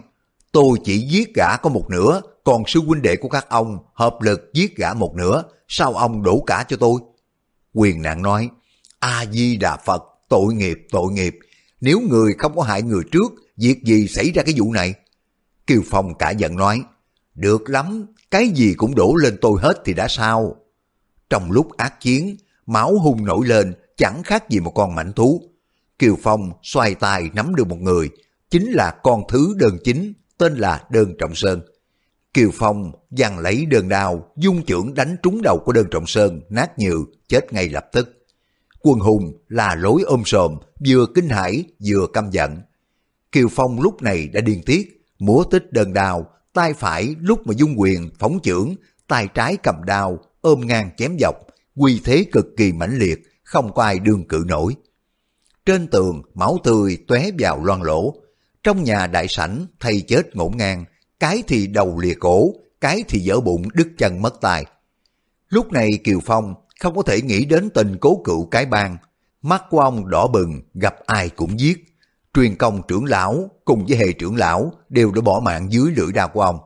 tôi 0.52 0.78
chỉ 0.84 0.98
giết 0.98 1.36
gã 1.36 1.58
có 1.58 1.70
một 1.70 1.90
nửa, 1.90 2.22
còn 2.44 2.64
sư 2.68 2.80
huynh 2.88 3.02
đệ 3.02 3.16
của 3.16 3.30
các 3.30 3.50
ông 3.50 3.78
hợp 3.94 4.22
lực 4.22 4.42
giết 4.54 4.78
gã 4.78 4.94
một 4.94 5.16
nửa, 5.16 5.44
sao 5.68 5.94
ông 5.94 6.24
đổ 6.24 6.44
cả 6.48 6.66
cho 6.68 6.78
tôi? 6.78 7.02
Quyền 7.74 8.02
nạn 8.02 8.22
nói, 8.22 8.50
A-di-đà 9.00 9.78
Phật, 9.78 10.04
tội 10.30 10.54
nghiệp, 10.54 10.78
tội 10.92 11.12
nghiệp, 11.12 11.40
nếu 11.82 12.00
người 12.00 12.34
không 12.38 12.56
có 12.56 12.64
hại 12.64 12.82
người 12.82 13.04
trước, 13.12 13.34
việc 13.58 13.84
gì 13.84 14.08
xảy 14.08 14.32
ra 14.32 14.44
cái 14.44 14.54
vụ 14.58 14.74
này? 14.74 14.94
Kiều 15.68 15.82
Phong 15.90 16.18
cả 16.18 16.32
giận 16.32 16.56
nói, 16.56 16.82
được 17.36 17.70
lắm, 17.70 18.06
cái 18.34 18.50
gì 18.50 18.74
cũng 18.74 18.96
đổ 18.96 19.16
lên 19.16 19.38
tôi 19.42 19.60
hết 19.62 19.82
thì 19.86 19.94
đã 19.94 20.08
sao? 20.08 20.56
Trong 21.30 21.52
lúc 21.52 21.78
ác 21.78 22.02
chiến, 22.02 22.38
máu 22.66 23.00
hung 23.00 23.26
nổi 23.26 23.48
lên, 23.48 23.74
chẳng 23.98 24.24
khác 24.24 24.50
gì 24.50 24.60
một 24.60 24.72
con 24.76 24.96
mảnh 24.96 25.14
thú. 25.14 25.42
Kiều 26.00 26.16
Phong 26.24 26.52
xoay 26.64 26.96
tay 26.96 27.30
nắm 27.34 27.56
được 27.56 27.68
một 27.68 27.82
người, 27.82 28.10
chính 28.50 28.72
là 28.72 28.92
con 29.04 29.24
thứ 29.30 29.54
đơn 29.58 29.78
chính, 29.84 30.14
tên 30.38 30.56
là 30.56 30.84
Đơn 30.90 31.14
Trọng 31.20 31.36
Sơn. 31.36 31.62
Kiều 32.34 32.50
Phong 32.54 32.92
giằng 33.12 33.40
lấy 33.40 33.66
đơn 33.66 33.90
đao, 33.90 34.32
dung 34.38 34.66
trưởng 34.66 34.94
đánh 34.94 35.16
trúng 35.24 35.42
đầu 35.44 35.60
của 35.66 35.72
Đơn 35.72 35.88
Trọng 35.92 36.08
Sơn, 36.08 36.42
nát 36.50 36.80
nhừ, 36.80 37.06
chết 37.28 37.54
ngay 37.54 37.70
lập 37.70 37.86
tức. 37.92 38.26
Quân 38.80 39.00
hùng 39.00 39.38
là 39.48 39.76
lối 39.76 40.02
ôm 40.02 40.24
sòm, 40.26 40.58
vừa 40.88 41.06
kinh 41.16 41.30
hãi 41.30 41.64
vừa 41.88 42.08
căm 42.14 42.30
giận. 42.32 42.58
Kiều 43.32 43.48
Phong 43.52 43.82
lúc 43.82 44.02
này 44.02 44.28
đã 44.28 44.42
điên 44.42 44.62
tiết, 44.66 45.06
múa 45.20 45.44
tích 45.44 45.74
đơn 45.74 45.94
đao, 45.94 46.30
tay 46.54 46.74
phải 46.74 47.16
lúc 47.20 47.48
mà 47.48 47.54
dung 47.58 47.80
quyền 47.80 48.10
phóng 48.20 48.40
trưởng, 48.44 48.76
tay 49.08 49.28
trái 49.34 49.58
cầm 49.64 49.76
đao, 49.86 50.20
ôm 50.42 50.68
ngang 50.68 50.90
chém 50.98 51.18
dọc, 51.20 51.36
quy 51.76 52.02
thế 52.04 52.26
cực 52.32 52.46
kỳ 52.58 52.72
mãnh 52.74 52.98
liệt, 52.98 53.20
không 53.44 53.74
có 53.74 53.84
ai 53.84 54.00
đương 54.00 54.28
cự 54.28 54.44
nổi. 54.48 54.76
Trên 55.66 55.88
tường, 55.88 56.22
máu 56.34 56.58
tươi 56.64 56.98
tóe 57.08 57.30
vào 57.40 57.64
loan 57.64 57.82
lỗ. 57.82 58.14
Trong 58.64 58.84
nhà 58.84 59.08
đại 59.08 59.28
sảnh, 59.28 59.66
thầy 59.80 60.02
chết 60.02 60.36
ngổn 60.36 60.58
ngang, 60.58 60.86
cái 61.20 61.44
thì 61.48 61.68
đầu 61.68 62.00
lìa 62.00 62.14
cổ, 62.20 62.54
cái 62.82 63.04
thì 63.08 63.20
dở 63.20 63.40
bụng 63.40 63.64
đứt 63.74 63.88
chân 63.98 64.22
mất 64.22 64.42
tay. 64.42 64.66
Lúc 65.50 65.72
này 65.72 66.00
Kiều 66.04 66.20
Phong 66.26 66.54
không 66.80 66.96
có 66.96 67.02
thể 67.02 67.22
nghĩ 67.22 67.46
đến 67.46 67.70
tình 67.70 67.98
cố 68.02 68.22
cựu 68.24 68.46
cái 68.46 68.66
bang. 68.66 68.98
Mắt 69.42 69.64
của 69.70 69.80
ông 69.80 70.10
đỏ 70.10 70.28
bừng, 70.28 70.62
gặp 70.74 70.96
ai 71.06 71.30
cũng 71.30 71.60
giết. 71.60 71.93
Truyền 72.34 72.56
công 72.56 72.82
trưởng 72.88 73.06
lão 73.06 73.50
cùng 73.66 73.86
với 73.86 73.98
hệ 73.98 74.14
trưởng 74.14 74.36
lão 74.36 74.72
đều 74.90 75.12
đã 75.12 75.22
bỏ 75.22 75.42
mạng 75.46 75.72
dưới 75.72 75.92
lưỡi 75.96 76.12
đao 76.12 76.28
của 76.28 76.42
ông. 76.42 76.58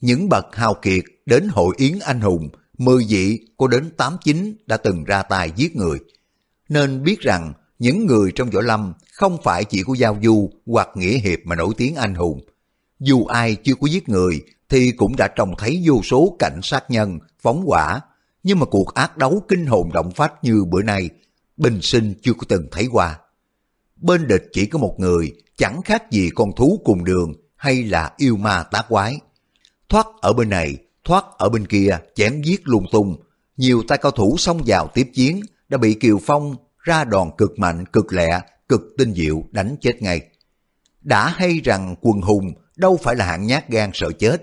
Những 0.00 0.28
bậc 0.28 0.56
hào 0.56 0.74
kiệt 0.74 1.04
đến 1.26 1.48
hội 1.48 1.74
yến 1.78 1.98
anh 1.98 2.20
hùng, 2.20 2.48
mười 2.78 3.04
vị 3.08 3.40
có 3.56 3.68
đến 3.68 3.90
tám 3.96 4.16
chín 4.24 4.56
đã 4.66 4.76
từng 4.76 5.04
ra 5.04 5.22
tay 5.22 5.52
giết 5.56 5.76
người. 5.76 5.98
Nên 6.68 7.02
biết 7.02 7.20
rằng 7.20 7.52
những 7.78 8.06
người 8.06 8.32
trong 8.34 8.50
võ 8.50 8.60
lâm 8.60 8.92
không 9.12 9.38
phải 9.42 9.64
chỉ 9.64 9.82
của 9.82 9.94
giao 9.94 10.18
du 10.22 10.50
hoặc 10.66 10.88
nghĩa 10.94 11.18
hiệp 11.18 11.38
mà 11.44 11.56
nổi 11.56 11.74
tiếng 11.76 11.94
anh 11.94 12.14
hùng. 12.14 12.40
Dù 13.00 13.24
ai 13.24 13.54
chưa 13.54 13.74
có 13.74 13.86
giết 13.86 14.08
người 14.08 14.42
thì 14.68 14.92
cũng 14.92 15.16
đã 15.16 15.28
trông 15.28 15.54
thấy 15.58 15.82
vô 15.84 16.00
số 16.02 16.36
cảnh 16.38 16.60
sát 16.62 16.90
nhân, 16.90 17.18
phóng 17.42 17.66
hỏa, 17.66 18.00
nhưng 18.42 18.58
mà 18.58 18.66
cuộc 18.66 18.94
ác 18.94 19.16
đấu 19.16 19.42
kinh 19.48 19.66
hồn 19.66 19.90
động 19.92 20.10
phách 20.10 20.44
như 20.44 20.64
bữa 20.64 20.82
nay, 20.82 21.10
bình 21.56 21.78
sinh 21.82 22.14
chưa 22.22 22.32
có 22.32 22.42
từng 22.48 22.66
thấy 22.70 22.88
qua. 22.92 23.18
Bên 23.96 24.28
địch 24.28 24.42
chỉ 24.52 24.66
có 24.66 24.78
một 24.78 24.94
người, 24.98 25.32
chẳng 25.56 25.82
khác 25.82 26.10
gì 26.10 26.30
con 26.34 26.52
thú 26.56 26.80
cùng 26.84 27.04
đường 27.04 27.32
hay 27.56 27.84
là 27.84 28.12
yêu 28.16 28.36
ma 28.36 28.62
tá 28.62 28.82
quái. 28.88 29.18
Thoát 29.88 30.06
ở 30.20 30.32
bên 30.32 30.48
này, 30.48 30.76
thoát 31.04 31.24
ở 31.38 31.48
bên 31.48 31.66
kia, 31.66 31.98
chém 32.14 32.42
giết 32.42 32.68
lung 32.68 32.86
tung. 32.92 33.16
Nhiều 33.56 33.82
tay 33.88 33.98
cao 33.98 34.12
thủ 34.12 34.36
xông 34.38 34.62
vào 34.66 34.88
tiếp 34.94 35.10
chiến, 35.14 35.40
đã 35.68 35.78
bị 35.78 35.94
Kiều 35.94 36.18
Phong 36.26 36.56
ra 36.78 37.04
đòn 37.04 37.30
cực 37.38 37.58
mạnh, 37.58 37.84
cực 37.86 38.12
lẹ, 38.12 38.40
cực 38.68 38.82
tinh 38.98 39.14
diệu 39.14 39.44
đánh 39.50 39.76
chết 39.80 40.02
ngay. 40.02 40.20
Đã 41.00 41.28
hay 41.28 41.60
rằng 41.64 41.94
quần 42.00 42.20
hùng 42.20 42.52
đâu 42.76 42.98
phải 43.02 43.16
là 43.16 43.24
hạng 43.24 43.46
nhát 43.46 43.68
gan 43.68 43.90
sợ 43.94 44.12
chết, 44.18 44.42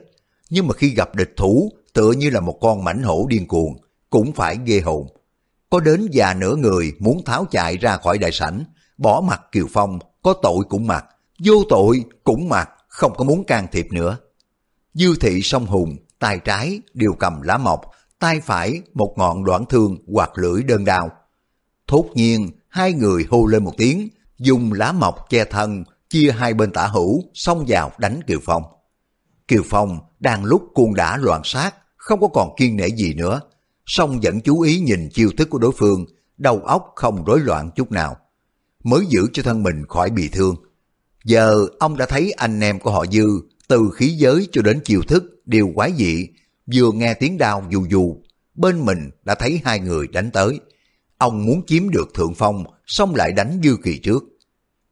nhưng 0.49 0.67
mà 0.67 0.73
khi 0.73 0.89
gặp 0.89 1.15
địch 1.15 1.33
thủ 1.37 1.71
tựa 1.93 2.11
như 2.11 2.29
là 2.29 2.39
một 2.39 2.57
con 2.61 2.83
mảnh 2.83 3.03
hổ 3.03 3.25
điên 3.29 3.47
cuồng, 3.47 3.77
cũng 4.09 4.31
phải 4.31 4.57
ghê 4.65 4.79
hồn. 4.79 5.07
Có 5.69 5.79
đến 5.79 6.07
già 6.11 6.33
nửa 6.33 6.55
người 6.55 6.93
muốn 6.99 7.23
tháo 7.25 7.45
chạy 7.51 7.77
ra 7.77 7.97
khỏi 7.97 8.17
đại 8.17 8.31
sảnh, 8.31 8.63
bỏ 9.03 9.23
mặt 9.27 9.41
Kiều 9.51 9.67
Phong, 9.73 9.99
có 10.21 10.33
tội 10.41 10.63
cũng 10.69 10.87
mặc, 10.87 11.05
vô 11.45 11.53
tội 11.69 12.03
cũng 12.23 12.49
mặc, 12.49 12.69
không 12.87 13.13
có 13.17 13.23
muốn 13.23 13.43
can 13.43 13.67
thiệp 13.71 13.87
nữa. 13.91 14.17
Dư 14.93 15.15
thị 15.15 15.41
song 15.43 15.65
hùng, 15.65 15.95
tay 16.19 16.39
trái 16.39 16.81
đều 16.93 17.13
cầm 17.19 17.41
lá 17.41 17.57
mọc, 17.57 17.81
tay 18.19 18.39
phải 18.39 18.81
một 18.93 19.13
ngọn 19.17 19.43
đoạn 19.43 19.65
thương 19.65 19.97
hoặc 20.13 20.31
lưỡi 20.35 20.63
đơn 20.63 20.85
đao. 20.85 21.09
Thốt 21.87 22.05
nhiên, 22.13 22.51
hai 22.69 22.93
người 22.93 23.25
hô 23.29 23.45
lên 23.45 23.63
một 23.63 23.73
tiếng, 23.77 24.09
dùng 24.37 24.73
lá 24.73 24.91
mọc 24.91 25.29
che 25.29 25.45
thân, 25.45 25.83
chia 26.09 26.31
hai 26.31 26.53
bên 26.53 26.71
tả 26.71 26.87
hữu, 26.87 27.23
xông 27.33 27.65
vào 27.67 27.91
đánh 27.97 28.19
Kiều 28.27 28.39
Phong. 28.43 28.63
Kiều 29.47 29.61
Phong 29.69 29.99
đang 30.19 30.43
lúc 30.43 30.63
cuồng 30.73 30.93
đã 30.93 31.17
loạn 31.17 31.41
sát, 31.43 31.75
không 31.95 32.21
có 32.21 32.27
còn 32.27 32.55
kiên 32.57 32.75
nể 32.75 32.87
gì 32.87 33.13
nữa, 33.13 33.41
song 33.85 34.19
vẫn 34.23 34.41
chú 34.41 34.61
ý 34.61 34.79
nhìn 34.79 35.09
chiêu 35.13 35.29
thức 35.37 35.49
của 35.49 35.57
đối 35.57 35.71
phương, 35.77 36.05
đầu 36.37 36.59
óc 36.59 36.91
không 36.95 37.23
rối 37.25 37.39
loạn 37.39 37.69
chút 37.75 37.91
nào, 37.91 38.17
mới 38.83 39.05
giữ 39.09 39.27
cho 39.33 39.43
thân 39.43 39.63
mình 39.63 39.85
khỏi 39.89 40.09
bị 40.09 40.29
thương. 40.29 40.55
Giờ 41.25 41.67
ông 41.79 41.97
đã 41.97 42.05
thấy 42.05 42.31
anh 42.31 42.59
em 42.59 42.79
của 42.79 42.91
họ 42.91 43.05
Dư, 43.11 43.27
từ 43.67 43.89
khí 43.95 44.07
giới 44.07 44.47
cho 44.51 44.61
đến 44.61 44.79
chiêu 44.85 45.01
thức 45.07 45.23
đều 45.45 45.71
quái 45.75 45.93
dị, 45.97 46.27
vừa 46.75 46.91
nghe 46.91 47.13
tiếng 47.13 47.37
đao 47.37 47.67
dù 47.69 47.85
dù, 47.89 48.17
bên 48.55 48.85
mình 48.85 49.09
đã 49.23 49.35
thấy 49.35 49.61
hai 49.65 49.79
người 49.79 50.07
đánh 50.07 50.31
tới. 50.31 50.59
Ông 51.17 51.45
muốn 51.45 51.65
chiếm 51.67 51.89
được 51.89 52.13
thượng 52.13 52.33
phong, 52.35 52.63
xong 52.85 53.15
lại 53.15 53.31
đánh 53.31 53.59
Dư 53.63 53.77
Kỳ 53.83 53.97
trước. 53.97 54.23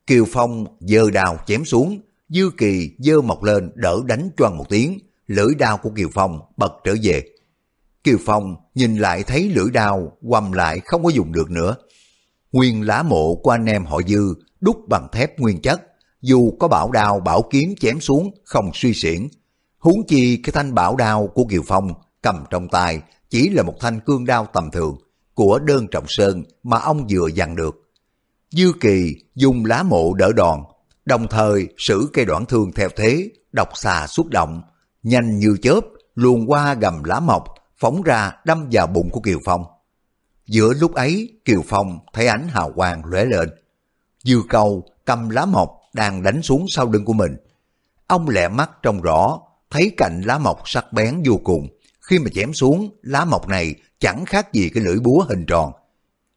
Kiều 0.08 0.26
Phong 0.32 0.66
dơ 0.80 1.10
đao 1.10 1.38
chém 1.48 1.66
xuống, 1.66 2.02
Dư 2.30 2.50
Kỳ 2.58 2.92
dơ 3.00 3.22
mọc 3.22 3.44
lên 3.44 3.72
đỡ 3.76 4.02
đánh 4.06 4.30
choang 4.38 4.58
một 4.58 4.66
tiếng, 4.70 5.00
lưỡi 5.28 5.56
đao 5.56 5.78
của 5.78 5.90
Kiều 5.90 6.10
Phong 6.14 6.40
bật 6.58 6.74
trở 6.84 6.96
về. 7.04 7.24
Kiều 8.04 8.18
Phong 8.26 8.56
nhìn 8.76 8.96
lại 8.96 9.24
thấy 9.24 9.50
lưỡi 9.50 9.72
đao 9.72 10.18
quầm 10.28 10.52
lại 10.52 10.80
không 10.86 11.04
có 11.04 11.10
dùng 11.10 11.32
được 11.32 11.52
nữa. 11.52 11.76
Nguyên 12.52 12.88
lá 12.88 13.04
mộ 13.04 13.36
của 13.36 13.52
anh 13.52 13.66
em 13.66 13.86
họ 13.86 14.02
Dư 14.08 14.34
đúc 14.62 14.78
bằng 14.88 15.08
thép 15.12 15.40
nguyên 15.40 15.62
chất, 15.62 15.82
dù 16.22 16.52
có 16.60 16.68
bảo 16.68 16.92
đao 16.92 17.20
bảo 17.20 17.42
kiếm 17.52 17.76
chém 17.80 18.00
xuống 18.00 18.32
không 18.44 18.72
suy 18.74 18.94
xiển. 18.94 19.28
Huống 19.78 20.08
chi 20.08 20.38
cái 20.38 20.52
thanh 20.52 20.74
bảo 20.74 20.96
đao 20.96 21.28
của 21.28 21.46
Kiều 21.46 21.62
Phong 21.68 21.94
cầm 22.22 22.44
trong 22.50 22.68
tay 22.68 23.02
chỉ 23.30 23.50
là 23.50 23.64
một 23.64 23.76
thanh 23.80 24.00
cương 24.00 24.26
đao 24.26 24.48
tầm 24.54 24.72
thường 24.72 24.98
của 25.34 25.60
đơn 25.60 25.88
trọng 25.92 26.06
sơn 26.08 26.44
mà 26.64 26.80
ông 26.80 27.08
vừa 27.10 27.28
dặn 27.28 27.56
được. 27.56 27.76
Dư 28.52 28.72
Kỳ 28.82 29.16
dùng 29.36 29.66
lá 29.66 29.84
mộ 29.84 30.14
đỡ 30.14 30.32
đòn, 30.36 30.60
đồng 31.06 31.28
thời 31.28 31.68
sử 31.78 32.10
cây 32.14 32.26
đoạn 32.26 32.46
thương 32.46 32.72
theo 32.72 32.90
thế, 32.96 33.30
độc 33.52 33.70
xà 33.74 34.08
xuất 34.08 34.28
động, 34.28 34.62
nhanh 35.04 35.40
như 35.40 35.58
chớp 35.62 35.80
luồn 36.16 36.46
qua 36.46 36.74
gầm 36.74 37.04
lá 37.04 37.20
mọc 37.20 37.44
phóng 37.78 38.02
ra 38.02 38.32
đâm 38.46 38.68
vào 38.72 38.88
bụng 38.88 39.10
của 39.10 39.20
Kiều 39.20 39.40
Phong. 39.46 39.64
Giữa 40.52 40.74
lúc 40.74 40.94
ấy, 40.94 41.40
Kiều 41.46 41.64
Phong 41.68 42.00
thấy 42.14 42.28
ánh 42.28 42.48
hào 42.48 42.72
quang 42.72 43.06
lóe 43.06 43.26
lên. 43.26 43.50
Dư 44.24 44.42
cầu 44.50 44.86
cầm 45.06 45.30
lá 45.30 45.46
mọc 45.46 45.80
đang 45.94 46.24
đánh 46.24 46.42
xuống 46.42 46.66
sau 46.70 46.92
lưng 46.92 47.06
của 47.06 47.14
mình. 47.14 47.36
Ông 48.08 48.30
lẹ 48.30 48.48
mắt 48.48 48.72
trông 48.84 49.02
rõ, 49.02 49.40
thấy 49.70 49.92
cạnh 49.98 50.22
lá 50.26 50.38
mọc 50.38 50.62
sắc 50.66 50.94
bén 50.94 51.24
vô 51.26 51.40
cùng. 51.44 51.68
Khi 52.02 52.20
mà 52.20 52.30
chém 52.34 52.54
xuống, 52.54 52.90
lá 53.02 53.26
mọc 53.26 53.48
này 53.48 53.76
chẳng 54.00 54.26
khác 54.26 54.54
gì 54.54 54.70
cái 54.70 54.84
lưỡi 54.84 55.00
búa 55.00 55.26
hình 55.30 55.46
tròn. 55.46 55.72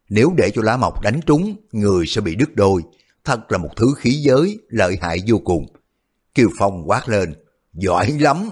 Nếu 0.08 0.32
để 0.36 0.50
cho 0.54 0.62
lá 0.62 0.76
mọc 0.76 1.02
đánh 1.02 1.20
trúng, 1.26 1.56
người 1.72 2.06
sẽ 2.06 2.20
bị 2.20 2.34
đứt 2.34 2.54
đôi. 2.54 2.82
Thật 3.24 3.52
là 3.52 3.58
một 3.58 3.70
thứ 3.76 3.86
khí 3.98 4.10
giới 4.10 4.58
lợi 4.68 4.98
hại 5.00 5.18
vô 5.26 5.38
cùng. 5.38 5.66
Kiều 6.34 6.48
Phong 6.58 6.90
quát 6.90 7.08
lên, 7.08 7.34
giỏi 7.72 8.10
lắm. 8.20 8.50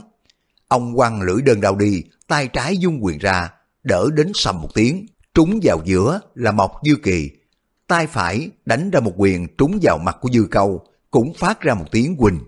Ông 0.68 0.96
quăng 0.96 1.22
lưỡi 1.22 1.42
đơn 1.42 1.60
đau 1.60 1.76
đi, 1.76 2.02
tay 2.26 2.48
trái 2.48 2.76
dung 2.76 3.04
quyền 3.04 3.18
ra, 3.18 3.50
đỡ 3.82 4.08
đến 4.14 4.32
sầm 4.34 4.60
một 4.62 4.68
tiếng, 4.74 5.06
trúng 5.35 5.61
vào 5.62 5.80
giữa 5.85 6.20
là 6.35 6.53
Mộc 6.53 6.72
Dư 6.85 6.97
Kỳ. 7.03 7.30
Tay 7.87 8.07
phải 8.07 8.51
đánh 8.64 8.91
ra 8.91 9.01
một 9.01 9.12
quyền 9.16 9.57
trúng 9.59 9.78
vào 9.83 9.99
mặt 9.99 10.16
của 10.20 10.28
Dư 10.33 10.47
Câu, 10.51 10.87
cũng 11.11 11.35
phát 11.35 11.61
ra 11.61 11.74
một 11.74 11.85
tiếng 11.91 12.16
quỳnh. 12.16 12.41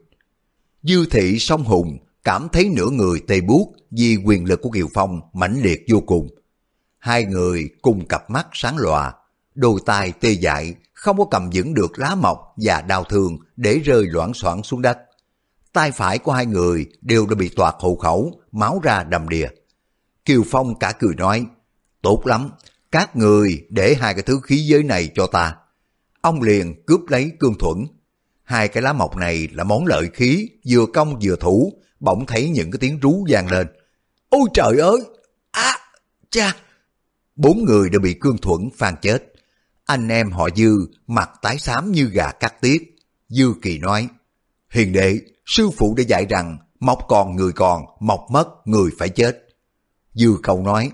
Dư 0.83 1.07
thị 1.07 1.39
song 1.39 1.65
hùng 1.65 1.99
cảm 2.25 2.49
thấy 2.53 2.71
nửa 2.77 2.91
người 2.91 3.21
tê 3.29 3.41
buốt 3.41 3.73
vì 3.91 4.17
quyền 4.25 4.45
lực 4.45 4.63
của 4.63 4.71
Kiều 4.71 4.87
Phong 4.95 5.21
mãnh 5.33 5.61
liệt 5.63 5.85
vô 5.89 6.01
cùng. 6.01 6.29
Hai 6.99 7.25
người 7.25 7.69
cùng 7.83 8.07
cặp 8.07 8.31
mắt 8.31 8.47
sáng 8.53 8.79
lòa, 8.79 9.13
đôi 9.55 9.81
tay 9.87 10.13
tê 10.21 10.31
dại, 10.31 10.75
không 10.93 11.19
có 11.19 11.25
cầm 11.31 11.51
vững 11.55 11.75
được 11.75 11.99
lá 11.99 12.15
mọc 12.15 12.55
và 12.57 12.81
đau 12.81 13.05
thương 13.05 13.39
để 13.57 13.79
rơi 13.79 14.07
loãng 14.07 14.35
xoảng 14.35 14.63
xuống 14.63 14.83
đất. 14.83 14.99
Tay 15.73 15.91
phải 15.91 16.19
của 16.19 16.33
hai 16.33 16.47
người 16.47 16.87
đều 17.01 17.27
đã 17.27 17.35
bị 17.35 17.49
toạc 17.49 17.75
hộ 17.79 17.97
khẩu, 17.97 18.41
máu 18.53 18.81
ra 18.83 19.05
đầm 19.05 19.29
đìa. 19.29 19.49
Kiều 20.25 20.43
Phong 20.51 20.79
cả 20.79 20.93
cười 20.99 21.15
nói, 21.15 21.47
tốt 22.03 22.23
lắm, 22.27 22.51
các 22.95 23.17
người 23.17 23.67
để 23.71 23.95
hai 24.01 24.15
cái 24.15 24.23
thứ 24.23 24.41
khí 24.43 24.57
giới 24.57 24.83
này 24.83 25.11
cho 25.15 25.27
ta. 25.27 25.57
Ông 26.21 26.43
liền 26.43 26.85
cướp 26.87 27.01
lấy 27.09 27.33
cương 27.41 27.59
thuẫn. 27.59 27.87
Hai 28.43 28.69
cái 28.69 28.83
lá 28.83 28.93
mọc 28.93 29.17
này 29.17 29.49
là 29.53 29.65
món 29.65 29.87
lợi 29.87 30.11
khí, 30.15 30.49
vừa 30.69 30.87
công 30.95 31.19
vừa 31.23 31.37
thủ, 31.37 31.73
bỗng 32.01 32.27
thấy 32.27 32.51
những 32.51 32.71
cái 32.71 32.79
tiếng 32.79 33.01
rú 33.01 33.27
vang 33.29 33.51
lên. 33.51 33.67
Ôi 34.29 34.49
trời 34.55 34.79
ơi! 34.79 34.99
À, 35.51 35.79
cha! 36.31 36.57
Bốn 37.37 37.65
người 37.65 37.91
đều 37.91 38.01
bị 38.01 38.15
cương 38.21 38.39
thuẫn 38.39 38.71
phan 38.77 38.95
chết. 39.03 39.33
Anh 39.85 40.09
em 40.09 40.31
họ 40.31 40.49
Dư 40.57 40.73
mặt 41.07 41.31
tái 41.43 41.59
xám 41.59 41.93
như 41.93 42.05
gà 42.05 42.31
cắt 42.31 42.61
tiết. 42.61 42.97
Dư 43.29 43.55
Kỳ 43.63 43.79
nói, 43.79 44.09
Hiền 44.71 44.93
đệ, 44.93 45.21
sư 45.47 45.71
phụ 45.77 45.95
đã 45.97 46.05
dạy 46.09 46.27
rằng 46.31 46.59
mọc 46.81 46.99
còn 47.09 47.37
người 47.37 47.53
còn, 47.53 47.83
mọc 48.01 48.27
mất 48.31 48.49
người 48.65 48.91
phải 48.99 49.09
chết. 49.09 49.49
Dư 50.13 50.37
cầu 50.43 50.63
nói, 50.63 50.91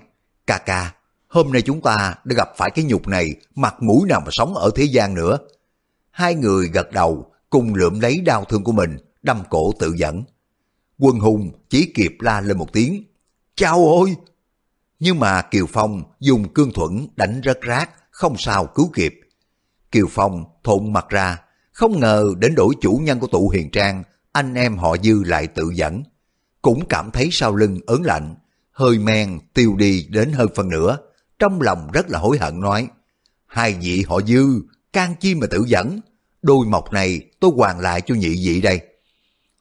ca 0.47 0.57
ca, 0.57 0.93
hôm 1.31 1.51
nay 1.51 1.61
chúng 1.61 1.81
ta 1.81 2.15
đã 2.23 2.35
gặp 2.35 2.49
phải 2.57 2.71
cái 2.71 2.85
nhục 2.85 3.07
này, 3.07 3.35
mặt 3.55 3.75
mũi 3.81 4.07
nào 4.09 4.21
mà 4.25 4.27
sống 4.31 4.55
ở 4.55 4.71
thế 4.75 4.83
gian 4.83 5.13
nữa. 5.13 5.37
hai 6.11 6.35
người 6.35 6.67
gật 6.67 6.91
đầu 6.91 7.31
cùng 7.49 7.75
lượm 7.75 7.99
lấy 7.99 8.21
đau 8.21 8.45
thương 8.45 8.63
của 8.63 8.71
mình, 8.71 8.97
đâm 9.23 9.43
cổ 9.49 9.71
tự 9.79 9.93
dẫn. 9.97 10.23
Quân 10.99 11.19
hùng 11.19 11.51
chỉ 11.69 11.91
kịp 11.95 12.15
la 12.19 12.41
lên 12.41 12.57
một 12.57 12.73
tiếng, 12.73 13.03
chào 13.55 13.87
ôi! 13.87 14.15
Nhưng 14.99 15.19
mà 15.19 15.41
Kiều 15.41 15.65
Phong 15.69 16.03
dùng 16.19 16.53
cương 16.53 16.71
thuẫn 16.73 17.07
đánh 17.15 17.41
rất 17.41 17.61
rác, 17.61 17.89
không 18.11 18.35
sao 18.37 18.65
cứu 18.65 18.89
kịp. 18.93 19.19
Kiều 19.91 20.07
Phong 20.09 20.45
thộn 20.63 20.93
mặt 20.93 21.05
ra, 21.09 21.37
không 21.71 21.99
ngờ 21.99 22.25
đến 22.37 22.55
đổi 22.55 22.73
chủ 22.81 22.99
nhân 23.03 23.19
của 23.19 23.27
tụ 23.27 23.49
hiền 23.49 23.71
trang, 23.71 24.03
anh 24.31 24.53
em 24.53 24.77
họ 24.77 24.97
dư 25.03 25.23
lại 25.23 25.47
tự 25.47 25.71
dẫn. 25.75 26.03
Cũng 26.61 26.85
cảm 26.89 27.11
thấy 27.11 27.29
sau 27.31 27.55
lưng 27.55 27.79
ớn 27.87 28.01
lạnh, 28.03 28.35
hơi 28.71 28.99
men 28.99 29.39
tiêu 29.53 29.75
đi 29.75 30.07
đến 30.09 30.31
hơn 30.31 30.49
phần 30.55 30.69
nửa, 30.69 30.97
trong 31.41 31.61
lòng 31.61 31.87
rất 31.93 32.09
là 32.09 32.19
hối 32.19 32.37
hận 32.37 32.59
nói, 32.59 32.87
hai 33.47 33.73
vị 33.81 34.03
họ 34.07 34.21
dư, 34.21 34.45
can 34.93 35.15
chi 35.19 35.35
mà 35.35 35.47
tự 35.47 35.63
dẫn, 35.67 35.99
đôi 36.41 36.65
mọc 36.65 36.93
này 36.93 37.21
tôi 37.39 37.51
hoàn 37.55 37.79
lại 37.79 38.01
cho 38.01 38.15
nhị 38.15 38.47
vị 38.47 38.61
đây. 38.61 38.81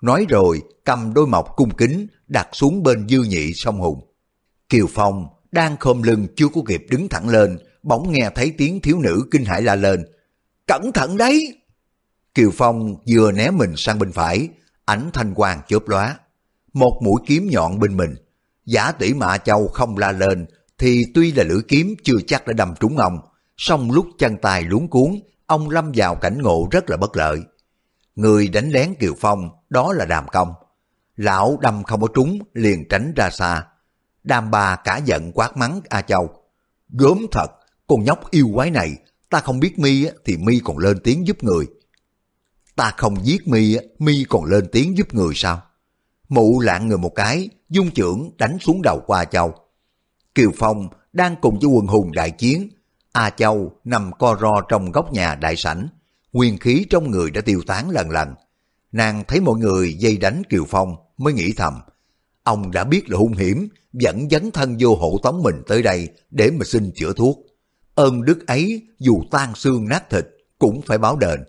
Nói 0.02 0.26
rồi, 0.28 0.62
cầm 0.84 1.14
đôi 1.14 1.26
mọc 1.26 1.52
cung 1.56 1.70
kính, 1.70 2.06
đặt 2.28 2.48
xuống 2.52 2.82
bên 2.82 3.08
dư 3.08 3.22
nhị 3.22 3.52
sông 3.54 3.78
hùng. 3.80 4.00
Kiều 4.68 4.86
Phong 4.90 5.26
đang 5.52 5.76
khom 5.76 6.02
lưng 6.02 6.26
chưa 6.36 6.48
có 6.54 6.60
kịp 6.66 6.86
đứng 6.90 7.08
thẳng 7.08 7.28
lên, 7.28 7.58
bỗng 7.82 8.12
nghe 8.12 8.30
thấy 8.34 8.54
tiếng 8.58 8.80
thiếu 8.80 8.98
nữ 8.98 9.22
kinh 9.30 9.44
hãi 9.44 9.62
la 9.62 9.74
lên. 9.74 10.04
Cẩn 10.66 10.92
thận 10.94 11.16
đấy! 11.16 11.58
Kiều 12.34 12.50
Phong 12.54 12.96
vừa 13.12 13.32
né 13.32 13.50
mình 13.50 13.72
sang 13.76 13.98
bên 13.98 14.12
phải, 14.12 14.48
ảnh 14.84 15.10
thanh 15.12 15.34
quang 15.34 15.60
chớp 15.68 15.88
lóa. 15.88 16.18
Một 16.72 17.00
mũi 17.04 17.20
kiếm 17.26 17.48
nhọn 17.50 17.78
bên 17.78 17.96
mình. 17.96 18.14
Giả 18.64 18.92
tỷ 18.92 19.14
mạ 19.14 19.38
châu 19.38 19.68
không 19.68 19.98
la 19.98 20.12
lên, 20.12 20.46
thì 20.80 21.04
tuy 21.14 21.32
là 21.32 21.44
lưỡi 21.44 21.62
kiếm 21.68 21.94
chưa 22.04 22.16
chắc 22.26 22.46
đã 22.46 22.52
đâm 22.52 22.74
trúng 22.80 22.98
ông, 22.98 23.18
song 23.56 23.90
lúc 23.90 24.06
chân 24.18 24.36
tài 24.42 24.62
luống 24.62 24.88
cuốn, 24.88 25.20
ông 25.46 25.70
lâm 25.70 25.92
vào 25.94 26.14
cảnh 26.14 26.42
ngộ 26.42 26.68
rất 26.70 26.90
là 26.90 26.96
bất 26.96 27.16
lợi. 27.16 27.40
Người 28.14 28.48
đánh 28.48 28.70
lén 28.70 28.94
Kiều 28.94 29.14
Phong 29.20 29.50
đó 29.70 29.92
là 29.92 30.04
Đàm 30.04 30.28
Công. 30.28 30.52
Lão 31.16 31.58
đâm 31.60 31.82
không 31.82 32.00
có 32.00 32.08
trúng 32.14 32.38
liền 32.52 32.88
tránh 32.88 33.12
ra 33.16 33.30
xa. 33.30 33.66
Đàm 34.22 34.50
bà 34.50 34.76
cả 34.76 35.00
giận 35.04 35.32
quát 35.34 35.56
mắng 35.56 35.80
A 35.88 36.02
Châu. 36.02 36.30
Gớm 36.88 37.26
thật, 37.32 37.50
con 37.86 38.04
nhóc 38.04 38.30
yêu 38.30 38.50
quái 38.54 38.70
này, 38.70 38.92
ta 39.30 39.40
không 39.40 39.60
biết 39.60 39.78
mi 39.78 40.06
thì 40.24 40.36
mi 40.36 40.60
còn 40.64 40.78
lên 40.78 40.98
tiếng 41.04 41.26
giúp 41.26 41.44
người. 41.44 41.66
Ta 42.76 42.94
không 42.96 43.26
giết 43.26 43.48
mi, 43.48 43.76
mi 43.98 44.24
còn 44.28 44.44
lên 44.44 44.68
tiếng 44.72 44.96
giúp 44.96 45.14
người 45.14 45.32
sao? 45.34 45.62
Mụ 46.28 46.60
lạng 46.60 46.88
người 46.88 46.98
một 46.98 47.14
cái, 47.14 47.48
dung 47.68 47.90
trưởng 47.90 48.30
đánh 48.38 48.58
xuống 48.60 48.82
đầu 48.82 49.02
qua 49.06 49.24
Châu. 49.24 49.54
Kiều 50.34 50.50
Phong 50.56 50.88
đang 51.12 51.36
cùng 51.40 51.58
với 51.58 51.68
quân 51.70 51.86
hùng 51.86 52.12
đại 52.12 52.30
chiến. 52.30 52.68
A 53.12 53.30
Châu 53.30 53.72
nằm 53.84 54.10
co 54.18 54.36
ro 54.40 54.60
trong 54.68 54.92
góc 54.92 55.12
nhà 55.12 55.34
đại 55.34 55.56
sảnh. 55.56 55.88
Nguyên 56.32 56.58
khí 56.58 56.86
trong 56.90 57.10
người 57.10 57.30
đã 57.30 57.40
tiêu 57.40 57.60
tán 57.66 57.90
lần 57.90 58.10
lần. 58.10 58.34
Nàng 58.92 59.24
thấy 59.28 59.40
mọi 59.40 59.58
người 59.58 59.94
dây 59.94 60.16
đánh 60.16 60.42
Kiều 60.48 60.64
Phong 60.68 60.96
mới 61.18 61.32
nghĩ 61.32 61.52
thầm. 61.56 61.80
Ông 62.42 62.70
đã 62.70 62.84
biết 62.84 63.10
là 63.10 63.18
hung 63.18 63.32
hiểm, 63.32 63.68
vẫn 63.92 64.28
dấn 64.30 64.50
thân 64.50 64.76
vô 64.80 64.94
hộ 64.94 65.18
tống 65.22 65.42
mình 65.42 65.62
tới 65.66 65.82
đây 65.82 66.08
để 66.30 66.50
mà 66.50 66.64
xin 66.64 66.90
chữa 66.94 67.12
thuốc. 67.12 67.38
Ơn 67.94 68.24
đức 68.24 68.46
ấy 68.46 68.82
dù 68.98 69.22
tan 69.30 69.54
xương 69.54 69.88
nát 69.88 70.10
thịt 70.10 70.26
cũng 70.58 70.82
phải 70.82 70.98
báo 70.98 71.16
đền. 71.16 71.40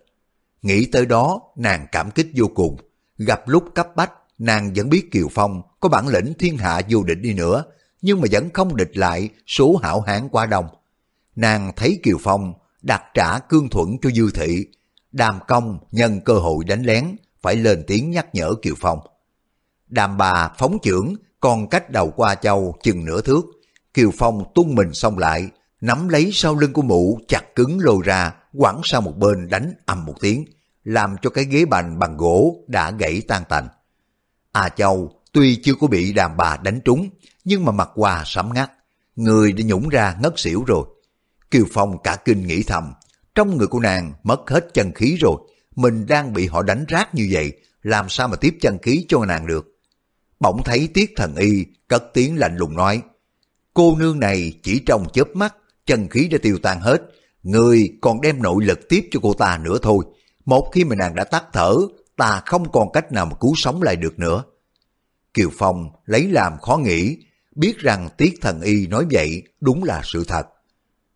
Nghĩ 0.62 0.86
tới 0.86 1.06
đó 1.06 1.42
nàng 1.58 1.88
cảm 1.92 2.12
kích 2.12 2.28
vô 2.36 2.48
cùng. 2.56 2.78
Gặp 3.18 3.48
lúc 3.48 3.64
cấp 3.76 3.88
bách 3.96 4.12
nàng 4.38 4.74
vẫn 4.76 4.90
biết 4.90 5.12
Kiều 5.12 5.28
Phong 5.32 5.62
có 5.80 5.90
bản 5.90 6.08
lĩnh 6.08 6.34
thiên 6.40 6.58
hạ 6.58 6.82
vô 6.90 7.04
địch 7.04 7.18
đi 7.22 7.34
nữa 7.34 7.64
nhưng 8.02 8.22
mà 8.22 8.28
vẫn 8.32 8.50
không 8.54 8.76
địch 8.76 8.98
lại 8.98 9.30
số 9.48 9.76
hảo 9.84 10.02
hán 10.02 10.30
quá 10.30 10.46
đông. 10.46 10.66
Nàng 11.36 11.72
thấy 11.76 12.00
Kiều 12.04 12.18
Phong 12.22 12.54
đặt 12.82 13.04
trả 13.14 13.40
cương 13.40 13.70
thuẫn 13.70 13.98
cho 14.02 14.10
Dư 14.10 14.32
Thị, 14.32 14.66
đàm 15.12 15.40
công 15.48 15.80
nhân 15.92 16.22
cơ 16.26 16.34
hội 16.34 16.64
đánh 16.66 16.84
lén, 16.84 17.16
phải 17.42 17.56
lên 17.56 17.84
tiếng 17.88 18.12
nhắc 18.12 18.36
nhở 18.36 18.54
Kiều 18.62 18.76
Phong. 18.78 19.00
Đàm 19.88 20.18
bà 20.18 20.52
phóng 20.58 20.78
trưởng 20.84 21.16
còn 21.40 21.70
cách 21.70 21.90
đầu 21.90 22.14
qua 22.16 22.36
châu 22.36 22.76
chừng 22.84 23.06
nửa 23.06 23.22
thước, 23.22 23.46
Kiều 23.94 24.12
Phong 24.18 24.44
tung 24.56 24.76
mình 24.76 24.94
xông 24.94 25.18
lại, 25.18 25.50
nắm 25.82 26.10
lấy 26.10 26.30
sau 26.34 26.56
lưng 26.56 26.74
của 26.74 26.82
mụ 26.82 27.20
chặt 27.28 27.56
cứng 27.56 27.80
lôi 27.80 27.98
ra, 28.04 28.34
quẳng 28.58 28.82
sang 28.84 29.04
một 29.04 29.18
bên 29.18 29.50
đánh 29.50 29.74
ầm 29.86 30.06
một 30.06 30.16
tiếng, 30.22 30.46
làm 30.84 31.16
cho 31.22 31.30
cái 31.30 31.46
ghế 31.46 31.66
bành 31.66 32.00
bằng 32.00 32.18
gỗ 32.18 32.64
đã 32.68 32.92
gãy 32.92 33.22
tan 33.28 33.44
tành. 33.50 33.68
À 34.52 34.70
Châu 34.70 35.12
tuy 35.32 35.56
chưa 35.64 35.74
có 35.80 35.88
bị 35.88 36.14
đàm 36.14 36.38
bà 36.38 36.58
đánh 36.58 36.80
trúng, 36.86 37.10
nhưng 37.44 37.66
mà 37.66 37.72
mặt 37.72 37.90
quà 37.96 38.24
sẫm 38.26 38.54
ngắt, 38.54 38.72
người 39.16 39.52
đã 39.52 39.64
nhũng 39.66 39.90
ra 39.90 40.16
ngất 40.22 40.34
xỉu 40.40 40.64
rồi. 40.68 40.86
Kiều 41.52 41.66
Phong 41.72 41.98
cả 42.04 42.18
kinh 42.26 42.48
nghĩ 42.48 42.64
thầm, 42.64 42.94
trong 43.36 43.58
người 43.58 43.68
của 43.68 43.80
nàng 43.80 44.14
mất 44.24 44.50
hết 44.50 44.74
chân 44.74 44.92
khí 44.92 45.18
rồi, 45.20 45.38
mình 45.76 46.06
đang 46.08 46.34
bị 46.34 46.48
họ 46.48 46.62
đánh 46.62 46.86
rác 46.88 47.16
như 47.16 47.30
vậy, 47.32 47.52
làm 47.82 48.10
sao 48.10 48.28
mà 48.28 48.36
tiếp 48.36 48.58
chân 48.62 48.78
khí 48.82 49.06
cho 49.08 49.26
nàng 49.26 49.48
được. 49.48 49.68
Bỗng 50.40 50.64
thấy 50.64 50.90
Tiết 50.94 51.14
Thần 51.16 51.36
Y 51.36 51.66
cất 51.88 52.04
tiếng 52.14 52.38
lạnh 52.38 52.58
lùng 52.58 52.76
nói, 52.76 53.02
cô 53.74 53.96
nương 53.96 54.20
này 54.20 54.54
chỉ 54.64 54.80
trong 54.86 55.06
chớp 55.14 55.28
mắt, 55.34 55.56
chân 55.86 56.08
khí 56.10 56.28
đã 56.28 56.38
tiêu 56.42 56.58
tan 56.64 56.82
hết, 56.82 57.02
người 57.44 57.98
còn 58.02 58.22
đem 58.22 58.42
nội 58.42 58.64
lực 58.66 58.90
tiếp 58.90 59.08
cho 59.12 59.20
cô 59.24 59.34
ta 59.34 59.60
nữa 59.64 59.78
thôi. 59.82 60.06
Một 60.46 60.70
khi 60.74 60.84
mà 60.84 60.96
nàng 60.96 61.16
đã 61.16 61.24
tắt 61.24 61.44
thở, 61.54 61.76
ta 62.18 62.42
không 62.46 62.72
còn 62.72 62.92
cách 62.92 63.12
nào 63.12 63.26
mà 63.26 63.36
cứu 63.40 63.54
sống 63.56 63.82
lại 63.82 63.96
được 63.96 64.20
nữa. 64.20 64.44
Kiều 65.34 65.50
Phong 65.58 65.90
lấy 66.06 66.28
làm 66.28 66.60
khó 66.60 66.78
nghĩ, 66.78 67.18
biết 67.62 67.80
rằng 67.80 68.10
Tiết 68.18 68.34
Thần 68.42 68.62
Y 68.62 68.88
nói 68.88 69.06
vậy 69.12 69.44
đúng 69.60 69.84
là 69.84 70.02
sự 70.04 70.24
thật. 70.28 70.48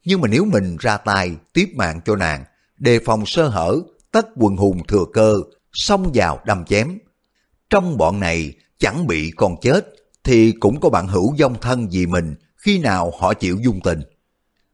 Nhưng 0.04 0.22
mà 0.22 0.28
nếu 0.28 0.46
mình 0.46 0.78
ra 0.80 0.98
tay 0.98 1.36
tiếp 1.54 1.70
mạng 1.76 2.02
cho 2.06 2.16
nàng, 2.16 2.44
đề 2.78 3.00
phòng 3.06 3.26
sơ 3.26 3.48
hở, 3.48 3.82
tất 4.12 4.28
quần 4.36 4.58
hùng 4.58 4.88
thừa 4.88 5.06
cơ, 5.14 5.36
xông 5.74 6.12
vào 6.14 6.40
đâm 6.46 6.66
chém. 6.66 6.98
Trong 7.70 7.98
bọn 7.98 8.20
này 8.20 8.54
chẳng 8.80 9.08
bị 9.08 9.32
còn 9.36 9.56
chết, 9.62 9.86
thì 10.24 10.52
cũng 10.52 10.80
có 10.80 10.90
bạn 10.90 11.08
hữu 11.08 11.36
dông 11.38 11.62
thân 11.62 11.90
vì 11.92 12.06
mình 12.06 12.36
khi 12.58 12.80
nào 12.80 13.14
họ 13.20 13.34
chịu 13.34 13.58
dung 13.64 13.80
tình. 13.84 14.02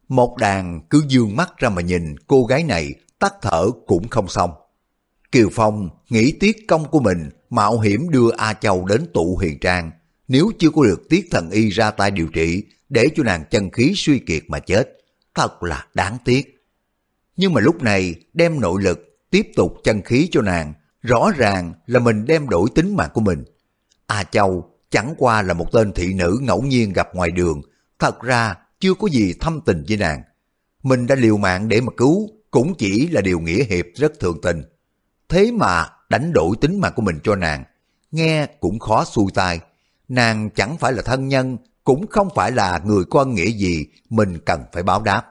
Một 0.07 0.37
đàn 0.37 0.81
cứ 0.89 1.03
dương 1.07 1.35
mắt 1.35 1.57
ra 1.57 1.69
mà 1.69 1.81
nhìn 1.81 2.15
cô 2.27 2.43
gái 2.43 2.63
này 2.63 2.93
tắt 3.19 3.33
thở 3.41 3.65
cũng 3.87 4.07
không 4.07 4.27
xong. 4.27 4.51
Kiều 5.31 5.49
Phong 5.51 5.89
nghĩ 6.09 6.33
tiếc 6.39 6.67
công 6.67 6.85
của 6.91 6.99
mình 6.99 7.29
mạo 7.49 7.79
hiểm 7.79 8.09
đưa 8.09 8.31
A 8.37 8.53
Châu 8.53 8.85
đến 8.85 9.05
tụ 9.13 9.35
huyền 9.35 9.59
trang, 9.59 9.91
nếu 10.31 10.51
chưa 10.59 10.69
có 10.69 10.83
được 10.83 11.09
tiết 11.09 11.27
thần 11.31 11.49
y 11.49 11.69
ra 11.69 11.91
tay 11.91 12.11
điều 12.11 12.27
trị 12.27 12.63
để 12.89 13.07
cho 13.15 13.23
nàng 13.23 13.43
chân 13.51 13.69
khí 13.69 13.93
suy 13.95 14.19
kiệt 14.19 14.43
mà 14.47 14.59
chết, 14.59 14.97
thật 15.35 15.63
là 15.63 15.87
đáng 15.93 16.17
tiếc. 16.25 16.65
Nhưng 17.37 17.53
mà 17.53 17.61
lúc 17.61 17.83
này 17.83 18.15
đem 18.33 18.59
nội 18.59 18.81
lực 18.83 19.19
tiếp 19.29 19.47
tục 19.55 19.73
chân 19.83 20.01
khí 20.01 20.27
cho 20.31 20.41
nàng, 20.41 20.73
rõ 21.01 21.31
ràng 21.37 21.73
là 21.85 21.99
mình 21.99 22.25
đem 22.25 22.49
đổi 22.49 22.69
tính 22.75 22.95
mạng 22.95 23.09
của 23.13 23.21
mình. 23.21 23.43
A 24.07 24.23
Châu 24.23 24.69
chẳng 24.89 25.13
qua 25.17 25.41
là 25.41 25.53
một 25.53 25.71
tên 25.71 25.93
thị 25.93 26.13
nữ 26.13 26.37
ngẫu 26.41 26.61
nhiên 26.61 26.93
gặp 26.93 27.15
ngoài 27.15 27.31
đường, 27.31 27.61
thật 27.99 28.21
ra 28.21 28.55
chưa 28.79 28.93
có 28.93 29.07
gì 29.07 29.33
thâm 29.39 29.61
tình 29.65 29.83
với 29.87 29.97
nàng. 29.97 30.21
Mình 30.83 31.07
đã 31.07 31.15
liều 31.15 31.37
mạng 31.37 31.67
để 31.67 31.81
mà 31.81 31.91
cứu, 31.97 32.29
cũng 32.51 32.73
chỉ 32.77 33.07
là 33.07 33.21
điều 33.21 33.39
nghĩa 33.39 33.63
hiệp 33.63 33.85
rất 33.95 34.19
thường 34.19 34.41
tình. 34.41 34.63
Thế 35.29 35.51
mà 35.51 35.85
đánh 36.09 36.33
đổi 36.33 36.55
tính 36.61 36.79
mạng 36.79 36.93
của 36.95 37.01
mình 37.01 37.19
cho 37.23 37.35
nàng, 37.35 37.63
nghe 38.11 38.47
cũng 38.59 38.79
khó 38.79 39.05
xuôi 39.05 39.31
tai. 39.33 39.59
Nàng 40.11 40.49
chẳng 40.55 40.77
phải 40.77 40.93
là 40.93 41.01
thân 41.01 41.27
nhân, 41.27 41.57
cũng 41.83 42.07
không 42.07 42.29
phải 42.35 42.51
là 42.51 42.81
người 42.85 43.03
có 43.09 43.25
nghĩa 43.25 43.51
gì 43.51 43.85
mình 44.09 44.37
cần 44.45 44.63
phải 44.73 44.83
báo 44.83 45.01
đáp. 45.01 45.23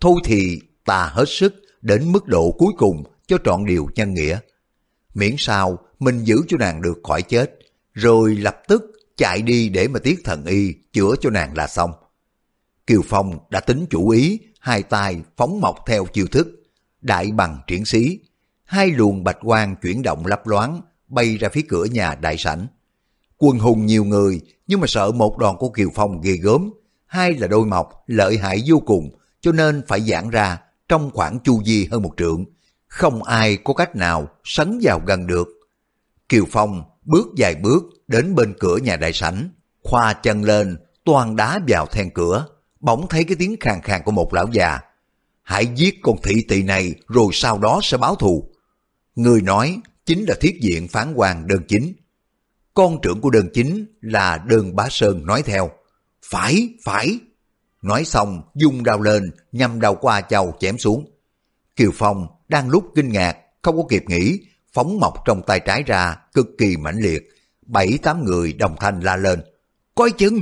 Thôi 0.00 0.14
thì 0.24 0.60
ta 0.84 1.10
hết 1.12 1.24
sức 1.28 1.54
đến 1.80 2.12
mức 2.12 2.26
độ 2.26 2.54
cuối 2.58 2.72
cùng 2.78 3.04
cho 3.26 3.38
trọn 3.44 3.64
điều 3.64 3.88
nhân 3.94 4.14
nghĩa. 4.14 4.38
Miễn 5.14 5.34
sao 5.38 5.78
mình 5.98 6.24
giữ 6.24 6.36
cho 6.48 6.56
nàng 6.56 6.82
được 6.82 6.98
khỏi 7.04 7.22
chết, 7.22 7.58
rồi 7.92 8.34
lập 8.34 8.56
tức 8.68 8.82
chạy 9.16 9.42
đi 9.42 9.68
để 9.68 9.88
mà 9.88 9.98
tiết 9.98 10.20
thần 10.24 10.44
y 10.44 10.72
chữa 10.92 11.14
cho 11.20 11.30
nàng 11.30 11.56
là 11.56 11.66
xong. 11.66 11.92
Kiều 12.86 13.02
Phong 13.08 13.38
đã 13.50 13.60
tính 13.60 13.86
chủ 13.90 14.08
ý, 14.08 14.40
hai 14.60 14.82
tay 14.82 15.22
phóng 15.36 15.60
mọc 15.60 15.76
theo 15.86 16.06
chiêu 16.06 16.26
thức, 16.26 16.48
đại 17.00 17.32
bằng 17.32 17.58
triển 17.66 17.84
xí, 17.84 18.18
hai 18.64 18.90
luồng 18.90 19.24
bạch 19.24 19.38
quang 19.42 19.76
chuyển 19.76 20.02
động 20.02 20.26
lấp 20.26 20.46
loáng, 20.46 20.80
bay 21.08 21.36
ra 21.36 21.48
phía 21.48 21.62
cửa 21.68 21.84
nhà 21.84 22.14
đại 22.14 22.36
sảnh. 22.38 22.66
Quân 23.38 23.58
hùng 23.58 23.86
nhiều 23.86 24.04
người, 24.04 24.40
nhưng 24.66 24.80
mà 24.80 24.86
sợ 24.86 25.12
một 25.12 25.38
đòn 25.38 25.56
của 25.56 25.68
Kiều 25.68 25.88
Phong 25.94 26.20
ghê 26.20 26.32
gớm, 26.32 26.70
hai 27.06 27.34
là 27.34 27.46
đôi 27.46 27.66
mọc, 27.66 28.04
lợi 28.06 28.38
hại 28.38 28.62
vô 28.66 28.82
cùng, 28.86 29.10
cho 29.40 29.52
nên 29.52 29.82
phải 29.88 30.00
giãn 30.00 30.30
ra 30.30 30.58
trong 30.88 31.10
khoảng 31.14 31.38
chu 31.40 31.62
vi 31.66 31.88
hơn 31.90 32.02
một 32.02 32.12
trượng. 32.16 32.44
Không 32.86 33.22
ai 33.22 33.56
có 33.56 33.74
cách 33.74 33.96
nào 33.96 34.28
sấn 34.44 34.78
vào 34.82 35.00
gần 35.06 35.26
được. 35.26 35.48
Kiều 36.28 36.44
Phong 36.50 36.82
bước 37.04 37.26
vài 37.36 37.54
bước 37.54 37.82
đến 38.08 38.34
bên 38.34 38.54
cửa 38.60 38.76
nhà 38.76 38.96
đại 38.96 39.12
sảnh, 39.12 39.50
khoa 39.82 40.12
chân 40.12 40.42
lên, 40.42 40.76
toàn 41.04 41.36
đá 41.36 41.60
vào 41.68 41.86
then 41.86 42.10
cửa, 42.14 42.46
bỗng 42.80 43.06
thấy 43.08 43.24
cái 43.24 43.36
tiếng 43.36 43.56
khàn 43.60 43.80
khàn 43.82 44.02
của 44.04 44.10
một 44.10 44.34
lão 44.34 44.46
già. 44.52 44.80
Hãy 45.42 45.66
giết 45.74 45.94
con 46.02 46.16
thị 46.22 46.44
tỳ 46.48 46.62
này 46.62 46.94
rồi 47.08 47.28
sau 47.32 47.58
đó 47.58 47.80
sẽ 47.82 47.96
báo 47.96 48.14
thù. 48.14 48.50
Người 49.14 49.42
nói 49.42 49.80
chính 50.06 50.24
là 50.24 50.34
thiết 50.40 50.58
diện 50.60 50.88
phán 50.88 51.12
quan 51.14 51.46
đơn 51.46 51.62
chính. 51.68 51.92
Con 52.76 53.00
trưởng 53.02 53.20
của 53.20 53.30
đơn 53.30 53.48
chính 53.54 53.86
là 54.00 54.38
đơn 54.38 54.76
bá 54.76 54.86
sơn 54.90 55.26
nói 55.26 55.42
theo. 55.42 55.70
Phải, 56.24 56.68
phải. 56.84 57.18
Nói 57.82 58.04
xong, 58.04 58.42
dung 58.54 58.84
đao 58.84 59.00
lên, 59.00 59.22
nhằm 59.52 59.80
đầu 59.80 59.94
qua 59.94 60.20
châu 60.20 60.52
chém 60.60 60.78
xuống. 60.78 61.10
Kiều 61.76 61.90
Phong 61.94 62.26
đang 62.48 62.68
lúc 62.68 62.92
kinh 62.94 63.08
ngạc, 63.08 63.36
không 63.62 63.76
có 63.76 63.82
kịp 63.88 64.04
nghĩ, 64.06 64.40
phóng 64.72 65.00
mọc 65.00 65.14
trong 65.24 65.42
tay 65.46 65.60
trái 65.60 65.82
ra, 65.82 66.16
cực 66.34 66.46
kỳ 66.58 66.76
mãnh 66.76 66.98
liệt. 66.98 67.22
Bảy 67.66 67.98
tám 68.02 68.24
người 68.24 68.52
đồng 68.52 68.76
thanh 68.80 69.00
la 69.00 69.16
lên. 69.16 69.40
Coi 69.94 70.10
chừng! 70.10 70.40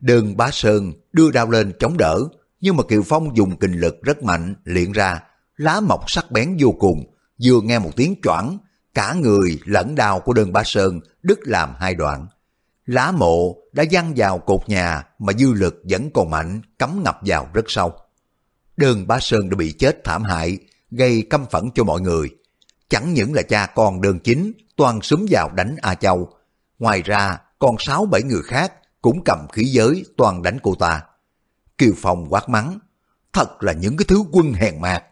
Đường 0.00 0.36
bá 0.36 0.50
sơn 0.52 0.92
đưa 1.12 1.30
đao 1.30 1.50
lên 1.50 1.72
chống 1.78 1.96
đỡ, 1.96 2.18
nhưng 2.60 2.76
mà 2.76 2.82
Kiều 2.88 3.02
Phong 3.02 3.36
dùng 3.36 3.56
kinh 3.56 3.72
lực 3.72 4.02
rất 4.02 4.22
mạnh, 4.22 4.54
luyện 4.64 4.92
ra, 4.92 5.22
lá 5.56 5.80
mọc 5.80 6.10
sắc 6.10 6.30
bén 6.30 6.56
vô 6.60 6.72
cùng, 6.78 7.14
vừa 7.44 7.60
nghe 7.60 7.78
một 7.78 7.90
tiếng 7.96 8.14
choảng, 8.22 8.58
cả 8.96 9.14
người 9.14 9.60
lẫn 9.64 9.94
đào 9.94 10.20
của 10.20 10.32
đơn 10.32 10.52
ba 10.52 10.62
sơn 10.64 11.00
đứt 11.22 11.38
làm 11.42 11.74
hai 11.78 11.94
đoạn. 11.94 12.26
Lá 12.86 13.12
mộ 13.12 13.56
đã 13.72 13.84
văng 13.90 14.12
vào 14.16 14.38
cột 14.38 14.68
nhà 14.68 15.04
mà 15.18 15.32
dư 15.32 15.52
lực 15.52 15.82
vẫn 15.90 16.10
còn 16.14 16.30
mạnh, 16.30 16.60
cắm 16.78 17.02
ngập 17.02 17.18
vào 17.22 17.48
rất 17.54 17.64
sâu. 17.68 17.92
Đơn 18.76 19.06
ba 19.06 19.18
sơn 19.20 19.50
đã 19.50 19.56
bị 19.56 19.72
chết 19.72 20.04
thảm 20.04 20.22
hại, 20.22 20.58
gây 20.90 21.22
căm 21.30 21.46
phẫn 21.46 21.70
cho 21.74 21.84
mọi 21.84 22.00
người. 22.00 22.28
Chẳng 22.88 23.14
những 23.14 23.34
là 23.34 23.42
cha 23.42 23.66
con 23.66 24.00
đơn 24.00 24.18
chính, 24.18 24.52
toàn 24.76 25.00
súng 25.02 25.26
vào 25.30 25.50
đánh 25.54 25.76
A 25.82 25.94
Châu. 25.94 26.32
Ngoài 26.78 27.02
ra, 27.02 27.38
còn 27.58 27.76
sáu 27.78 28.06
bảy 28.06 28.22
người 28.22 28.42
khác 28.42 28.72
cũng 29.02 29.24
cầm 29.24 29.46
khí 29.52 29.64
giới 29.64 30.04
toàn 30.16 30.42
đánh 30.42 30.58
cô 30.62 30.74
ta. 30.74 31.02
Kiều 31.78 31.92
Phong 31.96 32.26
quát 32.28 32.48
mắng, 32.48 32.78
thật 33.32 33.62
là 33.62 33.72
những 33.72 33.96
cái 33.96 34.04
thứ 34.08 34.24
quân 34.32 34.52
hèn 34.52 34.80
mạt. 34.80 35.04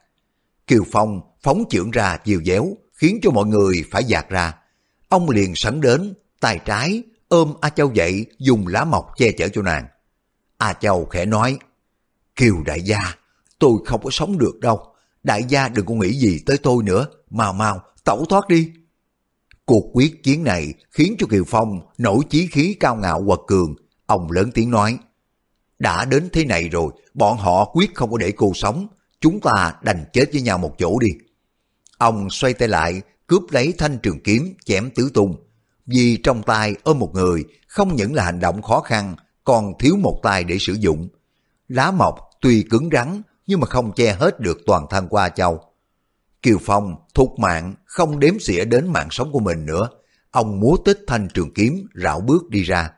Kiều 0.66 0.82
Phong 0.93 1.20
phóng 1.43 1.64
trưởng 1.70 1.91
ra 1.91 2.16
chiều 2.16 2.43
déo, 2.45 2.76
khiến 3.05 3.18
cho 3.22 3.30
mọi 3.30 3.46
người 3.46 3.84
phải 3.90 4.05
dạt 4.05 4.28
ra. 4.28 4.55
Ông 5.09 5.30
liền 5.30 5.52
sẵn 5.55 5.80
đến, 5.80 6.14
tay 6.40 6.61
trái, 6.64 7.02
ôm 7.28 7.55
A 7.61 7.68
Châu 7.68 7.92
dậy, 7.92 8.26
dùng 8.38 8.66
lá 8.66 8.84
mọc 8.84 9.07
che 9.16 9.32
chở 9.32 9.48
cho 9.48 9.62
nàng. 9.62 9.86
A 10.59 10.72
Châu 10.72 11.05
khẽ 11.05 11.26
nói, 11.26 11.59
Kiều 12.36 12.62
đại 12.66 12.82
gia, 12.82 12.98
tôi 13.59 13.72
không 13.86 14.02
có 14.05 14.11
sống 14.11 14.38
được 14.38 14.61
đâu. 14.61 14.86
Đại 15.22 15.44
gia 15.48 15.68
đừng 15.68 15.86
có 15.86 15.94
nghĩ 15.94 16.12
gì 16.12 16.40
tới 16.46 16.59
tôi 16.59 16.82
nữa, 16.82 17.07
mau 17.30 17.52
mau, 17.52 17.80
tẩu 18.05 18.24
thoát 18.24 18.48
đi. 18.48 18.72
Cuộc 19.64 19.90
quyết 19.92 20.22
chiến 20.22 20.44
này 20.44 20.74
khiến 20.90 21.14
cho 21.18 21.26
Kiều 21.30 21.44
Phong 21.46 21.80
nổi 21.98 22.18
chí 22.30 22.46
khí 22.46 22.76
cao 22.80 22.96
ngạo 22.96 23.24
quật 23.26 23.40
cường. 23.46 23.74
Ông 24.07 24.30
lớn 24.30 24.50
tiếng 24.55 24.70
nói, 24.70 24.98
đã 25.78 26.05
đến 26.05 26.28
thế 26.32 26.44
này 26.44 26.68
rồi, 26.68 26.92
bọn 27.14 27.38
họ 27.38 27.70
quyết 27.74 27.94
không 27.94 28.11
có 28.11 28.18
để 28.18 28.32
cô 28.36 28.52
sống. 28.55 28.86
Chúng 29.20 29.40
ta 29.40 29.74
đành 29.82 30.05
chết 30.12 30.24
với 30.32 30.40
nhau 30.42 30.59
một 30.59 30.74
chỗ 30.78 30.98
đi. 30.98 31.09
Ông 31.99 32.30
xoay 32.30 32.55
tay 32.55 32.68
lại, 32.68 33.03
cướp 33.26 33.42
lấy 33.51 33.74
thanh 33.78 33.99
trường 33.99 34.20
kiếm, 34.20 34.55
chém 34.64 34.90
tứ 34.90 35.11
tung. 35.14 35.36
Vì 35.86 36.16
trong 36.16 36.42
tay 36.42 36.74
ôm 36.82 36.99
một 36.99 37.11
người, 37.14 37.45
không 37.66 37.97
những 37.97 38.14
là 38.14 38.24
hành 38.24 38.40
động 38.40 38.62
khó 38.62 38.80
khăn, 38.80 39.16
còn 39.45 39.72
thiếu 39.78 39.97
một 39.97 40.20
tay 40.22 40.45
để 40.45 40.57
sử 40.61 40.72
dụng. 40.72 41.09
Lá 41.68 41.90
mọc 41.90 42.18
tuy 42.40 42.62
cứng 42.62 42.88
rắn, 42.92 43.22
nhưng 43.47 43.61
mà 43.61 43.66
không 43.66 43.92
che 43.92 44.12
hết 44.12 44.40
được 44.40 44.59
toàn 44.66 44.86
thân 44.90 45.09
qua 45.09 45.28
châu. 45.28 45.61
Kiều 46.42 46.59
Phong 46.61 46.97
thục 47.14 47.38
mạng, 47.38 47.74
không 47.84 48.18
đếm 48.18 48.38
xỉa 48.38 48.64
đến 48.64 48.92
mạng 48.92 49.09
sống 49.11 49.32
của 49.32 49.40
mình 49.40 49.66
nữa. 49.66 49.88
Ông 50.30 50.61
múa 50.61 50.76
tích 50.84 51.01
thanh 51.07 51.28
trường 51.34 51.55
kiếm, 51.55 51.86
rảo 51.95 52.20
bước 52.20 52.49
đi 52.49 52.62
ra. 52.62 52.90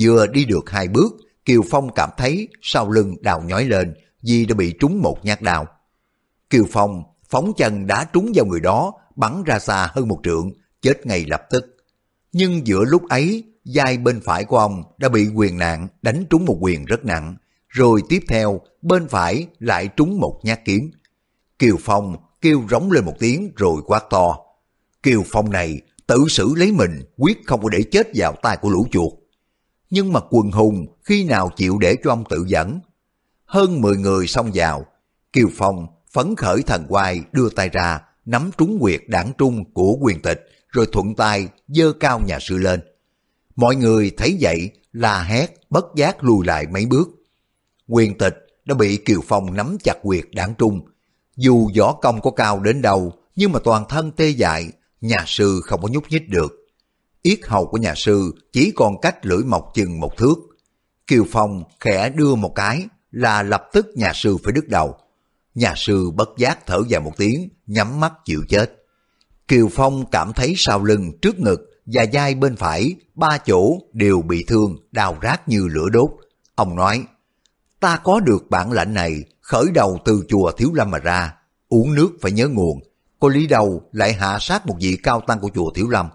Vừa 0.00 0.26
đi 0.26 0.44
được 0.44 0.70
hai 0.70 0.88
bước, 0.88 1.12
Kiều 1.44 1.62
Phong 1.70 1.94
cảm 1.94 2.10
thấy 2.16 2.48
sau 2.62 2.90
lưng 2.90 3.16
đào 3.20 3.42
nhói 3.42 3.64
lên 3.64 3.94
vì 4.22 4.46
đã 4.46 4.54
bị 4.54 4.74
trúng 4.80 5.02
một 5.02 5.24
nhát 5.24 5.42
đào. 5.42 5.66
Kiều 6.50 6.64
Phong 6.70 7.02
phóng 7.32 7.52
chân 7.56 7.86
đã 7.86 8.04
trúng 8.12 8.32
vào 8.34 8.46
người 8.46 8.60
đó, 8.60 8.92
bắn 9.16 9.42
ra 9.42 9.58
xa 9.58 9.90
hơn 9.94 10.08
một 10.08 10.20
trượng, 10.24 10.52
chết 10.82 11.06
ngay 11.06 11.24
lập 11.28 11.42
tức. 11.50 11.76
Nhưng 12.32 12.66
giữa 12.66 12.84
lúc 12.84 13.08
ấy, 13.08 13.44
vai 13.64 13.98
bên 13.98 14.20
phải 14.24 14.44
của 14.44 14.58
ông 14.58 14.82
đã 14.98 15.08
bị 15.08 15.28
quyền 15.34 15.58
nạn 15.58 15.88
đánh 16.02 16.24
trúng 16.30 16.44
một 16.44 16.56
quyền 16.60 16.84
rất 16.84 17.04
nặng, 17.04 17.36
rồi 17.68 18.02
tiếp 18.08 18.22
theo 18.28 18.60
bên 18.82 19.08
phải 19.08 19.46
lại 19.58 19.88
trúng 19.96 20.20
một 20.20 20.40
nhát 20.42 20.60
kiếm. 20.64 20.90
Kiều 21.58 21.76
Phong 21.80 22.16
kêu 22.40 22.62
rống 22.70 22.92
lên 22.92 23.04
một 23.04 23.14
tiếng 23.18 23.52
rồi 23.56 23.82
quát 23.86 24.04
to. 24.10 24.38
Kiều 25.02 25.22
Phong 25.26 25.50
này 25.50 25.80
tự 26.06 26.24
xử 26.28 26.54
lấy 26.56 26.72
mình 26.72 27.02
quyết 27.16 27.38
không 27.46 27.62
có 27.62 27.68
để 27.68 27.82
chết 27.82 28.08
vào 28.14 28.34
tay 28.42 28.56
của 28.56 28.68
lũ 28.68 28.86
chuột. 28.90 29.12
Nhưng 29.90 30.12
mà 30.12 30.20
quần 30.30 30.50
hùng 30.50 30.86
khi 31.02 31.24
nào 31.24 31.50
chịu 31.56 31.78
để 31.78 31.96
cho 32.04 32.10
ông 32.10 32.24
tự 32.28 32.44
dẫn. 32.48 32.80
Hơn 33.44 33.80
10 33.80 33.96
người 33.96 34.26
xông 34.26 34.50
vào, 34.54 34.86
Kiều 35.32 35.48
Phong 35.56 35.86
phấn 36.12 36.36
khởi 36.36 36.62
thần 36.62 36.86
quay 36.88 37.20
đưa 37.32 37.48
tay 37.48 37.68
ra, 37.68 38.00
nắm 38.24 38.50
trúng 38.58 38.78
quyệt 38.80 39.00
đảng 39.06 39.32
trung 39.38 39.72
của 39.72 39.96
quyền 40.00 40.22
tịch, 40.22 40.40
rồi 40.68 40.86
thuận 40.92 41.14
tay 41.14 41.48
dơ 41.68 41.92
cao 42.00 42.20
nhà 42.26 42.38
sư 42.40 42.58
lên. 42.58 42.80
Mọi 43.56 43.76
người 43.76 44.10
thấy 44.16 44.36
vậy 44.40 44.70
là 44.92 45.22
hét 45.22 45.54
bất 45.70 45.84
giác 45.96 46.24
lùi 46.24 46.46
lại 46.46 46.66
mấy 46.66 46.86
bước. 46.86 47.08
Quyền 47.88 48.18
tịch 48.18 48.34
đã 48.64 48.74
bị 48.74 48.96
Kiều 48.96 49.20
Phong 49.28 49.54
nắm 49.54 49.76
chặt 49.84 49.94
quyệt 50.02 50.24
đảng 50.32 50.54
trung. 50.58 50.80
Dù 51.36 51.70
võ 51.78 51.92
công 51.92 52.20
có 52.20 52.30
cao 52.30 52.60
đến 52.60 52.82
đâu, 52.82 53.12
nhưng 53.36 53.52
mà 53.52 53.58
toàn 53.64 53.84
thân 53.88 54.12
tê 54.12 54.28
dại, 54.28 54.68
nhà 55.00 55.24
sư 55.26 55.60
không 55.64 55.82
có 55.82 55.88
nhúc 55.88 56.04
nhích 56.10 56.28
được. 56.28 56.52
Yết 57.22 57.38
hầu 57.46 57.66
của 57.66 57.78
nhà 57.78 57.94
sư 57.96 58.32
chỉ 58.52 58.72
còn 58.76 59.00
cách 59.00 59.26
lưỡi 59.26 59.44
mọc 59.44 59.70
chừng 59.74 60.00
một 60.00 60.16
thước. 60.16 60.34
Kiều 61.06 61.24
Phong 61.30 61.62
khẽ 61.80 62.08
đưa 62.08 62.34
một 62.34 62.54
cái 62.54 62.86
là 63.10 63.42
lập 63.42 63.64
tức 63.72 63.86
nhà 63.94 64.12
sư 64.14 64.36
phải 64.44 64.52
đứt 64.52 64.68
đầu. 64.68 64.96
Nhà 65.54 65.74
sư 65.76 66.10
bất 66.10 66.28
giác 66.38 66.66
thở 66.66 66.82
dài 66.88 67.00
một 67.00 67.12
tiếng, 67.16 67.48
nhắm 67.66 68.00
mắt 68.00 68.12
chịu 68.24 68.42
chết. 68.48 68.72
Kiều 69.48 69.68
Phong 69.72 70.10
cảm 70.10 70.32
thấy 70.32 70.54
sau 70.56 70.84
lưng, 70.84 71.12
trước 71.22 71.38
ngực 71.38 71.60
và 71.86 72.04
vai 72.12 72.34
bên 72.34 72.56
phải, 72.56 72.94
ba 73.14 73.38
chỗ 73.38 73.78
đều 73.92 74.22
bị 74.22 74.44
thương, 74.48 74.76
đào 74.92 75.18
rát 75.22 75.48
như 75.48 75.68
lửa 75.68 75.88
đốt. 75.92 76.10
Ông 76.54 76.76
nói, 76.76 77.04
ta 77.80 77.96
có 77.96 78.20
được 78.20 78.50
bản 78.50 78.72
lãnh 78.72 78.94
này, 78.94 79.24
khởi 79.40 79.66
đầu 79.74 79.98
từ 80.04 80.24
chùa 80.28 80.52
Thiếu 80.52 80.70
Lâm 80.74 80.90
mà 80.90 80.98
ra, 80.98 81.34
uống 81.68 81.94
nước 81.94 82.10
phải 82.20 82.32
nhớ 82.32 82.48
nguồn. 82.48 82.80
Có 83.20 83.28
lý 83.28 83.46
đầu 83.46 83.82
lại 83.92 84.12
hạ 84.12 84.38
sát 84.40 84.66
một 84.66 84.76
vị 84.80 84.98
cao 85.02 85.20
tăng 85.26 85.40
của 85.40 85.50
chùa 85.54 85.70
Thiếu 85.70 85.88
Lâm. 85.88 86.08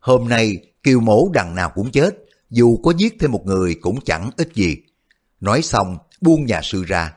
Hôm 0.00 0.28
nay, 0.28 0.56
kiều 0.82 1.00
mổ 1.00 1.28
đằng 1.32 1.54
nào 1.54 1.72
cũng 1.74 1.90
chết, 1.90 2.16
dù 2.50 2.76
có 2.76 2.92
giết 2.96 3.16
thêm 3.20 3.32
một 3.32 3.46
người 3.46 3.74
cũng 3.74 4.00
chẳng 4.04 4.30
ít 4.36 4.48
gì. 4.54 4.76
Nói 5.40 5.62
xong, 5.62 5.98
buông 6.20 6.46
nhà 6.46 6.60
sư 6.62 6.84
ra. 6.84 7.12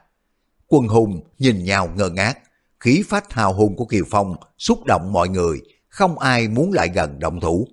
Quân 0.67 0.87
hùng 0.87 1.21
nhìn 1.39 1.63
nhau 1.63 1.89
ngơ 1.95 2.09
ngác, 2.09 2.39
khí 2.79 3.03
phách 3.09 3.33
hào 3.33 3.53
hùng 3.53 3.75
của 3.75 3.85
Kiều 3.85 4.03
Phong 4.09 4.35
xúc 4.57 4.85
động 4.85 5.13
mọi 5.13 5.29
người, 5.29 5.61
không 5.89 6.19
ai 6.19 6.47
muốn 6.47 6.73
lại 6.73 6.89
gần 6.95 7.19
động 7.19 7.39
thủ. 7.39 7.67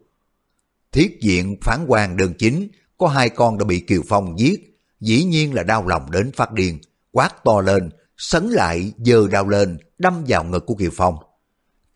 Thiết 0.93 1.19
diện 1.21 1.57
phán 1.63 1.85
quan 1.89 2.17
đơn 2.17 2.35
chính, 2.39 2.69
có 2.99 3.09
hai 3.09 3.29
con 3.29 3.59
đã 3.59 3.65
bị 3.65 3.81
Kiều 3.81 4.03
Phong 4.09 4.39
giết, 4.39 4.81
dĩ 5.01 5.25
nhiên 5.25 5.55
là 5.55 5.63
đau 5.63 5.87
lòng 5.87 6.11
đến 6.11 6.33
phát 6.33 6.53
điên, 6.53 6.79
quát 7.13 7.45
to 7.45 7.61
lên, 7.61 7.91
sấn 8.17 8.49
lại 8.49 8.93
giơ 8.99 9.29
đau 9.29 9.49
lên, 9.49 9.79
đâm 9.99 10.25
vào 10.29 10.45
ngực 10.45 10.67
của 10.67 10.75
Kiều 10.75 10.91
Phong. 10.93 11.17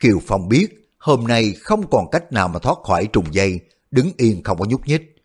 Kiều 0.01 0.21
Phong 0.27 0.49
biết 0.49 0.67
hôm 0.99 1.27
nay 1.27 1.53
không 1.61 1.91
còn 1.91 2.11
cách 2.11 2.33
nào 2.33 2.49
mà 2.49 2.59
thoát 2.59 2.79
khỏi 2.85 3.09
trùng 3.13 3.35
dây, 3.35 3.61
đứng 3.91 4.11
yên 4.17 4.43
không 4.43 4.59
có 4.59 4.65
nhúc 4.65 4.87
nhích. 4.87 5.17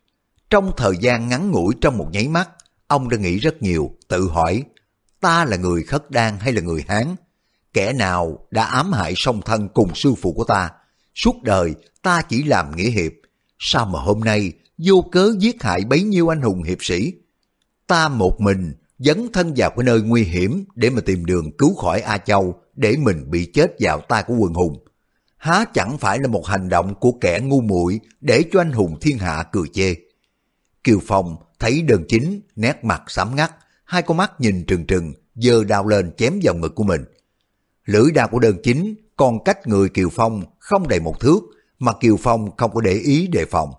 Trong 0.50 0.72
thời 0.76 0.96
gian 1.00 1.28
ngắn 1.28 1.50
ngủi 1.50 1.74
trong 1.80 1.98
một 1.98 2.08
nháy 2.12 2.28
mắt, 2.28 2.48
ông 2.86 3.08
đã 3.08 3.16
nghĩ 3.16 3.38
rất 3.38 3.62
nhiều, 3.62 3.90
tự 4.08 4.28
hỏi, 4.28 4.62
ta 5.24 5.44
là 5.44 5.56
người 5.56 5.82
khất 5.82 6.10
đan 6.10 6.38
hay 6.38 6.52
là 6.52 6.60
người 6.60 6.84
Hán? 6.88 7.14
Kẻ 7.72 7.92
nào 7.92 8.38
đã 8.50 8.64
ám 8.64 8.92
hại 8.92 9.12
song 9.16 9.40
thân 9.44 9.68
cùng 9.74 9.94
sư 9.94 10.14
phụ 10.22 10.32
của 10.32 10.44
ta? 10.44 10.70
Suốt 11.14 11.42
đời 11.42 11.74
ta 12.02 12.22
chỉ 12.22 12.42
làm 12.42 12.76
nghĩa 12.76 12.90
hiệp, 12.90 13.12
sao 13.58 13.86
mà 13.86 14.00
hôm 14.00 14.20
nay 14.20 14.52
vô 14.78 15.04
cớ 15.12 15.34
giết 15.38 15.62
hại 15.62 15.84
bấy 15.84 16.02
nhiêu 16.02 16.32
anh 16.32 16.42
hùng 16.42 16.62
hiệp 16.62 16.78
sĩ? 16.80 17.12
Ta 17.86 18.08
một 18.08 18.40
mình 18.40 18.72
dấn 18.98 19.28
thân 19.32 19.52
vào 19.56 19.70
cái 19.70 19.84
nơi 19.84 20.02
nguy 20.02 20.22
hiểm 20.24 20.64
để 20.74 20.90
mà 20.90 21.00
tìm 21.00 21.24
đường 21.24 21.56
cứu 21.56 21.74
khỏi 21.74 22.00
A 22.00 22.18
Châu 22.18 22.60
để 22.74 22.96
mình 22.96 23.30
bị 23.30 23.50
chết 23.54 23.74
vào 23.80 24.00
tay 24.00 24.22
của 24.22 24.34
quần 24.34 24.54
hùng. 24.54 24.84
Há 25.36 25.64
chẳng 25.74 25.98
phải 25.98 26.18
là 26.18 26.28
một 26.28 26.46
hành 26.46 26.68
động 26.68 26.94
của 26.94 27.12
kẻ 27.20 27.40
ngu 27.42 27.60
muội 27.60 28.00
để 28.20 28.44
cho 28.52 28.60
anh 28.60 28.72
hùng 28.72 28.98
thiên 29.00 29.18
hạ 29.18 29.44
cười 29.52 29.68
chê. 29.72 29.94
Kiều 30.84 30.98
Phong 31.06 31.36
thấy 31.58 31.82
đơn 31.82 32.04
chính, 32.08 32.40
nét 32.56 32.84
mặt 32.84 33.02
sám 33.06 33.36
ngắt, 33.36 33.54
hai 33.84 34.02
con 34.02 34.16
mắt 34.16 34.40
nhìn 34.40 34.64
trừng 34.64 34.86
trừng, 34.86 35.12
giơ 35.34 35.64
đao 35.64 35.86
lên 35.86 36.12
chém 36.16 36.40
vào 36.42 36.54
ngực 36.54 36.74
của 36.74 36.84
mình. 36.84 37.04
Lưỡi 37.84 38.10
đao 38.10 38.28
của 38.28 38.38
đơn 38.38 38.56
chính 38.62 38.94
còn 39.16 39.44
cách 39.44 39.66
người 39.66 39.88
Kiều 39.88 40.08
Phong 40.12 40.42
không 40.58 40.88
đầy 40.88 41.00
một 41.00 41.20
thước, 41.20 41.40
mà 41.78 41.92
Kiều 42.00 42.16
Phong 42.16 42.56
không 42.56 42.74
có 42.74 42.80
để 42.80 42.92
ý 42.92 43.26
đề 43.26 43.44
phòng. 43.44 43.70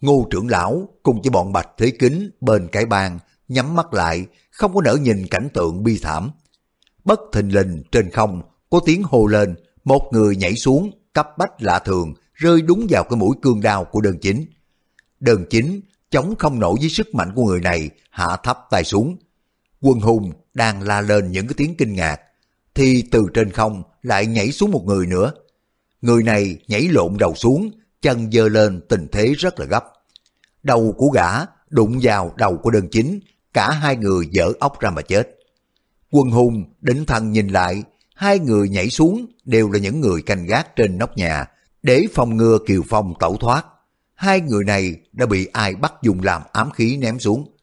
Ngô 0.00 0.26
trưởng 0.30 0.48
lão 0.48 0.88
cùng 1.02 1.22
với 1.22 1.30
bọn 1.30 1.52
bạch 1.52 1.68
thế 1.78 1.92
kính 1.98 2.30
bên 2.40 2.68
cái 2.72 2.86
bàn 2.86 3.18
nhắm 3.48 3.74
mắt 3.74 3.94
lại, 3.94 4.26
không 4.50 4.74
có 4.74 4.80
nỡ 4.82 4.96
nhìn 5.02 5.26
cảnh 5.26 5.48
tượng 5.54 5.82
bi 5.82 5.98
thảm. 6.02 6.30
Bất 7.04 7.20
thình 7.32 7.54
lình 7.54 7.82
trên 7.92 8.10
không 8.10 8.42
có 8.70 8.80
tiếng 8.86 9.02
hô 9.02 9.26
lên, 9.26 9.54
một 9.84 10.08
người 10.12 10.36
nhảy 10.36 10.54
xuống, 10.54 10.90
cấp 11.12 11.28
bách 11.38 11.62
lạ 11.62 11.78
thường, 11.78 12.14
rơi 12.34 12.62
đúng 12.62 12.86
vào 12.90 13.04
cái 13.04 13.16
mũi 13.16 13.36
cương 13.42 13.60
đao 13.60 13.84
của 13.84 14.00
đơn 14.00 14.18
chính. 14.22 14.46
Đơn 15.20 15.44
chính 15.50 15.80
chống 16.12 16.34
không 16.38 16.60
nổi 16.60 16.76
với 16.80 16.88
sức 16.88 17.14
mạnh 17.14 17.32
của 17.34 17.44
người 17.44 17.60
này, 17.60 17.90
hạ 18.10 18.36
thấp 18.42 18.58
tay 18.70 18.84
xuống. 18.84 19.16
Quân 19.80 20.00
hùng 20.00 20.32
đang 20.54 20.82
la 20.82 21.00
lên 21.00 21.32
những 21.32 21.46
cái 21.46 21.54
tiếng 21.56 21.74
kinh 21.76 21.94
ngạc, 21.94 22.20
thì 22.74 23.04
từ 23.10 23.26
trên 23.34 23.50
không 23.50 23.82
lại 24.02 24.26
nhảy 24.26 24.52
xuống 24.52 24.70
một 24.70 24.84
người 24.86 25.06
nữa. 25.06 25.32
Người 26.02 26.22
này 26.22 26.56
nhảy 26.68 26.88
lộn 26.88 27.16
đầu 27.18 27.34
xuống, 27.34 27.70
chân 28.02 28.32
dơ 28.32 28.48
lên 28.48 28.80
tình 28.88 29.06
thế 29.12 29.32
rất 29.32 29.60
là 29.60 29.66
gấp. 29.66 29.84
Đầu 30.62 30.94
của 30.98 31.08
gã 31.08 31.28
đụng 31.70 31.98
vào 32.02 32.34
đầu 32.36 32.56
của 32.56 32.70
đơn 32.70 32.88
chính, 32.90 33.20
cả 33.52 33.70
hai 33.70 33.96
người 33.96 34.26
dở 34.30 34.52
ốc 34.60 34.80
ra 34.80 34.90
mà 34.90 35.02
chết. 35.02 35.38
Quân 36.10 36.30
hùng 36.30 36.64
đỉnh 36.80 37.04
thần 37.04 37.32
nhìn 37.32 37.48
lại, 37.48 37.82
hai 38.14 38.38
người 38.38 38.68
nhảy 38.68 38.90
xuống 38.90 39.26
đều 39.44 39.70
là 39.70 39.78
những 39.78 40.00
người 40.00 40.22
canh 40.22 40.46
gác 40.46 40.76
trên 40.76 40.98
nóc 40.98 41.16
nhà, 41.16 41.46
để 41.82 42.04
phòng 42.14 42.36
ngừa 42.36 42.58
Kiều 42.66 42.82
Phong 42.88 43.14
tẩu 43.20 43.36
thoát. 43.36 43.66
Hai 44.22 44.40
người 44.40 44.64
này 44.64 44.96
đã 45.12 45.26
bị 45.26 45.46
ai 45.52 45.74
bắt 45.74 45.92
dùng 46.02 46.22
làm 46.22 46.42
ám 46.52 46.70
khí 46.70 46.96
ném 46.96 47.18
xuống. 47.18 47.56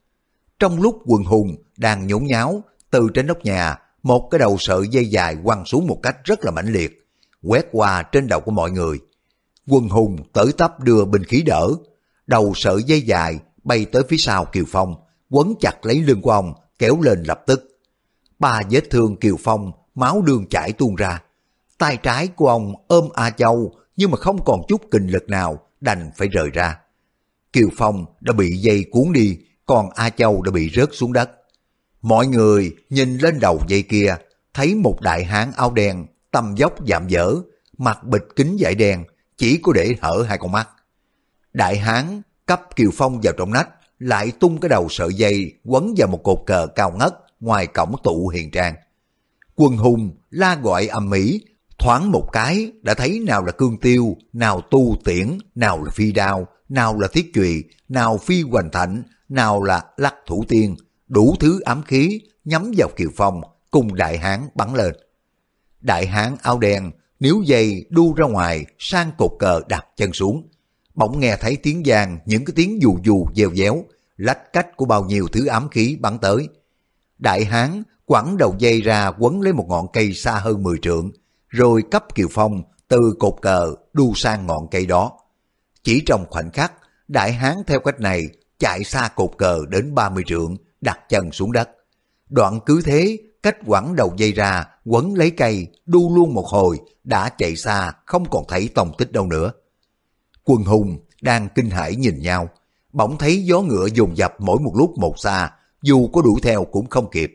Trong 0.58 0.82
lúc 0.82 1.02
quần 1.06 1.24
hùng 1.24 1.56
đang 1.76 2.06
nhốn 2.06 2.26
nháo, 2.26 2.62
từ 2.90 3.08
trên 3.14 3.26
nóc 3.26 3.44
nhà, 3.44 3.78
một 4.02 4.28
cái 4.30 4.38
đầu 4.38 4.56
sợi 4.58 4.88
dây 4.88 5.06
dài 5.06 5.36
quăng 5.44 5.64
xuống 5.64 5.86
một 5.86 6.00
cách 6.02 6.16
rất 6.24 6.44
là 6.44 6.50
mãnh 6.50 6.72
liệt, 6.72 7.08
quét 7.42 7.66
qua 7.72 8.02
trên 8.02 8.26
đầu 8.28 8.40
của 8.40 8.50
mọi 8.50 8.70
người. 8.70 8.98
quần 9.68 9.88
hùng 9.88 10.16
tới 10.32 10.52
tấp 10.58 10.80
đưa 10.80 11.04
bình 11.04 11.24
khí 11.24 11.42
đỡ, 11.42 11.68
đầu 12.26 12.52
sợi 12.54 12.82
dây 12.82 13.02
dài 13.02 13.38
bay 13.64 13.84
tới 13.84 14.02
phía 14.08 14.16
sau 14.16 14.44
Kiều 14.44 14.64
Phong, 14.68 14.94
quấn 15.30 15.54
chặt 15.60 15.86
lấy 15.86 16.02
lưng 16.02 16.22
của 16.22 16.30
ông, 16.30 16.54
kéo 16.78 17.00
lên 17.00 17.22
lập 17.22 17.42
tức. 17.46 17.80
Ba 18.38 18.62
vết 18.70 18.90
thương 18.90 19.16
Kiều 19.16 19.36
Phong, 19.40 19.72
máu 19.94 20.22
đường 20.22 20.46
chảy 20.50 20.72
tuôn 20.72 20.94
ra. 20.94 21.22
Tay 21.78 21.96
trái 22.02 22.28
của 22.28 22.48
ông 22.48 22.74
ôm 22.88 23.08
A 23.14 23.30
Châu, 23.30 23.74
nhưng 23.96 24.10
mà 24.10 24.16
không 24.16 24.44
còn 24.44 24.60
chút 24.68 24.82
kinh 24.90 25.06
lực 25.06 25.28
nào, 25.28 25.58
đành 25.80 26.10
phải 26.16 26.28
rời 26.28 26.50
ra. 26.50 26.78
Kiều 27.52 27.68
Phong 27.76 28.04
đã 28.20 28.32
bị 28.32 28.50
dây 28.56 28.84
cuốn 28.90 29.12
đi, 29.12 29.38
còn 29.66 29.90
A 29.90 30.10
Châu 30.10 30.42
đã 30.42 30.50
bị 30.50 30.70
rớt 30.74 30.88
xuống 30.92 31.12
đất. 31.12 31.30
Mọi 32.02 32.26
người 32.26 32.76
nhìn 32.90 33.18
lên 33.18 33.40
đầu 33.40 33.60
dây 33.68 33.82
kia, 33.82 34.16
thấy 34.54 34.74
một 34.74 35.00
đại 35.00 35.24
hán 35.24 35.52
áo 35.56 35.72
đen, 35.72 36.06
tầm 36.30 36.54
dốc 36.56 36.74
giảm 36.88 37.08
dở, 37.08 37.34
mặt 37.78 38.04
bịch 38.04 38.24
kính 38.36 38.56
dải 38.60 38.74
đen, 38.74 39.04
chỉ 39.36 39.60
có 39.62 39.72
để 39.72 39.94
hở 40.00 40.24
hai 40.28 40.38
con 40.38 40.52
mắt. 40.52 40.68
Đại 41.52 41.78
hán 41.78 42.22
cấp 42.46 42.62
Kiều 42.76 42.90
Phong 42.94 43.20
vào 43.20 43.32
trong 43.38 43.52
nách, 43.52 43.68
lại 43.98 44.32
tung 44.40 44.60
cái 44.60 44.68
đầu 44.68 44.86
sợi 44.90 45.14
dây 45.14 45.52
quấn 45.64 45.94
vào 45.96 46.08
một 46.08 46.22
cột 46.24 46.38
cờ 46.46 46.66
cao 46.74 46.92
ngất 46.98 47.14
ngoài 47.40 47.66
cổng 47.66 47.94
tụ 48.04 48.28
hiền 48.28 48.50
trang. 48.50 48.74
Quân 49.54 49.76
hùng 49.76 50.16
la 50.30 50.54
gọi 50.54 50.86
âm 50.86 51.10
mỹ, 51.10 51.44
thoáng 51.80 52.12
một 52.12 52.28
cái 52.32 52.72
đã 52.82 52.94
thấy 52.94 53.20
nào 53.20 53.44
là 53.44 53.52
cương 53.52 53.78
tiêu, 53.80 54.16
nào 54.32 54.60
tu 54.60 54.96
tiễn, 55.04 55.38
nào 55.54 55.84
là 55.84 55.90
phi 55.90 56.12
đao, 56.12 56.46
nào 56.68 56.98
là 56.98 57.08
thiết 57.12 57.30
trùy, 57.34 57.64
nào 57.88 58.18
phi 58.18 58.42
hoành 58.42 58.70
thạnh, 58.70 59.02
nào 59.28 59.62
là 59.62 59.84
lắc 59.96 60.14
thủ 60.26 60.44
tiên, 60.48 60.76
đủ 61.08 61.34
thứ 61.40 61.60
ám 61.60 61.82
khí 61.82 62.20
nhắm 62.44 62.72
vào 62.76 62.88
Kiều 62.96 63.10
Phong 63.16 63.40
cùng 63.70 63.94
đại 63.94 64.18
hán 64.18 64.48
bắn 64.54 64.74
lên. 64.74 64.94
Đại 65.80 66.06
hán 66.06 66.36
áo 66.42 66.58
đen 66.58 66.90
níu 67.20 67.42
dây 67.42 67.86
đu 67.90 68.14
ra 68.14 68.26
ngoài 68.26 68.66
sang 68.78 69.10
cột 69.18 69.30
cờ 69.38 69.60
đặt 69.68 69.86
chân 69.96 70.12
xuống. 70.12 70.48
Bỗng 70.94 71.20
nghe 71.20 71.36
thấy 71.40 71.56
tiếng 71.56 71.82
giang 71.84 72.18
những 72.24 72.44
cái 72.44 72.52
tiếng 72.56 72.82
dù 72.82 72.98
dù 73.02 73.26
dèo 73.34 73.50
déo, 73.54 73.84
lách 74.16 74.52
cách 74.52 74.76
của 74.76 74.84
bao 74.84 75.04
nhiêu 75.04 75.28
thứ 75.32 75.46
ám 75.46 75.68
khí 75.68 75.96
bắn 76.00 76.18
tới. 76.18 76.48
Đại 77.18 77.44
hán 77.44 77.82
quẳng 78.04 78.36
đầu 78.36 78.54
dây 78.58 78.80
ra 78.80 79.12
quấn 79.18 79.40
lấy 79.40 79.52
một 79.52 79.66
ngọn 79.68 79.86
cây 79.92 80.14
xa 80.14 80.32
hơn 80.32 80.62
10 80.62 80.78
trượng, 80.78 81.10
rồi 81.50 81.82
cấp 81.90 82.14
Kiều 82.14 82.28
Phong 82.30 82.62
từ 82.88 83.14
cột 83.18 83.34
cờ 83.42 83.74
đu 83.92 84.14
sang 84.14 84.46
ngọn 84.46 84.68
cây 84.70 84.86
đó. 84.86 85.12
Chỉ 85.82 86.02
trong 86.06 86.24
khoảnh 86.30 86.50
khắc, 86.50 86.72
đại 87.08 87.32
hán 87.32 87.56
theo 87.66 87.80
cách 87.80 88.00
này 88.00 88.26
chạy 88.58 88.84
xa 88.84 89.08
cột 89.16 89.30
cờ 89.38 89.58
đến 89.68 89.94
30 89.94 90.24
trượng, 90.26 90.56
đặt 90.80 90.98
chân 91.08 91.32
xuống 91.32 91.52
đất. 91.52 91.70
Đoạn 92.28 92.60
cứ 92.66 92.82
thế, 92.84 93.18
cách 93.42 93.56
quẳng 93.66 93.96
đầu 93.96 94.14
dây 94.16 94.32
ra, 94.32 94.66
quấn 94.84 95.14
lấy 95.14 95.30
cây, 95.30 95.66
đu 95.86 96.16
luôn 96.16 96.34
một 96.34 96.46
hồi, 96.46 96.80
đã 97.04 97.28
chạy 97.28 97.56
xa, 97.56 97.92
không 98.06 98.30
còn 98.30 98.44
thấy 98.48 98.68
tông 98.74 98.92
tích 98.98 99.12
đâu 99.12 99.26
nữa. 99.26 99.52
Quân 100.44 100.62
hùng 100.64 100.98
đang 101.22 101.48
kinh 101.54 101.70
hãi 101.70 101.96
nhìn 101.96 102.18
nhau, 102.18 102.48
bỗng 102.92 103.18
thấy 103.18 103.44
gió 103.44 103.60
ngựa 103.60 103.86
dồn 103.94 104.16
dập 104.16 104.34
mỗi 104.38 104.60
một 104.60 104.72
lúc 104.76 104.98
một 104.98 105.14
xa, 105.18 105.50
dù 105.82 106.08
có 106.08 106.22
đuổi 106.22 106.40
theo 106.42 106.64
cũng 106.64 106.86
không 106.88 107.10
kịp. 107.10 107.30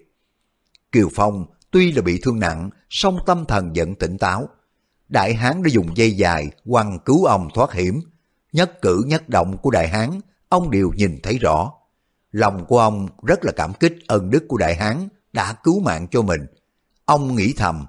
Kiều 0.92 1.10
Phong 1.16 1.46
tuy 1.72 1.92
là 1.92 2.02
bị 2.02 2.20
thương 2.24 2.40
nặng, 2.40 2.70
song 2.96 3.20
tâm 3.26 3.46
thần 3.46 3.74
vẫn 3.76 3.96
tỉnh 3.96 4.18
táo. 4.18 4.50
Đại 5.10 5.34
hán 5.34 5.64
đã 5.64 5.70
dùng 5.74 5.98
dây 5.98 6.12
dài 6.12 6.50
quăng 6.66 7.00
cứu 7.00 7.26
ông 7.26 7.48
thoát 7.54 7.74
hiểm. 7.74 8.02
Nhất 8.54 8.82
cử 8.82 9.04
nhất 9.08 9.30
động 9.30 9.58
của 9.58 9.72
đại 9.72 9.88
hán, 9.88 10.10
ông 10.50 10.72
đều 10.72 10.92
nhìn 10.96 11.20
thấy 11.24 11.38
rõ. 11.38 11.72
Lòng 12.32 12.66
của 12.66 12.80
ông 12.80 13.08
rất 13.24 13.46
là 13.46 13.52
cảm 13.56 13.74
kích 13.74 13.94
ân 14.08 14.30
đức 14.30 14.44
của 14.48 14.58
đại 14.58 14.76
hán 14.76 15.08
đã 15.34 15.54
cứu 15.54 15.80
mạng 15.80 16.08
cho 16.12 16.22
mình. 16.22 16.42
Ông 17.06 17.36
nghĩ 17.36 17.54
thầm, 17.58 17.86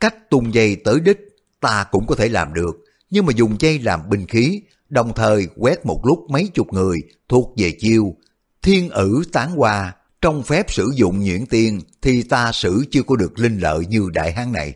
cách 0.00 0.30
tung 0.30 0.54
dây 0.54 0.76
tới 0.84 1.00
đích 1.00 1.18
ta 1.60 1.86
cũng 1.90 2.06
có 2.06 2.14
thể 2.14 2.28
làm 2.28 2.54
được, 2.54 2.84
nhưng 3.10 3.26
mà 3.26 3.32
dùng 3.36 3.56
dây 3.60 3.78
làm 3.78 4.10
binh 4.10 4.26
khí, 4.26 4.62
đồng 4.88 5.12
thời 5.14 5.48
quét 5.56 5.86
một 5.86 6.06
lúc 6.06 6.30
mấy 6.30 6.50
chục 6.54 6.72
người 6.72 6.98
thuộc 7.28 7.54
về 7.56 7.72
chiêu, 7.78 8.16
thiên 8.62 8.90
ử 8.90 9.22
tán 9.32 9.50
hoa, 9.50 9.94
trong 10.26 10.42
phép 10.42 10.66
sử 10.68 10.90
dụng 10.94 11.24
nhuyễn 11.24 11.46
tiên 11.46 11.80
thì 12.02 12.22
ta 12.22 12.52
xử 12.52 12.84
chưa 12.90 13.02
có 13.02 13.16
được 13.16 13.38
linh 13.38 13.58
lợi 13.58 13.86
như 13.86 14.08
đại 14.12 14.32
hán 14.32 14.52
này. 14.52 14.74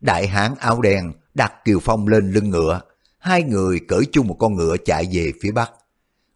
Đại 0.00 0.26
hán 0.26 0.54
áo 0.58 0.80
đen 0.80 1.12
đặt 1.34 1.52
Kiều 1.64 1.78
Phong 1.80 2.08
lên 2.08 2.32
lưng 2.32 2.50
ngựa, 2.50 2.80
hai 3.18 3.42
người 3.42 3.80
cởi 3.88 4.02
chung 4.12 4.26
một 4.26 4.36
con 4.38 4.54
ngựa 4.54 4.76
chạy 4.84 5.08
về 5.12 5.32
phía 5.42 5.50
bắc. 5.50 5.70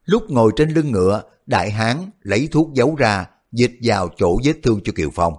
Lúc 0.05 0.30
ngồi 0.30 0.53
trên 0.57 0.70
lưng 0.70 0.93
ngựa, 0.93 1.22
đại 1.47 1.70
hán 1.70 1.97
lấy 2.22 2.49
thuốc 2.53 2.74
giấu 2.74 2.97
ra, 2.97 3.26
dịch 3.53 3.72
vào 3.82 4.09
chỗ 4.16 4.38
vết 4.45 4.55
thương 4.62 4.80
cho 4.84 4.93
Kiều 4.97 5.11
Phong. 5.14 5.34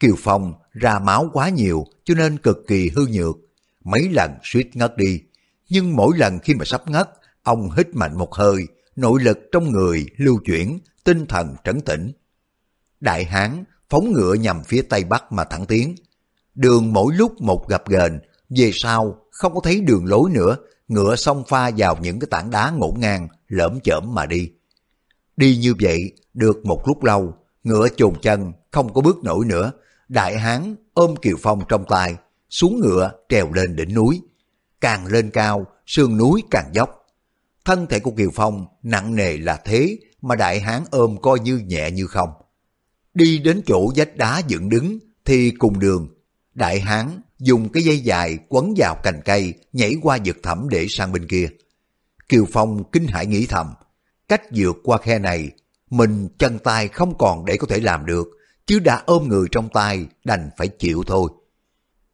Kiều 0.00 0.14
Phong 0.18 0.54
ra 0.72 0.98
máu 0.98 1.30
quá 1.32 1.48
nhiều 1.48 1.86
cho 2.04 2.14
nên 2.14 2.38
cực 2.38 2.58
kỳ 2.68 2.88
hư 2.88 3.06
nhược, 3.06 3.36
mấy 3.84 4.08
lần 4.08 4.30
suýt 4.44 4.76
ngất 4.76 4.96
đi. 4.96 5.20
Nhưng 5.68 5.96
mỗi 5.96 6.18
lần 6.18 6.38
khi 6.38 6.54
mà 6.54 6.64
sắp 6.64 6.90
ngất, 6.90 7.10
ông 7.42 7.70
hít 7.76 7.94
mạnh 7.94 8.18
một 8.18 8.34
hơi, 8.34 8.66
nội 8.96 9.22
lực 9.22 9.38
trong 9.52 9.72
người 9.72 10.06
lưu 10.16 10.38
chuyển, 10.44 10.78
tinh 11.04 11.26
thần 11.26 11.56
trấn 11.64 11.80
tĩnh. 11.80 12.12
Đại 13.00 13.24
hán 13.24 13.64
phóng 13.90 14.12
ngựa 14.12 14.34
nhằm 14.34 14.64
phía 14.64 14.82
tây 14.82 15.04
bắc 15.04 15.32
mà 15.32 15.44
thẳng 15.44 15.66
tiến. 15.66 15.94
Đường 16.54 16.92
mỗi 16.92 17.14
lúc 17.14 17.40
một 17.40 17.68
gặp 17.68 17.88
gền, 17.88 18.20
về 18.48 18.70
sau 18.74 19.16
không 19.30 19.54
có 19.54 19.60
thấy 19.64 19.80
đường 19.80 20.06
lối 20.06 20.30
nữa, 20.30 20.56
ngựa 20.88 21.16
xông 21.16 21.44
pha 21.48 21.70
vào 21.76 21.96
những 22.00 22.20
cái 22.20 22.28
tảng 22.30 22.50
đá 22.50 22.70
ngổn 22.70 23.00
ngang, 23.00 23.28
lởm 23.48 23.80
chởm 23.80 24.14
mà 24.14 24.26
đi. 24.26 24.50
Đi 25.36 25.56
như 25.56 25.74
vậy, 25.80 26.12
được 26.34 26.66
một 26.66 26.82
lúc 26.86 27.04
lâu, 27.04 27.34
ngựa 27.64 27.88
chồn 27.96 28.14
chân, 28.22 28.52
không 28.70 28.94
có 28.94 29.00
bước 29.00 29.24
nổi 29.24 29.44
nữa. 29.44 29.72
Đại 30.08 30.38
hán 30.38 30.76
ôm 30.94 31.14
Kiều 31.22 31.36
Phong 31.42 31.62
trong 31.68 31.84
tay, 31.88 32.16
xuống 32.50 32.80
ngựa 32.80 33.10
trèo 33.28 33.52
lên 33.52 33.76
đỉnh 33.76 33.94
núi. 33.94 34.20
Càng 34.80 35.06
lên 35.06 35.30
cao, 35.30 35.66
sườn 35.86 36.16
núi 36.16 36.42
càng 36.50 36.70
dốc. 36.74 37.06
Thân 37.64 37.86
thể 37.86 37.98
của 37.98 38.10
Kiều 38.10 38.30
Phong 38.34 38.66
nặng 38.82 39.14
nề 39.14 39.36
là 39.36 39.60
thế, 39.64 39.98
mà 40.22 40.36
đại 40.36 40.60
hán 40.60 40.84
ôm 40.90 41.16
coi 41.22 41.40
như 41.40 41.56
nhẹ 41.58 41.90
như 41.90 42.06
không. 42.06 42.30
Đi 43.14 43.38
đến 43.38 43.62
chỗ 43.66 43.92
vách 43.96 44.16
đá 44.16 44.42
dựng 44.48 44.68
đứng 44.68 44.98
thì 45.24 45.50
cùng 45.50 45.78
đường, 45.78 46.08
đại 46.54 46.80
hán 46.80 47.20
dùng 47.38 47.68
cái 47.68 47.82
dây 47.82 47.98
dài 47.98 48.38
quấn 48.48 48.74
vào 48.76 48.96
cành 49.02 49.20
cây 49.24 49.54
nhảy 49.72 49.94
qua 50.02 50.18
vực 50.24 50.36
thẳm 50.42 50.68
để 50.68 50.86
sang 50.88 51.12
bên 51.12 51.26
kia. 51.26 51.48
Kiều 52.28 52.46
Phong 52.52 52.90
kinh 52.92 53.06
hãi 53.06 53.26
nghĩ 53.26 53.46
thầm, 53.46 53.74
cách 54.28 54.42
vượt 54.54 54.76
qua 54.84 54.98
khe 54.98 55.18
này, 55.18 55.50
mình 55.90 56.28
chân 56.38 56.58
tay 56.58 56.88
không 56.88 57.18
còn 57.18 57.44
để 57.44 57.56
có 57.56 57.66
thể 57.66 57.80
làm 57.80 58.06
được, 58.06 58.28
chứ 58.66 58.78
đã 58.78 59.02
ôm 59.06 59.28
người 59.28 59.46
trong 59.50 59.68
tay 59.68 60.06
đành 60.24 60.50
phải 60.58 60.68
chịu 60.68 61.02
thôi. 61.06 61.30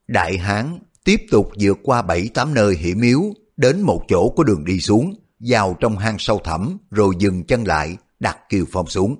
Đại 0.06 0.38
hán 0.38 0.78
tiếp 1.04 1.20
tục 1.30 1.50
vượt 1.60 1.78
qua 1.82 2.02
bảy 2.02 2.28
tám 2.34 2.54
nơi 2.54 2.76
hiểm 2.76 3.00
yếu, 3.00 3.32
đến 3.56 3.80
một 3.80 4.04
chỗ 4.08 4.34
có 4.36 4.44
đường 4.44 4.64
đi 4.64 4.80
xuống, 4.80 5.14
vào 5.40 5.76
trong 5.80 5.98
hang 5.98 6.16
sâu 6.18 6.40
thẳm 6.44 6.78
rồi 6.90 7.14
dừng 7.18 7.44
chân 7.44 7.64
lại, 7.64 7.96
đặt 8.20 8.38
Kiều 8.48 8.64
Phong 8.72 8.86
xuống. 8.86 9.16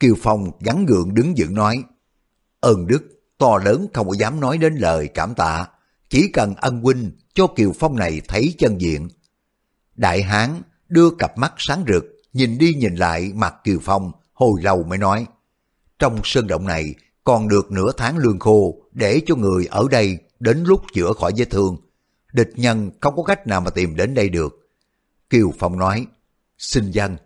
Kiều 0.00 0.14
Phong 0.22 0.50
gắn 0.60 0.86
gượng 0.86 1.14
đứng 1.14 1.38
dựng 1.38 1.54
nói, 1.54 1.82
ơn 2.60 2.86
đức 2.86 3.02
to 3.38 3.58
lớn 3.58 3.86
không 3.94 4.08
có 4.08 4.14
dám 4.18 4.40
nói 4.40 4.58
đến 4.58 4.74
lời 4.74 5.08
cảm 5.14 5.34
tạ, 5.34 5.66
chỉ 6.08 6.28
cần 6.32 6.54
ân 6.54 6.80
huynh 6.80 7.10
cho 7.34 7.46
Kiều 7.46 7.72
Phong 7.78 7.96
này 7.96 8.20
thấy 8.28 8.54
chân 8.58 8.80
diện. 8.80 9.08
Đại 9.94 10.22
hán 10.22 10.62
đưa 10.88 11.10
cặp 11.10 11.38
mắt 11.38 11.52
sáng 11.58 11.84
rực, 11.88 12.04
nhìn 12.32 12.58
đi 12.58 12.74
nhìn 12.74 12.94
lại 12.94 13.32
mặt 13.34 13.54
Kiều 13.64 13.78
Phong, 13.82 14.12
hồi 14.32 14.62
lâu 14.62 14.82
mới 14.82 14.98
nói, 14.98 15.26
trong 15.98 16.20
sơn 16.24 16.46
động 16.46 16.66
này 16.66 16.94
còn 17.24 17.48
được 17.48 17.72
nửa 17.72 17.92
tháng 17.96 18.16
lương 18.16 18.38
khô 18.38 18.76
để 18.92 19.20
cho 19.26 19.34
người 19.34 19.66
ở 19.66 19.86
đây 19.90 20.18
đến 20.40 20.64
lúc 20.66 20.82
chữa 20.94 21.12
khỏi 21.12 21.32
vết 21.36 21.50
thương. 21.50 21.76
Địch 22.32 22.50
nhân 22.56 22.90
không 23.00 23.16
có 23.16 23.22
cách 23.22 23.46
nào 23.46 23.60
mà 23.60 23.70
tìm 23.70 23.96
đến 23.96 24.14
đây 24.14 24.28
được. 24.28 24.61
Kiều 25.32 25.52
Phong 25.58 25.78
nói, 25.78 26.06
xin 26.58 26.90
dân. 26.90 27.16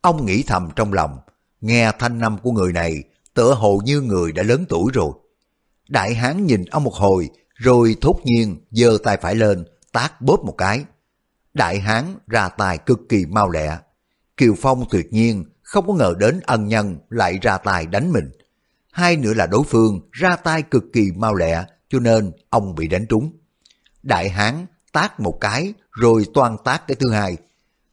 Ông 0.00 0.26
nghĩ 0.26 0.42
thầm 0.46 0.68
trong 0.76 0.92
lòng, 0.92 1.18
nghe 1.60 1.92
thanh 1.98 2.18
năm 2.18 2.38
của 2.42 2.52
người 2.52 2.72
này 2.72 3.04
tựa 3.34 3.54
hồ 3.54 3.80
như 3.84 4.00
người 4.00 4.32
đã 4.32 4.42
lớn 4.42 4.64
tuổi 4.68 4.90
rồi. 4.94 5.12
Đại 5.88 6.14
hán 6.14 6.46
nhìn 6.46 6.64
ông 6.64 6.84
một 6.84 6.94
hồi, 6.94 7.30
rồi 7.54 7.96
thốt 8.00 8.20
nhiên 8.24 8.64
giơ 8.70 8.98
tay 9.04 9.16
phải 9.16 9.34
lên, 9.34 9.64
tác 9.92 10.20
bóp 10.20 10.44
một 10.44 10.54
cái. 10.58 10.84
Đại 11.54 11.80
hán 11.80 12.04
ra 12.26 12.48
tài 12.48 12.78
cực 12.78 13.00
kỳ 13.08 13.26
mau 13.26 13.50
lẹ. 13.50 13.78
Kiều 14.36 14.54
Phong 14.58 14.84
tuyệt 14.90 15.12
nhiên 15.12 15.44
không 15.62 15.86
có 15.86 15.94
ngờ 15.94 16.14
đến 16.18 16.40
ân 16.40 16.68
nhân 16.68 16.98
lại 17.08 17.38
ra 17.42 17.58
tài 17.58 17.86
đánh 17.86 18.12
mình. 18.12 18.30
Hai 18.92 19.16
nữa 19.16 19.34
là 19.34 19.46
đối 19.46 19.62
phương 19.64 20.00
ra 20.12 20.36
tay 20.36 20.62
cực 20.62 20.84
kỳ 20.92 21.12
mau 21.16 21.34
lẹ 21.34 21.64
cho 21.88 21.98
nên 21.98 22.32
ông 22.50 22.74
bị 22.74 22.88
đánh 22.88 23.06
trúng. 23.06 23.32
Đại 24.02 24.28
hán 24.28 24.66
tác 24.92 25.20
một 25.20 25.38
cái 25.40 25.74
rồi 25.90 26.26
toan 26.34 26.56
tác 26.64 26.86
cái 26.86 26.94
thứ 26.94 27.10
hai. 27.10 27.36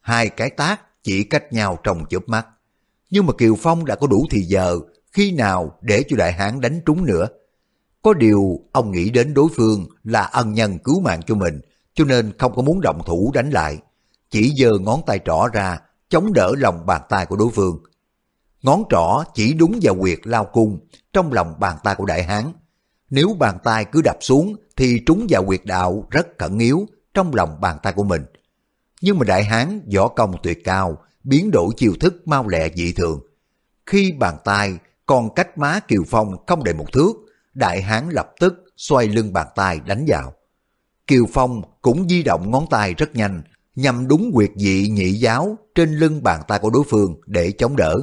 Hai 0.01 0.29
cái 0.29 0.49
tác 0.49 0.81
chỉ 1.03 1.23
cách 1.23 1.53
nhau 1.53 1.79
trong 1.83 2.05
chớp 2.09 2.29
mắt. 2.29 2.47
Nhưng 3.09 3.25
mà 3.25 3.33
Kiều 3.37 3.55
Phong 3.55 3.85
đã 3.85 3.95
có 3.95 4.07
đủ 4.07 4.25
thì 4.31 4.41
giờ 4.41 4.79
khi 5.11 5.31
nào 5.31 5.77
để 5.81 6.03
cho 6.09 6.17
đại 6.17 6.33
hán 6.33 6.61
đánh 6.61 6.81
trúng 6.85 7.05
nữa. 7.05 7.27
Có 8.01 8.13
điều 8.13 8.59
ông 8.71 8.91
nghĩ 8.91 9.09
đến 9.09 9.33
đối 9.33 9.47
phương 9.55 9.85
là 10.03 10.21
ân 10.21 10.53
nhân 10.53 10.79
cứu 10.83 11.01
mạng 11.01 11.21
cho 11.27 11.35
mình, 11.35 11.61
cho 11.93 12.05
nên 12.05 12.31
không 12.37 12.55
có 12.55 12.61
muốn 12.61 12.81
động 12.81 13.01
thủ 13.05 13.31
đánh 13.33 13.49
lại. 13.49 13.77
Chỉ 14.29 14.53
giơ 14.57 14.77
ngón 14.79 15.01
tay 15.05 15.19
trỏ 15.25 15.47
ra, 15.53 15.79
chống 16.09 16.33
đỡ 16.33 16.51
lòng 16.57 16.85
bàn 16.85 17.01
tay 17.09 17.25
của 17.25 17.35
đối 17.35 17.49
phương. 17.49 17.83
Ngón 18.61 18.83
trỏ 18.89 19.23
chỉ 19.33 19.53
đúng 19.53 19.79
vào 19.81 19.95
quyệt 19.95 20.19
lao 20.23 20.45
cung 20.45 20.79
trong 21.13 21.33
lòng 21.33 21.53
bàn 21.59 21.77
tay 21.83 21.95
của 21.95 22.05
đại 22.05 22.23
hán. 22.23 22.43
Nếu 23.09 23.35
bàn 23.39 23.57
tay 23.63 23.85
cứ 23.85 24.01
đập 24.01 24.17
xuống 24.21 24.55
thì 24.75 24.99
trúng 25.05 25.27
vào 25.29 25.45
quyệt 25.45 25.61
đạo 25.63 26.07
rất 26.11 26.37
cẩn 26.37 26.59
yếu 26.59 26.87
trong 27.13 27.35
lòng 27.35 27.61
bàn 27.61 27.77
tay 27.83 27.93
của 27.93 28.03
mình. 28.03 28.21
Nhưng 29.01 29.19
mà 29.19 29.23
đại 29.25 29.43
hán 29.43 29.89
võ 29.95 30.07
công 30.07 30.35
tuyệt 30.43 30.63
cao, 30.63 30.97
biến 31.23 31.51
đổi 31.51 31.73
chiêu 31.77 31.93
thức 31.99 32.27
mau 32.27 32.47
lẹ 32.47 32.69
dị 32.75 32.93
thường. 32.93 33.19
Khi 33.85 34.11
bàn 34.11 34.37
tay 34.45 34.77
còn 35.05 35.33
cách 35.33 35.57
má 35.57 35.79
Kiều 35.79 36.03
Phong 36.07 36.45
không 36.47 36.63
đầy 36.63 36.73
một 36.73 36.91
thước, 36.93 37.13
đại 37.53 37.81
hán 37.81 38.09
lập 38.09 38.33
tức 38.39 38.53
xoay 38.77 39.07
lưng 39.07 39.33
bàn 39.33 39.47
tay 39.55 39.79
đánh 39.85 40.05
vào. 40.07 40.33
Kiều 41.07 41.25
Phong 41.33 41.61
cũng 41.81 42.09
di 42.09 42.23
động 42.23 42.51
ngón 42.51 42.65
tay 42.69 42.93
rất 42.93 43.15
nhanh, 43.15 43.41
nhằm 43.75 44.07
đúng 44.07 44.31
quyệt 44.33 44.51
dị 44.55 44.89
nhị 44.89 45.11
giáo 45.11 45.57
trên 45.75 45.91
lưng 45.91 46.23
bàn 46.23 46.41
tay 46.47 46.59
của 46.59 46.69
đối 46.69 46.83
phương 46.89 47.15
để 47.25 47.51
chống 47.51 47.75
đỡ. 47.75 47.95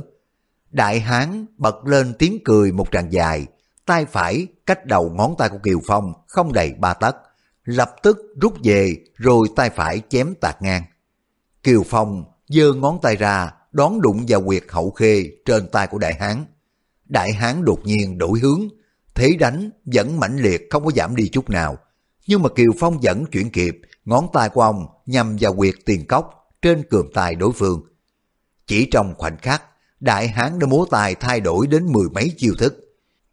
Đại 0.70 1.00
hán 1.00 1.46
bật 1.56 1.84
lên 1.84 2.14
tiếng 2.18 2.38
cười 2.44 2.72
một 2.72 2.88
tràng 2.92 3.12
dài, 3.12 3.46
tay 3.86 4.04
phải 4.04 4.46
cách 4.66 4.86
đầu 4.86 5.10
ngón 5.10 5.34
tay 5.38 5.48
của 5.48 5.58
Kiều 5.58 5.80
Phong 5.86 6.12
không 6.26 6.52
đầy 6.52 6.74
ba 6.78 6.94
tấc, 6.94 7.16
lập 7.64 7.94
tức 8.02 8.18
rút 8.40 8.54
về 8.64 8.96
rồi 9.14 9.48
tay 9.56 9.70
phải 9.70 10.02
chém 10.08 10.34
tạt 10.40 10.62
ngang. 10.62 10.82
Kiều 11.62 11.82
Phong 11.86 12.24
giơ 12.48 12.72
ngón 12.72 12.98
tay 13.02 13.16
ra 13.16 13.50
đón 13.72 14.00
đụng 14.00 14.24
vào 14.28 14.42
quyệt 14.42 14.64
hậu 14.68 14.90
khê 14.90 15.30
trên 15.44 15.68
tay 15.68 15.86
của 15.86 15.98
đại 15.98 16.14
hán. 16.20 16.44
Đại 17.04 17.32
hán 17.32 17.64
đột 17.64 17.80
nhiên 17.84 18.18
đổi 18.18 18.38
hướng, 18.38 18.68
thế 19.14 19.36
đánh 19.38 19.70
vẫn 19.84 20.20
mãnh 20.20 20.36
liệt 20.36 20.66
không 20.70 20.84
có 20.84 20.90
giảm 20.96 21.16
đi 21.16 21.28
chút 21.28 21.50
nào. 21.50 21.78
Nhưng 22.26 22.42
mà 22.42 22.48
Kiều 22.48 22.70
Phong 22.78 22.98
vẫn 23.02 23.26
chuyển 23.26 23.50
kịp, 23.50 23.80
ngón 24.04 24.26
tay 24.32 24.48
của 24.48 24.60
ông 24.60 24.86
nhằm 25.06 25.36
vào 25.40 25.54
quyệt 25.54 25.74
tiền 25.84 26.06
cốc 26.06 26.50
trên 26.62 26.82
cường 26.90 27.12
tay 27.14 27.34
đối 27.34 27.52
phương. 27.52 27.82
Chỉ 28.66 28.88
trong 28.90 29.14
khoảnh 29.18 29.38
khắc, 29.38 29.62
đại 30.00 30.28
hán 30.28 30.58
đã 30.58 30.66
múa 30.66 30.86
tài 30.90 31.14
thay 31.14 31.40
đổi 31.40 31.66
đến 31.66 31.92
mười 31.92 32.08
mấy 32.08 32.32
chiêu 32.36 32.54
thức. 32.58 32.83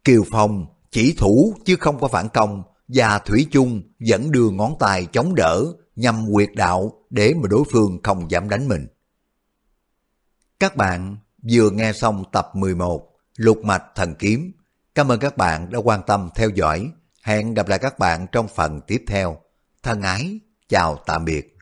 Kiều 0.04 0.24
Phong 0.30 0.66
chỉ 0.90 1.14
thủ 1.18 1.54
chứ 1.64 1.76
không 1.76 2.00
có 2.00 2.08
phản 2.08 2.28
công 2.28 2.62
và 2.88 3.18
Thủy 3.18 3.46
chung 3.50 3.82
vẫn 4.08 4.30
đưa 4.30 4.50
ngón 4.50 4.76
tay 4.78 5.06
chống 5.12 5.34
đỡ 5.34 5.64
nhằm 5.96 6.26
quyệt 6.32 6.50
đạo 6.54 6.92
để 7.10 7.34
mà 7.34 7.48
đối 7.48 7.64
phương 7.72 7.98
không 8.02 8.30
dám 8.30 8.48
đánh 8.48 8.68
mình. 8.68 8.86
Các 10.60 10.76
bạn 10.76 11.16
vừa 11.50 11.70
nghe 11.70 11.92
xong 11.92 12.24
tập 12.32 12.50
11 12.54 13.08
Lục 13.36 13.64
Mạch 13.64 13.84
Thần 13.94 14.14
Kiếm. 14.14 14.52
Cảm 14.94 15.08
ơn 15.08 15.20
các 15.20 15.36
bạn 15.36 15.70
đã 15.70 15.78
quan 15.78 16.02
tâm 16.06 16.28
theo 16.34 16.50
dõi. 16.50 16.90
Hẹn 17.22 17.54
gặp 17.54 17.68
lại 17.68 17.78
các 17.78 17.98
bạn 17.98 18.26
trong 18.32 18.48
phần 18.48 18.80
tiếp 18.86 19.04
theo. 19.06 19.36
Thân 19.82 20.02
ái, 20.02 20.40
chào 20.68 20.98
tạm 21.06 21.24
biệt. 21.24 21.56